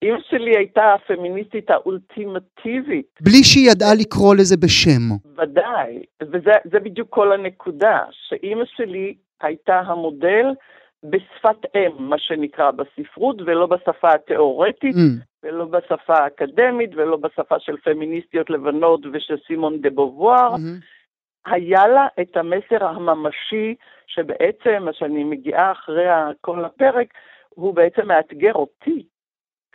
אימא 0.02 0.18
שלי 0.30 0.56
הייתה 0.56 0.94
הפמיניסטית 0.94 1.70
האולטימטיבית. 1.70 3.18
בלי 3.20 3.44
שהיא 3.44 3.70
ידעה 3.70 3.94
לקרוא 3.94 4.34
לזה 4.34 4.56
בשם. 4.56 5.02
ודאי, 5.36 6.02
וזה 6.22 6.80
בדיוק 6.80 7.08
כל 7.10 7.32
הנקודה, 7.32 8.00
שאימא 8.10 8.64
שלי 8.76 9.14
הייתה 9.40 9.80
המודל 9.80 10.46
בשפת 11.04 11.76
אם, 11.76 11.90
מה 11.98 12.18
שנקרא 12.18 12.70
בספרות, 12.70 13.36
ולא 13.46 13.66
בשפה 13.66 14.10
התיאורטית, 14.14 14.94
mm. 14.94 15.24
ולא 15.42 15.64
בשפה 15.64 16.14
האקדמית, 16.14 16.90
ולא 16.94 17.16
בשפה 17.16 17.58
של 17.58 17.76
פמיניסטיות 17.76 18.50
לבנות 18.50 19.00
ושל 19.12 19.36
סימון 19.46 19.80
דה 19.80 19.90
בובואר. 19.90 20.54
Mm-hmm. 20.54 21.52
היה 21.52 21.88
לה 21.88 22.06
את 22.20 22.36
המסר 22.36 22.84
הממשי, 22.84 23.74
שבעצם, 24.06 24.82
מה 24.82 24.92
שאני 24.92 25.24
מגיעה 25.24 25.72
אחרי 25.72 26.06
כל 26.40 26.64
הפרק, 26.64 27.06
הוא 27.48 27.74
בעצם 27.74 28.08
מאתגר 28.08 28.52
אותי. 28.52 29.02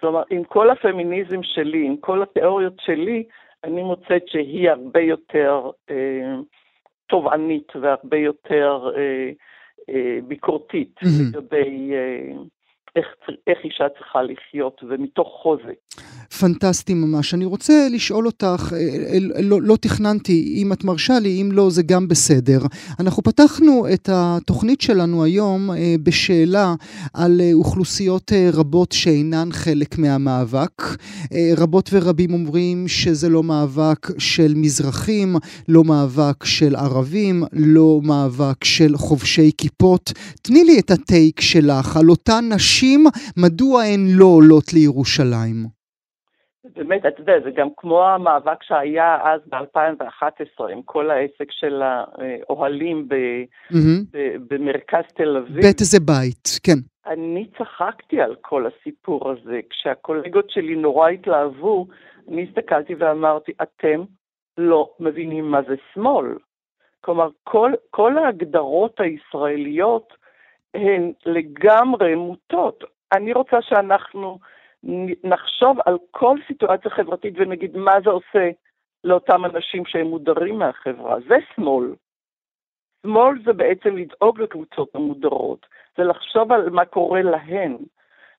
כלומר, 0.04 0.24
עם 0.30 0.44
כל 0.44 0.70
הפמיניזם 0.70 1.44
שלי, 1.44 1.86
עם 1.88 1.98
כל 1.98 2.24
התיאוריות 2.24 2.74
שלי, 2.80 3.24
אני 3.64 3.84
מוצאת 3.84 4.28
שהיא 4.28 4.70
הרבה 4.70 5.00
יותר 5.00 5.72
אה, 5.90 6.36
תובענית 7.08 7.72
והרבה 7.82 8.18
יותר 8.18 8.92
אה, 8.98 9.32
אה, 9.90 10.20
ביקורתית 10.28 10.96
mm-hmm. 11.04 11.38
לגבי 11.38 11.92
אה, 11.94 12.34
איך, 12.96 13.06
איך 13.48 13.58
אישה 13.64 13.84
צריכה 13.98 14.20
לחיות, 14.24 14.82
ומתוך 14.90 15.28
חוזק. 15.42 16.06
פנטסטי 16.40 16.94
ממש. 16.94 17.34
אני 17.34 17.46
רוצה 17.46 17.88
לשאול 17.92 18.26
אותך, 18.26 18.74
אה, 18.74 18.78
אה, 18.78 19.42
לא, 19.42 19.62
לא 19.62 19.76
תכננתי, 19.82 20.56
אם 20.58 20.74
את 20.74 20.84
מרשה 20.84 21.20
לי, 21.20 21.42
אם 21.42 21.52
לא, 21.52 21.70
זה 21.70 21.84
גם 21.84 22.08
בסדר. 22.08 22.60
אנחנו 23.00 23.24
פתחנו 23.24 23.86
את 23.94 24.10
התוכנית 24.12 24.82
שלנו 24.82 25.24
היום 25.24 25.72
אה, 25.72 25.96
בשאלה 26.04 26.74
על 27.14 27.42
אוכלוסיות 27.54 28.32
רבות 28.54 28.92
שאינן 28.92 29.50
חלק 29.52 29.98
מהמאבק. 29.98 30.82
רבות 31.58 31.90
ורבים 31.94 32.34
אומרים 32.34 32.88
שזה 32.88 33.30
לא 33.30 33.44
מאבק 33.44 34.08
של 34.18 34.54
מזרחים, 34.56 35.36
לא 35.68 35.84
מאבק 35.84 36.46
של 36.46 36.76
ערבים, 36.76 37.44
לא 37.54 38.00
מאבק 38.04 38.64
של 38.64 38.98
חובשי 38.98 39.52
כיפות. 39.58 40.12
תני 40.42 40.64
לי 40.64 40.80
את 40.80 40.92
הטייק 40.92 41.42
שלך 41.42 41.98
על 41.98 42.10
אותן 42.10 42.50
נשים, 42.54 42.83
מדוע 43.38 43.84
הן 43.84 44.06
לא 44.10 44.26
עולות 44.26 44.74
לירושלים. 44.74 45.84
באמת, 46.76 47.06
אתה 47.06 47.22
יודע, 47.22 47.34
זה 47.44 47.52
גם 47.52 47.68
כמו 47.78 48.06
המאבק 48.08 48.64
שהיה 48.64 49.18
אז 49.24 49.42
ב-2011, 49.48 50.64
עם 50.72 50.82
כל 50.82 51.12
העסק 51.12 51.52
של 51.52 51.82
האוהלים 51.82 53.08
ב- 53.08 53.14
mm-hmm. 53.72 54.04
ב- 54.12 54.54
במרכז 54.54 55.04
תל 55.16 55.38
אביב. 55.38 55.62
בית 55.62 55.80
איזה 55.82 56.00
בית, 56.00 56.60
כן. 56.64 56.78
אני 57.06 57.48
צחקתי 57.58 58.22
על 58.22 58.36
כל 58.42 58.66
הסיפור 58.68 59.32
הזה. 59.32 59.60
כשהקולגות 59.70 60.50
שלי 60.50 60.76
נורא 60.76 61.10
התלהבו, 61.10 61.88
אני 62.32 62.48
הסתכלתי 62.50 62.96
ואמרתי, 62.96 63.52
אתם 63.62 64.04
לא 64.58 64.90
מבינים 65.00 65.52
מה 65.52 65.62
זה 65.68 65.76
שמאל. 65.94 66.38
כלומר, 67.02 67.30
כל, 67.44 67.72
כל 67.90 68.18
ההגדרות 68.18 69.00
הישראליות 69.00 70.14
הן 70.74 71.12
לגמרי 71.26 72.16
מוטות. 72.16 72.84
אני 73.12 73.34
רוצה 73.34 73.62
שאנחנו 73.62 74.40
נחשוב 75.24 75.78
על 75.86 75.98
כל 76.12 76.38
סיטואציה 76.48 76.92
חברתית 76.92 77.34
ונגיד 77.38 77.78
מה 77.78 77.92
זה 78.04 78.10
עושה 78.10 78.50
לאותם 79.04 79.46
אנשים 79.46 79.86
שהם 79.86 80.08
מודרים 80.08 80.60
מהחברה. 80.60 81.18
זה 81.28 81.36
שמאל. 81.56 81.94
שמאל 83.06 83.36
זה 83.46 83.54
בעצם 83.54 83.98
לדאוג 83.98 84.42
לקבוצות 84.42 84.96
המודרות, 84.96 85.66
זה 85.98 86.04
לחשוב 86.04 86.52
על 86.52 86.70
מה 86.70 86.86
קורה 86.86 87.22
להן, 87.22 87.78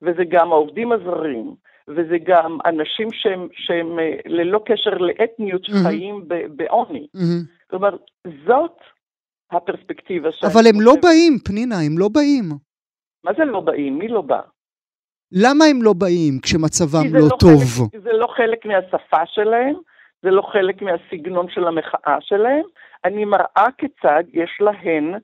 וזה 0.02 0.24
גם 0.28 0.52
העובדים 0.52 0.92
הזרים, 0.92 1.54
וזה 1.88 2.18
גם 2.24 2.58
אנשים 2.66 3.08
שהם, 3.12 3.48
שהם 3.52 3.98
אה, 3.98 4.16
ללא 4.26 4.60
קשר 4.66 4.90
לאתניות 4.90 5.64
שחיים 5.64 6.16
mm-hmm. 6.16 6.48
בעוני. 6.56 7.06
Mm-hmm. 7.16 7.70
כלומר, 7.70 7.96
זאת 8.46 8.78
הפרספקטיבה 9.56 10.32
שאני 10.32 10.52
אבל 10.52 10.66
הם 10.66 10.80
לא 10.80 10.94
באים, 11.02 11.38
פנינה, 11.44 11.76
הם 11.86 11.98
לא 11.98 12.08
באים. 12.08 12.44
מה 13.24 13.32
זה 13.38 13.44
לא 13.44 13.60
באים? 13.60 13.98
מי 13.98 14.08
לא 14.08 14.20
בא? 14.20 14.40
למה 15.32 15.64
הם 15.64 15.82
לא 15.82 15.92
באים 15.92 16.38
כשמצבם 16.42 17.04
לא, 17.12 17.20
לא 17.20 17.36
טוב? 17.40 17.62
חלק, 17.62 18.02
זה 18.02 18.12
לא 18.12 18.26
חלק 18.26 18.66
מהשפה 18.66 19.26
שלהם, 19.26 19.74
זה 20.22 20.30
לא 20.30 20.42
חלק 20.42 20.82
מהסגנון 20.82 21.46
של 21.48 21.66
המחאה 21.66 22.16
שלהם. 22.20 22.64
אני 23.04 23.24
מראה 23.24 23.66
כיצד 23.78 24.24
יש 24.32 24.50
להן, 24.60 25.14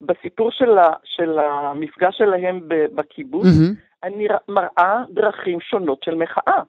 בסיפור 0.00 0.50
של, 0.50 0.78
ה, 0.78 0.92
של 1.04 1.38
המפגש 1.38 2.18
שלהם 2.18 2.60
בקיבוץ, 2.68 3.46
mm-hmm. 3.46 4.04
אני 4.04 4.26
מראה 4.48 5.02
דרכים 5.10 5.60
שונות 5.60 6.02
של 6.02 6.14
מחאה. 6.14 6.62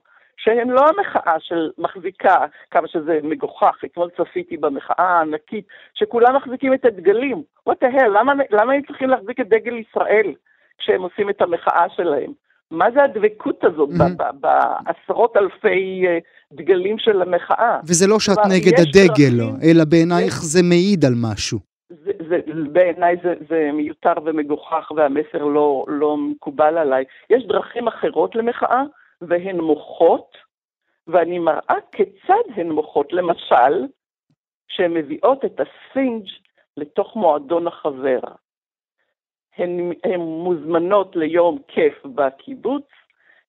שהן 0.44 0.68
לא 0.68 0.80
המחאה 0.88 1.36
של 1.40 1.70
מחזיקה, 1.78 2.36
כמה 2.70 2.88
שזה 2.88 3.18
מגוחך, 3.22 3.76
אתמול 3.84 4.08
צפיתי 4.16 4.56
במחאה 4.56 5.04
הענקית, 5.04 5.64
שכולם 5.94 6.36
מחזיקים 6.36 6.74
את 6.74 6.84
הדגלים. 6.84 7.42
what 7.68 7.72
the 7.72 7.96
hell, 7.96 8.08
למה, 8.08 8.32
למה 8.50 8.72
הם 8.72 8.82
צריכים 8.86 9.08
להחזיק 9.10 9.40
את 9.40 9.48
דגל 9.48 9.74
ישראל 9.74 10.34
כשהם 10.78 11.02
עושים 11.02 11.30
את 11.30 11.42
המחאה 11.42 11.86
שלהם? 11.96 12.32
מה 12.70 12.90
זה 12.90 13.02
הדבקות 13.04 13.64
הזאת 13.64 13.88
mm-hmm. 13.88 14.32
בעשרות 14.32 15.36
אלפי 15.36 16.02
אה, 16.06 16.18
דגלים 16.52 16.98
של 16.98 17.22
המחאה? 17.22 17.80
וזה 17.84 18.06
לא 18.06 18.20
שאת 18.20 18.38
נגד 18.38 18.80
הדגל, 18.80 19.36
דרכים, 19.36 19.70
אלא 19.70 19.84
בעינייך 19.84 20.34
יש... 20.38 20.44
זה 20.44 20.62
מעיד 20.62 21.04
על 21.04 21.14
משהו. 21.22 21.58
זה, 21.88 22.10
זה, 22.28 22.38
בעיניי 22.72 23.16
זה, 23.22 23.34
זה 23.48 23.70
מיותר 23.72 24.12
ומגוחך 24.24 24.90
והמסר 24.96 25.44
לא, 25.44 25.84
לא 25.88 26.16
מקובל 26.16 26.78
עליי. 26.78 27.04
יש 27.30 27.46
דרכים 27.46 27.88
אחרות 27.88 28.36
למחאה 28.36 28.82
והן 29.20 29.60
מוחות, 29.60 30.36
ואני 31.06 31.38
מראה 31.38 31.76
כיצד 31.92 32.44
הן 32.56 32.70
מוחות. 32.70 33.12
למשל, 33.12 33.86
שהן 34.68 34.94
מביאות 34.94 35.44
את 35.44 35.60
הסינג' 35.60 36.26
לתוך 36.76 37.16
מועדון 37.16 37.66
החבר. 37.66 38.20
הן, 39.56 39.92
הן 40.04 40.20
מוזמנות 40.20 41.16
ליום 41.16 41.58
כיף 41.68 41.94
בקיבוץ, 42.14 42.84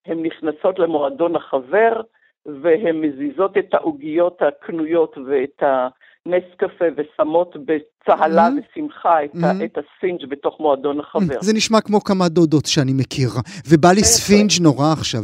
הן 0.05 0.25
נכנסות 0.25 0.79
למועדון 0.79 1.35
החבר, 1.35 2.01
והן 2.45 3.01
מזיזות 3.01 3.57
את 3.57 3.73
העוגיות 3.73 4.41
הקנויות 4.41 5.17
ואת 5.27 5.63
הנס 5.63 6.43
קפה 6.57 6.85
ושמות 6.97 7.55
בצהלה 7.55 8.47
mm-hmm. 8.47 8.77
ושמחה 8.77 9.23
את, 9.25 9.35
mm-hmm. 9.35 9.65
את 9.65 9.77
הספינג' 9.77 10.25
בתוך 10.29 10.59
מועדון 10.59 10.99
החבר. 10.99 11.41
זה 11.41 11.53
נשמע 11.53 11.81
כמו 11.81 12.03
כמה 12.03 12.29
דודות 12.29 12.65
שאני 12.65 12.93
מכיר, 12.93 13.29
ובא 13.69 13.89
לי 13.91 14.03
ספינג' 14.03 14.51
נורא 14.61 14.85
עכשיו. 14.97 15.23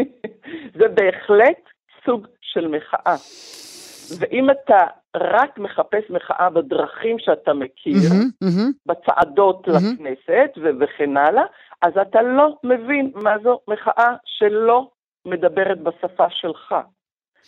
זה 0.78 0.88
בהחלט 0.88 1.60
סוג 2.04 2.26
של 2.40 2.68
מחאה. 2.68 3.16
ואם 4.18 4.50
אתה 4.50 4.78
רק 5.16 5.58
מחפש 5.58 6.10
מחאה 6.10 6.50
בדרכים 6.50 7.18
שאתה 7.18 7.54
מכיר, 7.54 7.94
mm-hmm, 7.94 8.44
mm-hmm. 8.44 8.72
בצעדות 8.86 9.68
mm-hmm. 9.68 9.94
לכנסת 9.94 10.50
וכן 10.80 11.16
הלאה, 11.16 11.44
אז 11.82 11.92
אתה 12.02 12.22
לא 12.22 12.56
מבין 12.64 13.12
מה 13.14 13.38
זו 13.42 13.60
מחאה 13.68 14.16
שלא 14.24 14.90
מדברת 15.24 15.80
בשפה 15.80 16.30
שלך. 16.30 16.74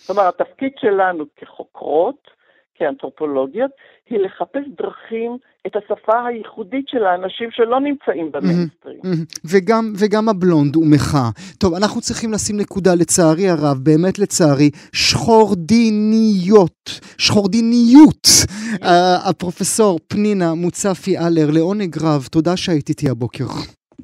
כלומר, 0.06 0.28
התפקיד 0.28 0.72
שלנו 0.80 1.24
כחוקרות, 1.36 2.30
כאנתרופולוגיות, 2.78 3.70
היא 4.10 4.18
לחפש 4.18 4.64
דרכים, 4.78 5.36
את 5.66 5.76
השפה 5.76 6.26
הייחודית 6.26 6.88
של 6.88 7.04
האנשים 7.04 7.48
שלא 7.50 7.80
נמצאים 7.80 8.32
במיינסטרים. 8.32 9.00
וגם, 9.44 9.92
וגם 10.00 10.28
הבלונד 10.28 10.74
הוא 10.74 10.86
מחאה. 10.86 11.30
טוב, 11.58 11.74
אנחנו 11.74 12.00
צריכים 12.00 12.32
לשים 12.32 12.56
נקודה, 12.56 12.94
לצערי 12.94 13.48
הרב, 13.48 13.78
באמת 13.82 14.18
לצערי, 14.18 14.70
שחורדיניות, 14.92 16.80
שחורדיניות. 17.18 18.26
uh, 18.74 18.84
הפרופסור 19.30 19.98
פנינה 20.08 20.54
מוצפי 20.54 21.18
אלר, 21.18 21.50
לעונג 21.50 21.96
רב, 22.02 22.28
תודה 22.32 22.56
שהיית 22.56 22.88
איתי 22.88 23.10
הבוקר. 23.10 23.44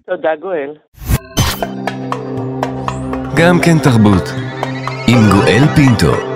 תודה, 0.06 0.36
גואל. 0.40 0.76
גם 3.36 3.56
כן 3.64 3.78
תרבות, 3.82 4.24
עם 5.08 5.20
גואל 5.32 5.64
פינטו. 5.76 6.33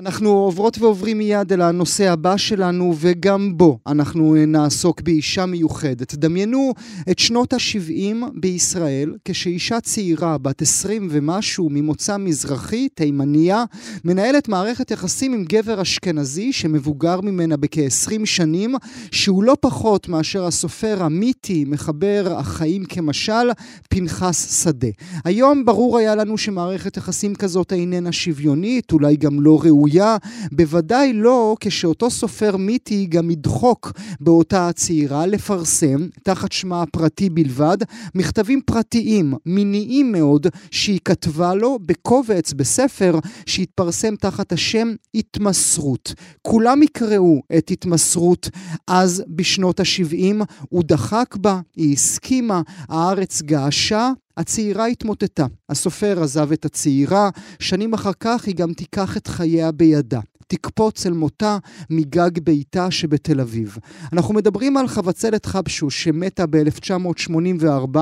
אנחנו 0.00 0.30
עוברות 0.30 0.78
ועוברים 0.78 1.18
מיד 1.18 1.52
אל 1.52 1.60
הנושא 1.60 2.12
הבא 2.12 2.36
שלנו, 2.36 2.94
וגם 3.00 3.56
בו 3.56 3.78
אנחנו 3.86 4.34
נעסוק 4.46 5.00
באישה 5.00 5.46
מיוחדת. 5.46 6.14
דמיינו 6.14 6.72
את 7.10 7.18
שנות 7.18 7.52
ה-70 7.52 8.26
בישראל, 8.34 9.14
כשאישה 9.24 9.80
צעירה, 9.80 10.38
בת 10.38 10.62
20 10.62 11.08
ומשהו, 11.10 11.68
ממוצא 11.70 12.16
מזרחי, 12.16 12.88
תימניה, 12.88 13.64
מנהלת 14.04 14.48
מערכת 14.48 14.90
יחסים 14.90 15.32
עם 15.32 15.44
גבר 15.44 15.82
אשכנזי 15.82 16.52
שמבוגר 16.52 17.20
ממנה 17.20 17.56
בכ-20 17.56 18.26
שנים, 18.26 18.74
שהוא 19.10 19.44
לא 19.44 19.56
פחות 19.60 20.08
מאשר 20.08 20.46
הסופר 20.46 21.02
המיתי, 21.02 21.64
מחבר 21.66 22.34
החיים 22.36 22.84
כמשל, 22.84 23.50
פנחס 23.88 24.64
שדה. 24.64 24.88
היום 25.24 25.64
ברור 25.64 25.98
היה 25.98 26.14
לנו 26.14 26.38
שמערכת 26.38 26.96
יחסים 26.96 27.34
כזאת 27.34 27.72
איננה 27.72 28.12
שוויונית, 28.12 28.92
אולי 28.92 29.16
גם 29.16 29.40
לא 29.40 29.60
ראויה. 29.64 29.89
ראויה, 29.90 30.16
בוודאי 30.52 31.12
לא 31.12 31.56
כשאותו 31.60 32.10
סופר 32.10 32.56
מיתי 32.56 33.06
גם 33.06 33.30
ידחוק 33.30 33.92
באותה 34.20 34.68
הצעירה 34.68 35.26
לפרסם, 35.26 36.08
תחת 36.22 36.52
שמה 36.52 36.82
הפרטי 36.82 37.30
בלבד, 37.30 37.76
מכתבים 38.14 38.60
פרטיים, 38.66 39.34
מיניים 39.46 40.12
מאוד, 40.12 40.46
שהיא 40.70 41.00
כתבה 41.04 41.54
לו 41.54 41.78
בקובץ, 41.86 42.52
בספר, 42.52 43.18
שהתפרסם 43.46 44.16
תחת 44.16 44.52
השם 44.52 44.88
התמסרות. 45.14 46.14
כולם 46.42 46.82
יקראו 46.82 47.40
את 47.58 47.70
התמסרות 47.70 48.50
אז 48.86 49.22
בשנות 49.28 49.80
ה-70, 49.80 50.44
הוא 50.68 50.82
דחק 50.86 51.36
בה, 51.36 51.60
היא 51.76 51.92
הסכימה, 51.92 52.62
הארץ 52.88 53.42
געשה, 53.42 54.10
הצעירה 54.40 54.86
התמוטטה. 54.86 55.46
הסופר 55.68 56.22
עזב 56.22 56.52
את 56.52 56.64
הצעירה, 56.64 57.30
שנים 57.58 57.94
אחר 57.94 58.12
כך 58.20 58.44
היא 58.46 58.54
גם 58.54 58.72
תיקח 58.72 59.16
את 59.16 59.26
חייה 59.26 59.72
בידה. 59.72 60.20
תקפוץ 60.50 61.06
אל 61.06 61.12
מותה 61.12 61.58
מגג 61.90 62.38
ביתה 62.44 62.90
שבתל 62.90 63.40
אביב. 63.40 63.76
אנחנו 64.12 64.34
מדברים 64.34 64.76
על 64.76 64.88
חבצלת 64.88 65.46
חבשוש 65.46 66.04
שמתה 66.04 66.46
ב-1984, 66.46 67.98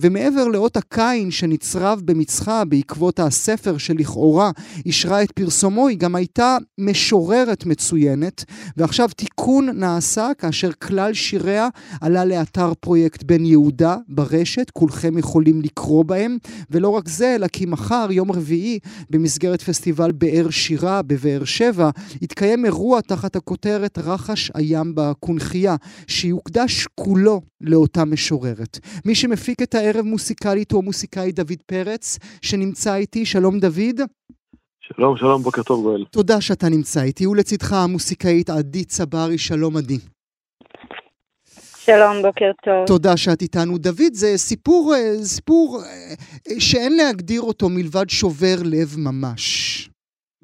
ומעבר 0.00 0.48
לאות 0.48 0.76
הקין 0.76 1.30
שנצרב 1.30 2.00
במצחה 2.04 2.64
בעקבות 2.64 3.20
הספר 3.20 3.78
שלכאורה 3.78 4.50
אישרה 4.86 5.22
את 5.22 5.32
פרסומו, 5.32 5.88
היא 5.88 5.98
גם 5.98 6.14
הייתה 6.14 6.56
משוררת 6.78 7.66
מצוינת, 7.66 8.44
ועכשיו 8.76 9.08
תיקון 9.16 9.68
נעשה 9.74 10.28
כאשר 10.38 10.72
כלל 10.72 11.14
שיריה 11.14 11.68
עלה 12.00 12.24
לאתר 12.24 12.72
פרויקט 12.80 13.22
בן 13.22 13.44
יהודה 13.44 13.96
ברשת, 14.08 14.70
כולכם 14.70 15.18
יכולים 15.18 15.62
לקרוא 15.62 16.04
בהם, 16.04 16.38
ולא 16.70 16.88
רק 16.88 17.08
זה, 17.08 17.34
אלא 17.34 17.46
כי 17.46 17.66
מחר, 17.66 18.06
יום 18.10 18.32
רביעי, 18.32 18.78
במסגרת 19.10 19.62
פסטיבל 19.62 20.12
באר 20.12 20.50
שירה 20.50 21.02
בבאר 21.02 21.44
שבע, 21.44 21.91
יתקיים 22.22 22.64
אירוע 22.64 23.00
תחת 23.00 23.36
הכותרת 23.36 23.98
רחש 23.98 24.50
הים 24.54 24.94
בקונכייה, 24.94 25.76
שיוקדש 26.06 26.86
כולו 26.94 27.40
לאותה 27.60 28.04
משוררת. 28.04 28.78
מי 29.04 29.14
שמפיק 29.14 29.62
את 29.62 29.74
הערב 29.74 30.04
מוסיקלית 30.04 30.72
הוא 30.72 30.82
המוסיקאי 30.82 31.32
דוד 31.32 31.62
פרץ, 31.66 32.18
שנמצא 32.42 32.94
איתי. 32.94 33.26
שלום 33.26 33.58
דוד. 33.58 34.00
שלום, 34.80 35.16
שלום, 35.16 35.42
בוקר 35.42 35.62
טוב 35.62 35.82
גואל. 35.82 36.04
תודה 36.10 36.40
שאתה 36.40 36.68
נמצא 36.68 37.02
איתי, 37.02 37.26
ולצידך 37.26 37.72
המוסיקאית 37.72 38.50
עדי 38.50 38.84
צברי, 38.84 39.38
שלום 39.38 39.76
עדי. 39.76 39.98
שלום, 41.84 42.22
בוקר 42.22 42.50
טוב. 42.64 42.86
תודה 42.86 43.16
שאת 43.16 43.42
איתנו. 43.42 43.78
דוד, 43.78 44.12
זה 44.12 44.32
סיפור, 44.36 44.94
אה, 44.94 45.24
סיפור 45.24 45.80
אה, 45.82 46.14
שאין 46.60 46.96
להגדיר 46.96 47.40
אותו 47.40 47.68
מלבד 47.68 48.10
שובר 48.10 48.56
לב 48.64 48.94
ממש. 48.98 49.91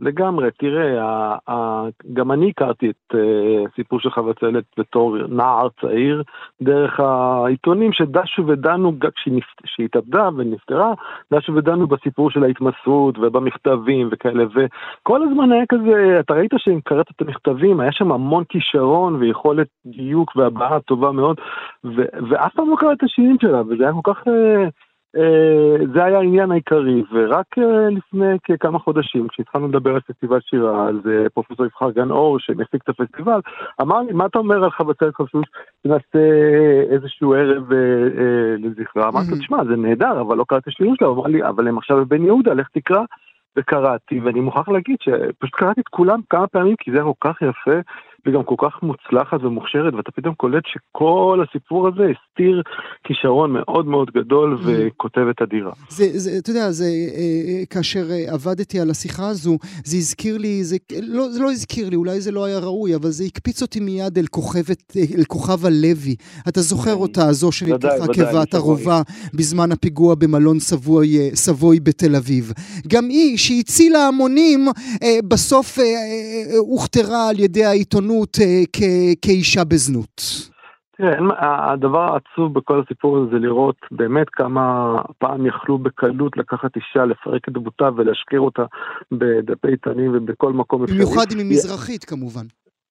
לגמרי, 0.00 0.48
תראה, 0.58 1.36
גם 2.12 2.32
אני 2.32 2.50
הכרתי 2.50 2.90
את 2.90 3.14
אה, 3.14 4.00
של 4.00 4.10
חבצלת 4.10 4.64
בתור 4.78 5.16
נער 5.28 5.68
צעיר, 5.80 6.22
דרך 6.62 7.00
העיתונים 7.00 7.92
שדשו 7.92 8.46
ודנו, 8.46 8.92
כשהיא 9.64 9.84
התאבדה 9.84 10.28
ונפטרה, 10.36 10.92
דשו 11.32 11.54
ודנו 11.54 11.86
בסיפור 11.86 12.30
של 12.30 12.44
ההתמסרות 12.44 13.18
ובמכתבים 13.18 14.08
וכאלה, 14.12 14.44
וכל 14.44 15.22
הזמן 15.22 15.52
היה 15.52 15.64
כזה, 15.68 16.20
אתה 16.20 16.34
ראית 16.34 16.50
שאם 16.56 16.80
קראת 16.84 17.06
את 17.16 17.20
המכתבים, 17.20 17.80
היה 17.80 17.92
שם 17.92 18.12
המון 18.12 18.44
כישרון 18.48 19.14
ויכולת 19.14 19.68
דיוק 19.86 20.36
והבעה 20.36 20.80
טובה 20.80 21.12
מאוד, 21.12 21.40
ו, 21.84 22.02
ואף 22.30 22.54
פעם 22.54 22.70
לא 22.70 22.76
קראת 22.76 22.98
את 22.98 23.02
השירים 23.02 23.36
שלה, 23.40 23.62
וזה 23.68 23.84
היה 23.84 23.92
כל 24.02 24.14
כך... 24.14 24.22
אה, 25.16 25.86
זה 25.94 26.04
היה 26.04 26.18
העניין 26.18 26.50
העיקרי, 26.50 27.02
ורק 27.12 27.58
אה, 27.58 27.88
לפני 27.90 28.36
כמה 28.60 28.78
חודשים, 28.78 29.28
כשהתחלנו 29.28 29.68
לדבר 29.68 29.94
על 29.94 30.00
פסטיבל 30.00 30.40
שירה, 30.40 30.88
אז 30.88 30.96
אה, 31.10 31.28
פרופסור 31.28 31.66
יבחר 31.66 31.90
גן 31.90 32.10
אור, 32.10 32.38
שמפיק 32.38 32.82
את 32.82 32.88
הפסטיבל, 32.88 33.40
אמר 33.82 34.00
לי, 34.00 34.12
מה 34.12 34.26
אתה 34.26 34.38
אומר 34.38 34.64
על 34.64 34.70
חבצלת 34.70 35.14
חשוש, 35.14 35.44
נעשה 35.84 36.18
איזשהו 36.90 37.34
ערב 37.34 37.64
לזכרה? 38.58 39.08
אמרתי 39.08 39.30
לו, 39.30 39.36
תשמע, 39.36 39.64
זה 39.64 39.76
נהדר, 39.76 40.20
אבל 40.20 40.36
לא 40.36 40.44
קראתי 40.48 40.70
שירים 40.70 40.94
שלה, 40.96 41.08
הוא 41.08 41.16
אמר 41.16 41.26
לי, 41.26 41.44
אבל 41.44 41.68
הם 41.68 41.78
עכשיו 41.78 41.96
בבן 41.96 42.24
יהודה, 42.24 42.54
לך 42.54 42.68
תקרא. 42.72 43.02
וקראתי, 43.56 44.20
ואני 44.20 44.40
מוכרח 44.40 44.68
להגיד 44.68 44.96
שפשוט 45.00 45.54
קראתי 45.54 45.80
את 45.80 45.88
כולם 45.88 46.20
כמה 46.30 46.46
פעמים, 46.46 46.76
כי 46.78 46.90
זה 46.90 46.96
היה 46.96 47.04
כל 47.04 47.28
כך 47.28 47.42
יפה, 47.42 47.80
וגם 48.28 48.42
כל 48.44 48.54
כך 48.58 48.82
מוצלחת 48.82 49.44
ומוכשרת, 49.44 49.94
ואתה 49.94 50.10
פתאום 50.12 50.34
קולט 50.34 50.62
שכל 50.66 51.44
הסיפור 51.48 51.88
הזה 51.88 52.02
הסתיר 52.02 52.62
כישרון 53.04 53.52
מאוד 53.52 53.86
מאוד 53.86 54.10
גדול 54.10 54.58
mm. 54.58 54.66
וכותבת 54.66 55.42
אדירה. 55.42 55.72
זה, 55.88 56.04
זה, 56.18 56.38
אתה 56.38 56.50
יודע, 56.50 56.70
זה, 56.70 56.84
אה, 56.84 57.20
אה, 57.20 57.66
כאשר 57.70 58.10
אה, 58.10 58.34
עבדתי 58.34 58.80
על 58.80 58.90
השיחה 58.90 59.28
הזו, 59.28 59.58
זה 59.84 59.96
הזכיר 59.96 60.38
לי, 60.38 60.64
זה 60.64 60.76
לא, 61.02 61.28
זה 61.28 61.42
לא 61.42 61.50
הזכיר 61.50 61.90
לי, 61.90 61.96
אולי 61.96 62.20
זה 62.20 62.32
לא 62.32 62.44
היה 62.44 62.58
ראוי, 62.58 62.94
אבל 62.94 63.08
זה 63.08 63.24
הקפיץ 63.24 63.62
אותי 63.62 63.80
מיד 63.80 64.18
אל 64.18 64.26
כוכבת, 64.30 64.96
אל 65.18 65.24
כוכב 65.24 65.66
הלוי. 65.66 66.16
אתה 66.48 66.60
זוכר 66.60 66.94
אותה, 66.94 67.32
זו 67.32 67.52
שנלקחה 67.52 68.06
כבת 68.14 68.54
ערובה 68.54 69.02
בזמן 69.34 69.72
הפיגוע 69.72 70.14
במלון 70.14 70.60
סבוי, 70.60 71.30
סבוי 71.34 71.80
בתל 71.80 72.16
אביב. 72.16 72.52
גם 72.88 73.04
היא, 73.08 73.38
שהצילה 73.38 74.06
המונים, 74.08 74.68
בסוף 75.28 75.78
הוכתרה 76.58 77.28
על 77.28 77.40
ידי 77.40 77.64
העיתונות. 77.64 78.17
זנות 78.18 78.38
אה, 78.40 79.12
כאישה 79.22 79.64
בזנות? 79.64 80.22
תראה, 80.96 81.72
הדבר 81.72 82.12
העצוב 82.12 82.54
בכל 82.54 82.82
הסיפור 82.84 83.16
הזה 83.16 83.30
זה 83.30 83.38
לראות 83.38 83.76
באמת 83.90 84.26
כמה 84.32 84.96
פעם 85.18 85.46
יכלו 85.46 85.78
בקלות 85.78 86.36
לקחת 86.36 86.76
אישה, 86.76 87.04
לפרק 87.04 87.48
את 87.48 87.52
דמותה 87.52 87.88
ולהשקיר 87.96 88.40
אותה 88.40 88.62
בדפי 89.12 89.68
עיתונים 89.68 90.12
ובכל 90.14 90.52
מקום 90.52 90.82
אפשרי. 90.82 90.96
במיוחד 90.98 91.26
אם 91.32 91.38
היא 91.38 91.46
מזרחית 91.50 92.04
כמובן. 92.04 92.46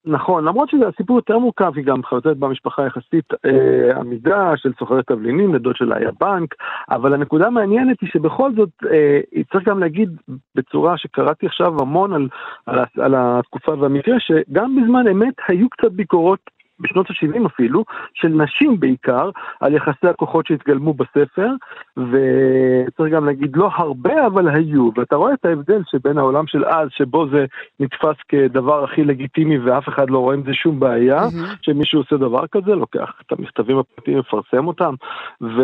נכון, 0.08 0.46
למרות 0.46 0.70
שזה 0.70 0.88
הסיפור 0.88 1.18
יותר 1.18 1.38
מורכב, 1.38 1.72
היא 1.76 1.86
גם 1.86 2.04
חייבת 2.04 2.38
במשפחה 2.38 2.86
יחסית 2.86 3.26
אה, 3.46 4.00
עמידה 4.00 4.52
של 4.56 4.72
סוחרת 4.80 5.08
תבלינים, 5.08 5.56
לדוד 5.56 5.76
שלה 5.76 5.98
היה 5.98 6.10
בנק, 6.20 6.56
אבל 6.90 7.14
הנקודה 7.14 7.48
המעניינת 7.48 8.02
היא 8.02 8.10
שבכל 8.10 8.52
זאת, 8.56 8.70
אה, 8.92 9.20
צריך 9.52 9.68
גם 9.68 9.80
להגיד 9.80 10.10
בצורה 10.56 10.98
שקראתי 10.98 11.46
עכשיו 11.46 11.82
המון 11.82 12.14
על, 12.14 12.28
על, 12.66 12.80
על 12.98 13.16
התקופה 13.18 13.74
והמקרה, 13.80 14.16
שגם 14.20 14.76
בזמן 14.76 15.08
אמת 15.08 15.34
היו 15.48 15.70
קצת 15.70 15.92
ביקורות 15.92 16.57
בשנות 16.80 17.10
ה-70 17.10 17.46
אפילו, 17.46 17.84
של 18.14 18.28
נשים 18.28 18.80
בעיקר, 18.80 19.30
על 19.60 19.74
יחסי 19.74 20.08
הכוחות 20.08 20.48
שהתגלמו 20.48 20.94
בספר, 20.94 21.50
וצריך 21.98 23.14
גם 23.14 23.26
להגיד 23.26 23.56
לא 23.56 23.70
הרבה 23.74 24.28
אבל 24.28 24.50
היו, 24.50 24.90
ואתה 24.96 25.16
רואה 25.16 25.34
את 25.34 25.46
ההבדל 25.46 25.82
שבין 25.92 26.18
העולם 26.18 26.48
של 26.48 26.66
אז, 26.66 26.88
שבו 26.92 27.28
זה 27.30 27.46
נתפס 27.80 28.16
כדבר 28.30 28.84
הכי 28.84 29.04
לגיטימי 29.04 29.58
ואף 29.60 29.90
אחד 29.90 30.10
לא 30.10 30.20
רואה 30.20 30.36
עם 30.36 30.44
זה 30.46 30.54
שום 30.54 30.80
בעיה, 30.80 31.24
mm-hmm. 31.24 31.58
שמישהו 31.62 32.00
עושה 32.00 32.18
דבר 32.18 32.48
כזה, 32.48 32.76
לוקח 32.76 33.12
את 33.26 33.32
המכתבים 33.32 33.78
הפרטיים, 33.78 34.18
מפרסם 34.18 34.68
אותם, 34.68 34.94
ו, 35.42 35.62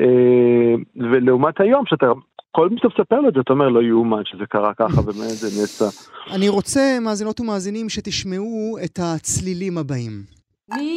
אה, 0.00 0.74
ולעומת 1.10 1.60
היום, 1.60 1.86
שאתה 1.86 2.06
כל 2.56 2.68
מי 2.68 2.76
שאתה 2.76 2.88
מספר 2.88 3.20
לו 3.20 3.28
את 3.28 3.34
זה, 3.34 3.40
אתה 3.40 3.52
אומר, 3.52 3.68
לא 3.68 3.82
יאומן 3.82 4.22
שזה 4.24 4.46
קרה 4.48 4.74
ככה, 4.74 5.02
באמת 5.02 5.16
זה 5.16 5.60
נעשה. 5.60 5.84
אני 6.34 6.48
רוצה, 6.48 6.98
מאזינות 7.00 7.40
ומאזינים, 7.40 7.88
שתשמעו 7.88 8.78
את 8.84 8.98
הצלילים 9.02 9.78
הבאים. 9.78 10.22
מי 10.68 10.96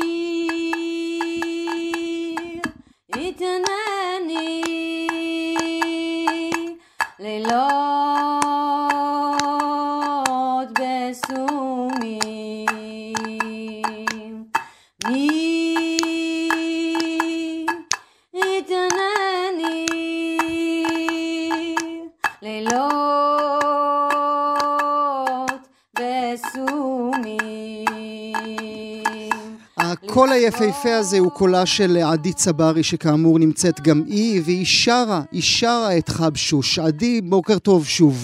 יתנני 3.15 4.61
לילות 7.19 7.86
הקול 30.17 30.31
היפהפה 30.31 30.93
הזה 30.99 31.17
הוא 31.19 31.31
קולה 31.31 31.65
של 31.65 31.91
עדי 32.13 32.33
צברי, 32.33 32.83
שכאמור 32.83 33.39
נמצאת 33.39 33.77
גם 33.87 33.99
היא, 34.07 34.41
והיא 34.45 34.65
שרה, 34.65 35.21
היא 35.31 35.41
שרה 35.41 35.97
את 35.97 36.09
חבשוש. 36.09 36.79
עדי, 36.79 37.21
בוקר 37.21 37.59
טוב 37.59 37.85
שוב. 37.85 38.15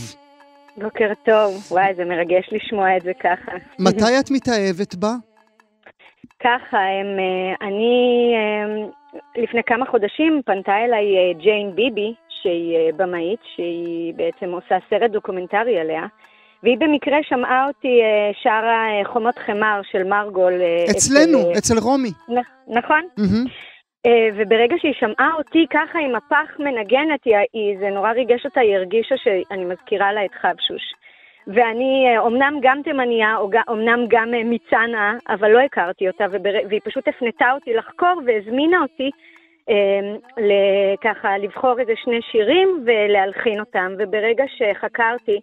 בוקר 0.78 1.12
טוב, 1.26 1.50
וואי, 1.72 1.96
זה 1.96 2.06
מרגש 2.06 2.46
לשמוע 2.52 2.98
את 2.98 3.02
זה 3.02 3.12
ככה. 3.20 3.52
מתי 3.80 4.20
את 4.20 4.32
מתאהבת 4.32 4.96
בה? 4.96 5.14
ככה, 6.40 6.78
הם, 6.78 7.10
אה, 7.20 7.68
אני, 7.68 7.96
הם, 8.38 8.70
אה, 9.16 9.44
לפני 9.44 9.62
כמה 9.66 9.86
חודשים 9.86 10.42
פנתה 10.46 10.76
אליי 10.86 11.18
אה, 11.18 11.34
ג'יין 11.44 11.76
ביבי, 11.76 12.14
שהיא 12.42 12.94
במאית, 12.98 13.40
שהיא 13.56 14.14
בעצם 14.14 14.52
עושה 14.52 14.78
סרט 14.90 15.12
דוקומנטרי 15.12 15.80
עליה. 15.80 16.06
והיא 16.64 16.78
במקרה 16.78 17.18
שמעה 17.24 17.68
אותי 17.68 18.02
אה, 18.02 18.32
שרה 18.42 18.88
אה, 18.90 19.06
חומות 19.06 19.38
חמר 19.38 19.82
של 19.92 20.04
מרגול. 20.04 20.54
אה, 20.62 20.86
אצלנו, 20.92 21.52
אצל, 21.52 21.58
אצל 21.58 21.78
רומי. 21.80 22.12
נכון. 22.68 23.02
Mm-hmm. 23.20 23.50
וברגע 24.36 24.76
שהיא 24.80 24.94
שמעה 24.94 25.32
אותי 25.38 25.66
ככה 25.70 26.00
עם 26.00 26.16
הפח 26.16 26.60
מנגנת, 26.60 27.24
היא, 27.54 27.80
זה 27.80 27.90
נורא 27.90 28.12
ריגש 28.12 28.46
אותה, 28.46 28.60
היא 28.60 28.76
הרגישה 28.76 29.16
שאני 29.18 29.66
מזכירה 29.66 30.14
לה 30.14 30.26
את 30.26 30.32
חבשוש. 30.42 30.82
ואני 31.48 32.18
אומנם 32.18 32.60
גם 32.62 32.82
תימניה, 32.84 33.38
אומנם 33.68 34.06
גם 34.08 34.32
מצנעה, 34.46 35.14
אבל 35.30 35.52
לא 35.52 35.60
הכרתי 35.60 36.08
אותה, 36.08 36.26
ובר... 36.32 36.52
והיא 36.70 36.82
פשוט 36.84 37.08
הפנתה 37.08 37.52
אותי 37.52 37.74
לחקור 37.74 38.22
והזמינה 38.26 38.82
אותי 38.82 39.10
אה, 39.70 40.96
ככה 41.02 41.38
לבחור 41.38 41.80
איזה 41.80 41.94
שני 41.96 42.20
שירים 42.32 42.86
ולהלחין 42.86 43.60
אותם. 43.60 43.94
וברגע 44.00 44.44
שחקרתי, 44.58 45.40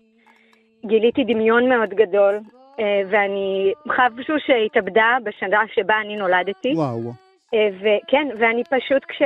גיליתי 0.87 1.24
דמיון 1.24 1.68
מאוד 1.68 1.91
גדול, 1.91 2.39
אה, 2.81 3.03
ואני 3.11 3.72
חבשו 3.89 4.33
שהתאבדה 4.39 5.16
בשנה 5.24 5.62
שבה 5.74 5.95
אני 6.01 6.16
נולדתי. 6.16 6.72
וואו. 6.74 7.12
אה, 7.55 7.68
וכן, 7.81 8.28
ואני 8.39 8.62
פשוט 8.64 9.05
כש... 9.09 9.22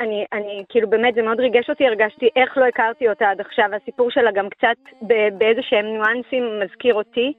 אני, 0.00 0.24
אני, 0.32 0.64
כאילו 0.68 0.90
באמת 0.90 1.14
זה 1.14 1.22
מאוד 1.22 1.40
ריגש 1.40 1.70
אותי, 1.70 1.86
הרגשתי 1.86 2.28
איך 2.36 2.58
לא 2.58 2.64
הכרתי 2.64 3.08
אותה 3.08 3.30
עד 3.30 3.40
עכשיו, 3.40 3.64
הסיפור 3.82 4.10
שלה 4.10 4.30
גם 4.32 4.48
קצת 4.48 4.76
באיזה 5.38 5.62
שהם 5.62 5.86
ניואנסים 5.86 6.60
מזכיר 6.64 6.94
אותי. 6.94 7.32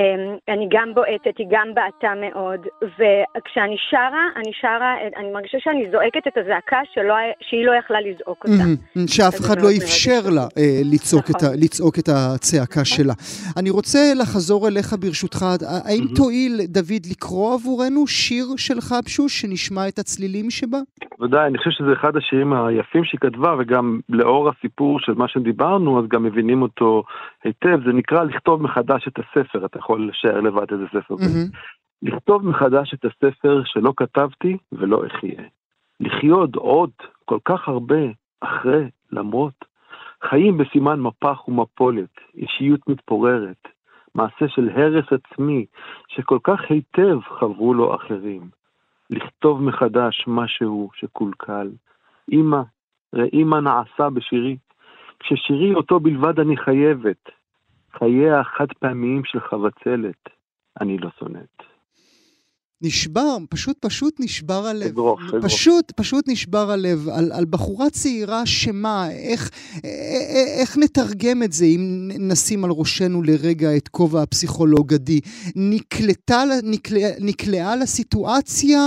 אמ, 0.00 0.36
אני 0.48 0.68
גם 0.70 0.94
בועטת, 0.94 1.38
היא 1.38 1.46
גם 1.50 1.68
בעטה 1.74 2.12
מאוד, 2.20 2.60
וכשאני 2.82 3.76
שרה, 3.90 4.24
אני 4.36 4.52
שרה, 4.60 4.94
אני 5.16 5.30
מרגישה 5.32 5.58
שאני 5.60 5.90
זועקת 5.92 6.26
את 6.26 6.36
הזעקה 6.36 6.80
שלא, 6.92 7.14
שהיא 7.40 7.66
לא 7.66 7.72
יכלה 7.72 8.00
לזעוק 8.00 8.44
אותה. 8.44 8.64
שאף 9.06 9.40
אחד 9.40 9.60
לא 9.62 9.68
אפשר 9.82 10.20
לה 10.34 10.46
אה, 10.58 10.80
לצעוק, 10.92 11.30
נכון. 11.30 11.48
את 11.48 11.62
לצעוק 11.62 11.98
את 11.98 12.08
הצעקה 12.08 12.84
שלה. 12.84 13.12
אני 13.56 13.70
רוצה 13.70 13.98
לחזור 14.20 14.68
אליך 14.68 14.94
ברשותך, 15.00 15.42
האם 15.86 16.04
תואיל, 16.16 16.60
דוד, 16.68 17.02
לקרוא 17.10 17.54
עבורנו 17.54 18.06
שיר 18.06 18.46
של 18.56 18.80
חבשוש, 18.80 19.40
שנשמע 19.40 19.88
את 19.88 19.98
הצלילים 19.98 20.50
שבה? 20.50 20.78
ודאי, 21.20 21.46
אני 21.46 21.58
חושב 21.58 21.70
שזה 21.70 21.92
אחד 21.92 22.16
השירים 22.16 22.52
היפים 22.52 23.04
שהיא 23.04 23.20
כתבה, 23.20 23.54
וגם 23.58 24.00
לאור 24.08 24.48
הסיפור 24.48 25.00
של 25.00 25.14
מה 25.14 25.28
שדיברנו, 25.28 26.00
אז 26.00 26.04
גם 26.08 26.22
מבינים 26.22 26.62
אותו 26.62 27.02
היטב. 27.44 27.78
זה 27.84 27.92
נקרא 27.92 28.24
לכתוב 28.24 28.62
מחדש 28.62 29.08
את 29.08 29.18
הספר, 29.18 29.66
אתה 29.66 29.78
יכול 29.78 29.89
לשער 29.98 30.40
לבד 30.40 30.72
איזה 30.72 30.84
ספר 30.88 31.16
זה. 31.16 31.24
Mm-hmm. 31.24 31.56
לכתוב 32.02 32.46
מחדש 32.46 32.94
את 32.94 33.04
הספר 33.04 33.62
שלא 33.64 33.92
כתבתי 33.96 34.56
ולא 34.72 35.02
אחיה. 35.06 35.42
לחיות 36.00 36.56
עוד 36.56 36.90
כל 37.24 37.38
כך 37.44 37.68
הרבה 37.68 38.00
אחרי, 38.40 38.88
למרות. 39.12 39.64
חיים 40.22 40.58
בסימן 40.58 41.00
מפח 41.00 41.48
ומפולת, 41.48 42.14
אישיות 42.36 42.88
מתפוררת, 42.88 43.68
מעשה 44.14 44.48
של 44.48 44.68
הרס 44.74 45.04
עצמי, 45.12 45.66
שכל 46.08 46.38
כך 46.44 46.60
היטב 46.68 47.20
חברו 47.20 47.74
לו 47.74 47.94
אחרים. 47.94 48.48
לכתוב 49.10 49.62
מחדש 49.62 50.24
משהו 50.26 50.90
שקולקל. 50.94 51.70
אמא, 52.32 52.60
ראי 53.14 53.44
מה 53.44 53.60
נעשה 53.60 54.10
בשירי. 54.10 54.56
כששירי 55.20 55.74
אותו 55.74 56.00
בלבד 56.00 56.40
אני 56.40 56.56
חייבת, 56.56 57.30
חייה 57.98 58.40
החד 58.40 58.66
פעמיים 58.78 59.22
של 59.24 59.40
חבצלת, 59.40 60.28
אני 60.80 60.98
לא 60.98 61.08
שונאת. 61.18 61.62
נשבר, 62.82 63.36
פשוט 63.50 63.76
פשוט 63.86 64.14
נשבר 64.20 64.66
הלב. 64.66 64.86
אגרוף, 64.86 65.20
אגרוף. 65.28 65.44
פשוט, 65.44 65.92
פשוט 65.96 66.24
נשבר 66.28 66.70
הלב 66.70 67.08
על, 67.08 67.32
על 67.32 67.44
בחורה 67.50 67.90
צעירה 67.90 68.46
שמה, 68.46 69.10
איך, 69.10 69.50
איך 70.60 70.78
נתרגם 70.78 71.42
את 71.42 71.52
זה 71.52 71.64
אם 71.64 72.08
נשים 72.18 72.64
על 72.64 72.70
ראשנו 72.70 73.22
לרגע 73.22 73.76
את 73.76 73.88
כובע 73.88 74.22
הפסיכולוג 74.22 74.94
עדי? 74.94 75.20
נקלטה, 75.56 76.42
נקלע, 76.62 77.08
נקלעה 77.20 77.76
לסיטואציה? 77.76 78.78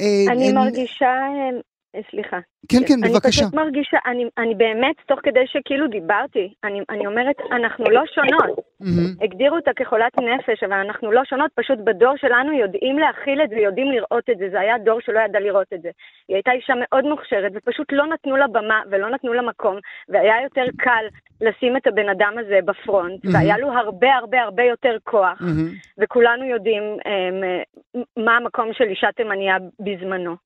אה, 0.00 0.32
אני 0.32 0.48
אה, 0.48 0.54
מרגישה, 0.54 1.06
אה, 1.06 1.60
סליחה. 2.10 2.38
כן, 2.68 2.78
כן, 2.88 3.00
בבקשה. 3.00 3.16
אני 3.24 3.32
פשוט 3.32 3.54
מרגישה, 3.54 3.98
אני, 4.06 4.24
אני 4.38 4.54
באמת, 4.54 4.96
תוך 5.06 5.20
כדי 5.22 5.46
שכאילו 5.46 5.88
דיברתי, 5.88 6.54
אני, 6.64 6.80
אני 6.90 7.06
אומרת, 7.06 7.36
אנחנו 7.52 7.84
לא 7.90 8.02
שונות. 8.14 8.58
Mm-hmm. 8.58 9.24
הגדירו 9.24 9.56
אותה 9.56 9.70
כחולת 9.76 10.12
נפש, 10.18 10.62
אבל 10.62 10.72
אנחנו 10.72 11.12
לא 11.12 11.22
שונות, 11.24 11.50
פשוט 11.54 11.78
בדור 11.84 12.16
שלנו 12.16 12.52
יודעים 12.52 12.98
להכיל 12.98 13.42
את 13.42 13.50
זה, 13.50 13.56
יודעים 13.56 13.92
לראות 13.92 14.30
את 14.30 14.38
זה. 14.38 14.48
זה 14.50 14.60
היה 14.60 14.78
דור 14.78 15.00
שלא 15.00 15.20
ידע 15.20 15.40
לראות 15.40 15.66
את 15.74 15.82
זה. 15.82 15.90
היא 16.28 16.34
הייתה 16.34 16.52
אישה 16.52 16.72
מאוד 16.80 17.04
מוכשרת, 17.04 17.52
ופשוט 17.54 17.86
לא 17.92 18.06
נתנו 18.06 18.36
לה 18.36 18.46
במה 18.46 18.82
ולא 18.90 19.10
נתנו 19.10 19.32
לה 19.32 19.42
מקום, 19.42 19.76
והיה 20.08 20.42
יותר 20.42 20.64
קל 20.78 21.04
לשים 21.40 21.76
את 21.76 21.86
הבן 21.86 22.08
אדם 22.08 22.34
הזה 22.38 22.58
בפרונט, 22.64 23.24
mm-hmm. 23.24 23.30
והיה 23.34 23.58
לו 23.58 23.72
הרבה 23.72 24.14
הרבה 24.14 24.42
הרבה 24.42 24.62
יותר 24.62 24.96
כוח, 25.04 25.40
mm-hmm. 25.40 26.02
וכולנו 26.02 26.44
יודעים 26.44 26.82
um, 27.00 27.98
מה 28.16 28.36
המקום 28.36 28.72
של 28.72 28.84
אישה 28.84 29.08
תימניה 29.16 29.56
בזמנו. 29.80 30.36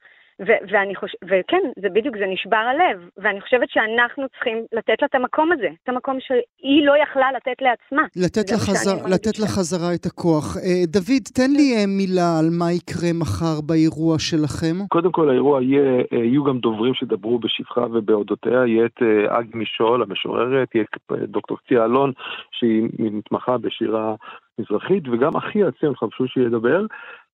ו- 0.47 0.62
ואני 0.70 0.95
חושב, 0.97 1.18
וכן, 1.24 1.62
זה 1.82 1.88
בדיוק, 1.88 2.16
זה 2.16 2.26
נשבר 2.26 2.64
הלב. 2.72 3.09
ואני 3.16 3.40
חושבת 3.40 3.68
שאנחנו 3.70 4.28
צריכים 4.28 4.59
לתת 4.72 5.03
לה 5.03 5.07
את 5.07 5.14
המקום 5.14 5.53
הזה, 5.53 5.68
את 5.84 5.88
המקום 5.88 6.16
שהיא 6.20 6.86
לא 6.86 6.95
יכלה 7.03 7.32
לתת 7.36 7.62
לעצמה. 7.62 8.03
לתת, 8.16 8.51
לה, 8.51 8.59
חזר, 8.59 8.97
לתת 9.14 9.38
לה 9.38 9.47
חזרה 9.47 9.95
את 9.95 10.07
הכוח. 10.07 10.57
אה, 10.57 10.82
דוד, 10.86 11.22
תן 11.34 11.51
לי 11.51 11.68
אה, 11.76 11.86
מילה 11.86 12.38
על 12.38 12.49
מה 12.59 12.72
יקרה 12.72 13.12
מחר 13.20 13.61
באירוע 13.66 14.18
שלכם. 14.18 14.76
קודם 14.88 15.12
כל, 15.12 15.30
האירוע 15.30 15.62
יהיה, 15.62 16.03
אה, 16.12 16.18
יהיו 16.18 16.45
גם 16.45 16.59
דוברים 16.59 16.95
שידברו 16.95 17.38
בשבחה 17.38 17.84
ובאודותיה. 17.93 18.66
יהיה 18.66 18.86
את 18.86 19.03
אג 19.28 19.47
משול, 19.55 20.03
המשוררת, 20.03 20.74
יהיה 20.74 20.84
את 20.84 21.12
דוקטור 21.28 21.59
קציה 21.59 21.84
אלון, 21.84 22.12
שהיא 22.53 22.88
מתמחה 22.99 23.59
בשירה 23.59 24.14
מזרחית, 24.59 25.09
וגם 25.09 25.36
אחי 25.36 25.64
הציון 25.64 25.95
חבשושי 25.97 26.40
ידבר. 26.40 26.86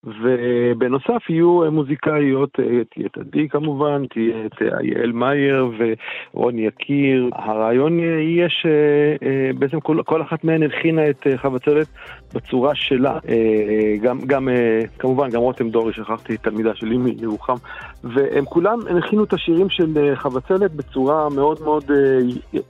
ובנוסף 0.03 1.29
יהיו 1.29 1.71
מוזיקאיות, 1.71 2.49
תהיה 2.93 3.05
את 3.05 3.17
עדי 3.17 3.49
כמובן, 3.49 4.05
תהיה 4.09 4.45
את 4.45 4.61
יעל 4.83 5.11
מאייר 5.11 5.71
ורוני 6.33 6.61
יקיר. 6.61 7.29
הרעיון 7.33 7.99
יהיה 7.99 8.47
שבעצם 8.49 9.79
כל, 9.79 10.01
כל 10.05 10.21
אחת 10.21 10.43
מהן 10.43 10.63
הלחינה 10.63 11.09
את 11.09 11.27
חבצלת 11.35 11.87
בצורה 12.33 12.75
שלה. 12.75 13.19
גם, 14.01 14.19
גם 14.27 14.47
כמובן, 14.99 15.29
גם 15.29 15.41
רותם 15.41 15.69
דורי, 15.69 15.93
שכחתי 15.93 16.37
תלמידה 16.37 16.71
שלי 16.75 16.97
מירוחם, 16.97 17.55
והם 18.03 18.45
כולם 18.45 18.79
הלחינו 18.89 19.23
את 19.23 19.33
השירים 19.33 19.69
של 19.69 20.15
חבצלת 20.15 20.71
בצורה 20.71 21.29
מאוד 21.29 21.57
מאוד 21.63 21.83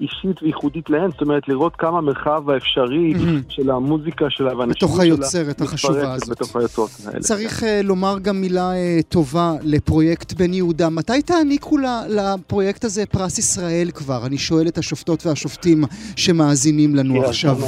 אישית 0.01 0.43
וייחודית 0.43 0.89
להן, 0.89 1.11
זאת 1.11 1.21
אומרת 1.21 1.47
לראות 1.47 1.75
כמה 1.75 1.97
המרחב 1.97 2.49
האפשרי 2.49 3.13
של 3.49 3.69
המוזיקה 3.71 4.25
שלה 4.29 4.57
והאנשים 4.57 4.79
שלה. 4.79 4.87
בתוך 4.87 4.99
היוצרת 4.99 5.61
החשובה 5.61 6.13
הזאת. 6.13 6.29
בתוך 6.29 6.55
היוצרות. 6.55 6.89
צריך 7.19 7.63
uh, 7.63 7.65
לומר 7.83 8.19
גם 8.19 8.41
מילה 8.41 8.71
uh, 8.71 9.03
טובה 9.09 9.53
לפרויקט 9.61 10.33
בן 10.33 10.53
יהודה. 10.53 10.89
מתי 10.89 11.21
תעניקו 11.21 11.77
לפרויקט 12.09 12.85
הזה 12.85 13.05
פרס 13.05 13.37
ישראל 13.37 13.91
כבר? 13.93 14.25
אני 14.25 14.37
שואל 14.37 14.67
את 14.67 14.77
השופטות 14.77 15.25
והשופטים 15.25 15.83
שמאזינים 16.15 16.95
לנו 16.95 17.23
עכשיו. 17.23 17.59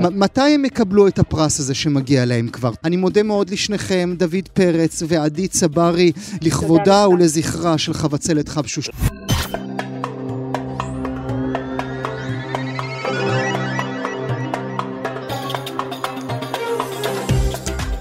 מתי 0.00 0.40
הם 0.40 0.64
יקבלו 0.64 1.08
את 1.08 1.18
הפרס 1.18 1.60
הזה 1.60 1.74
שמגיע 1.74 2.24
להם 2.24 2.48
כבר? 2.48 2.72
אני 2.84 2.96
מודה 2.96 3.22
מאוד 3.22 3.50
לשניכם, 3.50 4.14
דוד 4.18 4.48
פרץ 4.52 5.02
ועדי 5.08 5.48
צברי, 5.48 6.12
לכבודה 6.42 7.08
ולזכרה 7.08 7.78
של 7.78 7.94
חבצלת 7.94 8.48
חבשוש. 8.48 8.90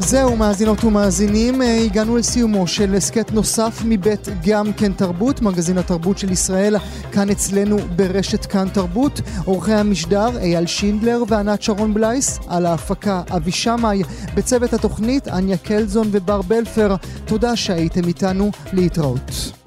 זהו, 0.09 0.35
מאזינות 0.35 0.83
ומאזינים, 0.83 1.61
אה, 1.61 1.83
הגענו 1.85 2.17
לסיומו 2.17 2.67
של 2.67 2.95
הסכת 2.95 3.31
נוסף 3.31 3.81
מבית 3.85 4.27
גם 4.45 4.73
כן 4.73 4.93
תרבות, 4.93 5.41
מגזין 5.41 5.77
התרבות 5.77 6.17
של 6.17 6.31
ישראל, 6.31 6.75
כאן 7.11 7.29
אצלנו 7.29 7.77
ברשת 7.95 8.45
כאן 8.45 8.69
תרבות. 8.69 9.21
עורכי 9.45 9.73
המשדר 9.73 10.37
אייל 10.37 10.65
שינדלר 10.65 11.23
וענת 11.27 11.61
שרון 11.61 11.93
בלייס, 11.93 12.39
על 12.47 12.65
ההפקה 12.65 13.21
אבי 13.35 13.51
שמאי, 13.51 14.01
בצוות 14.35 14.73
התוכנית 14.73 15.27
אניה 15.27 15.57
קלזון 15.57 16.07
ובר 16.11 16.41
בלפר. 16.41 16.95
תודה 17.25 17.55
שהייתם 17.55 18.07
איתנו, 18.07 18.51
להתראות. 18.73 19.58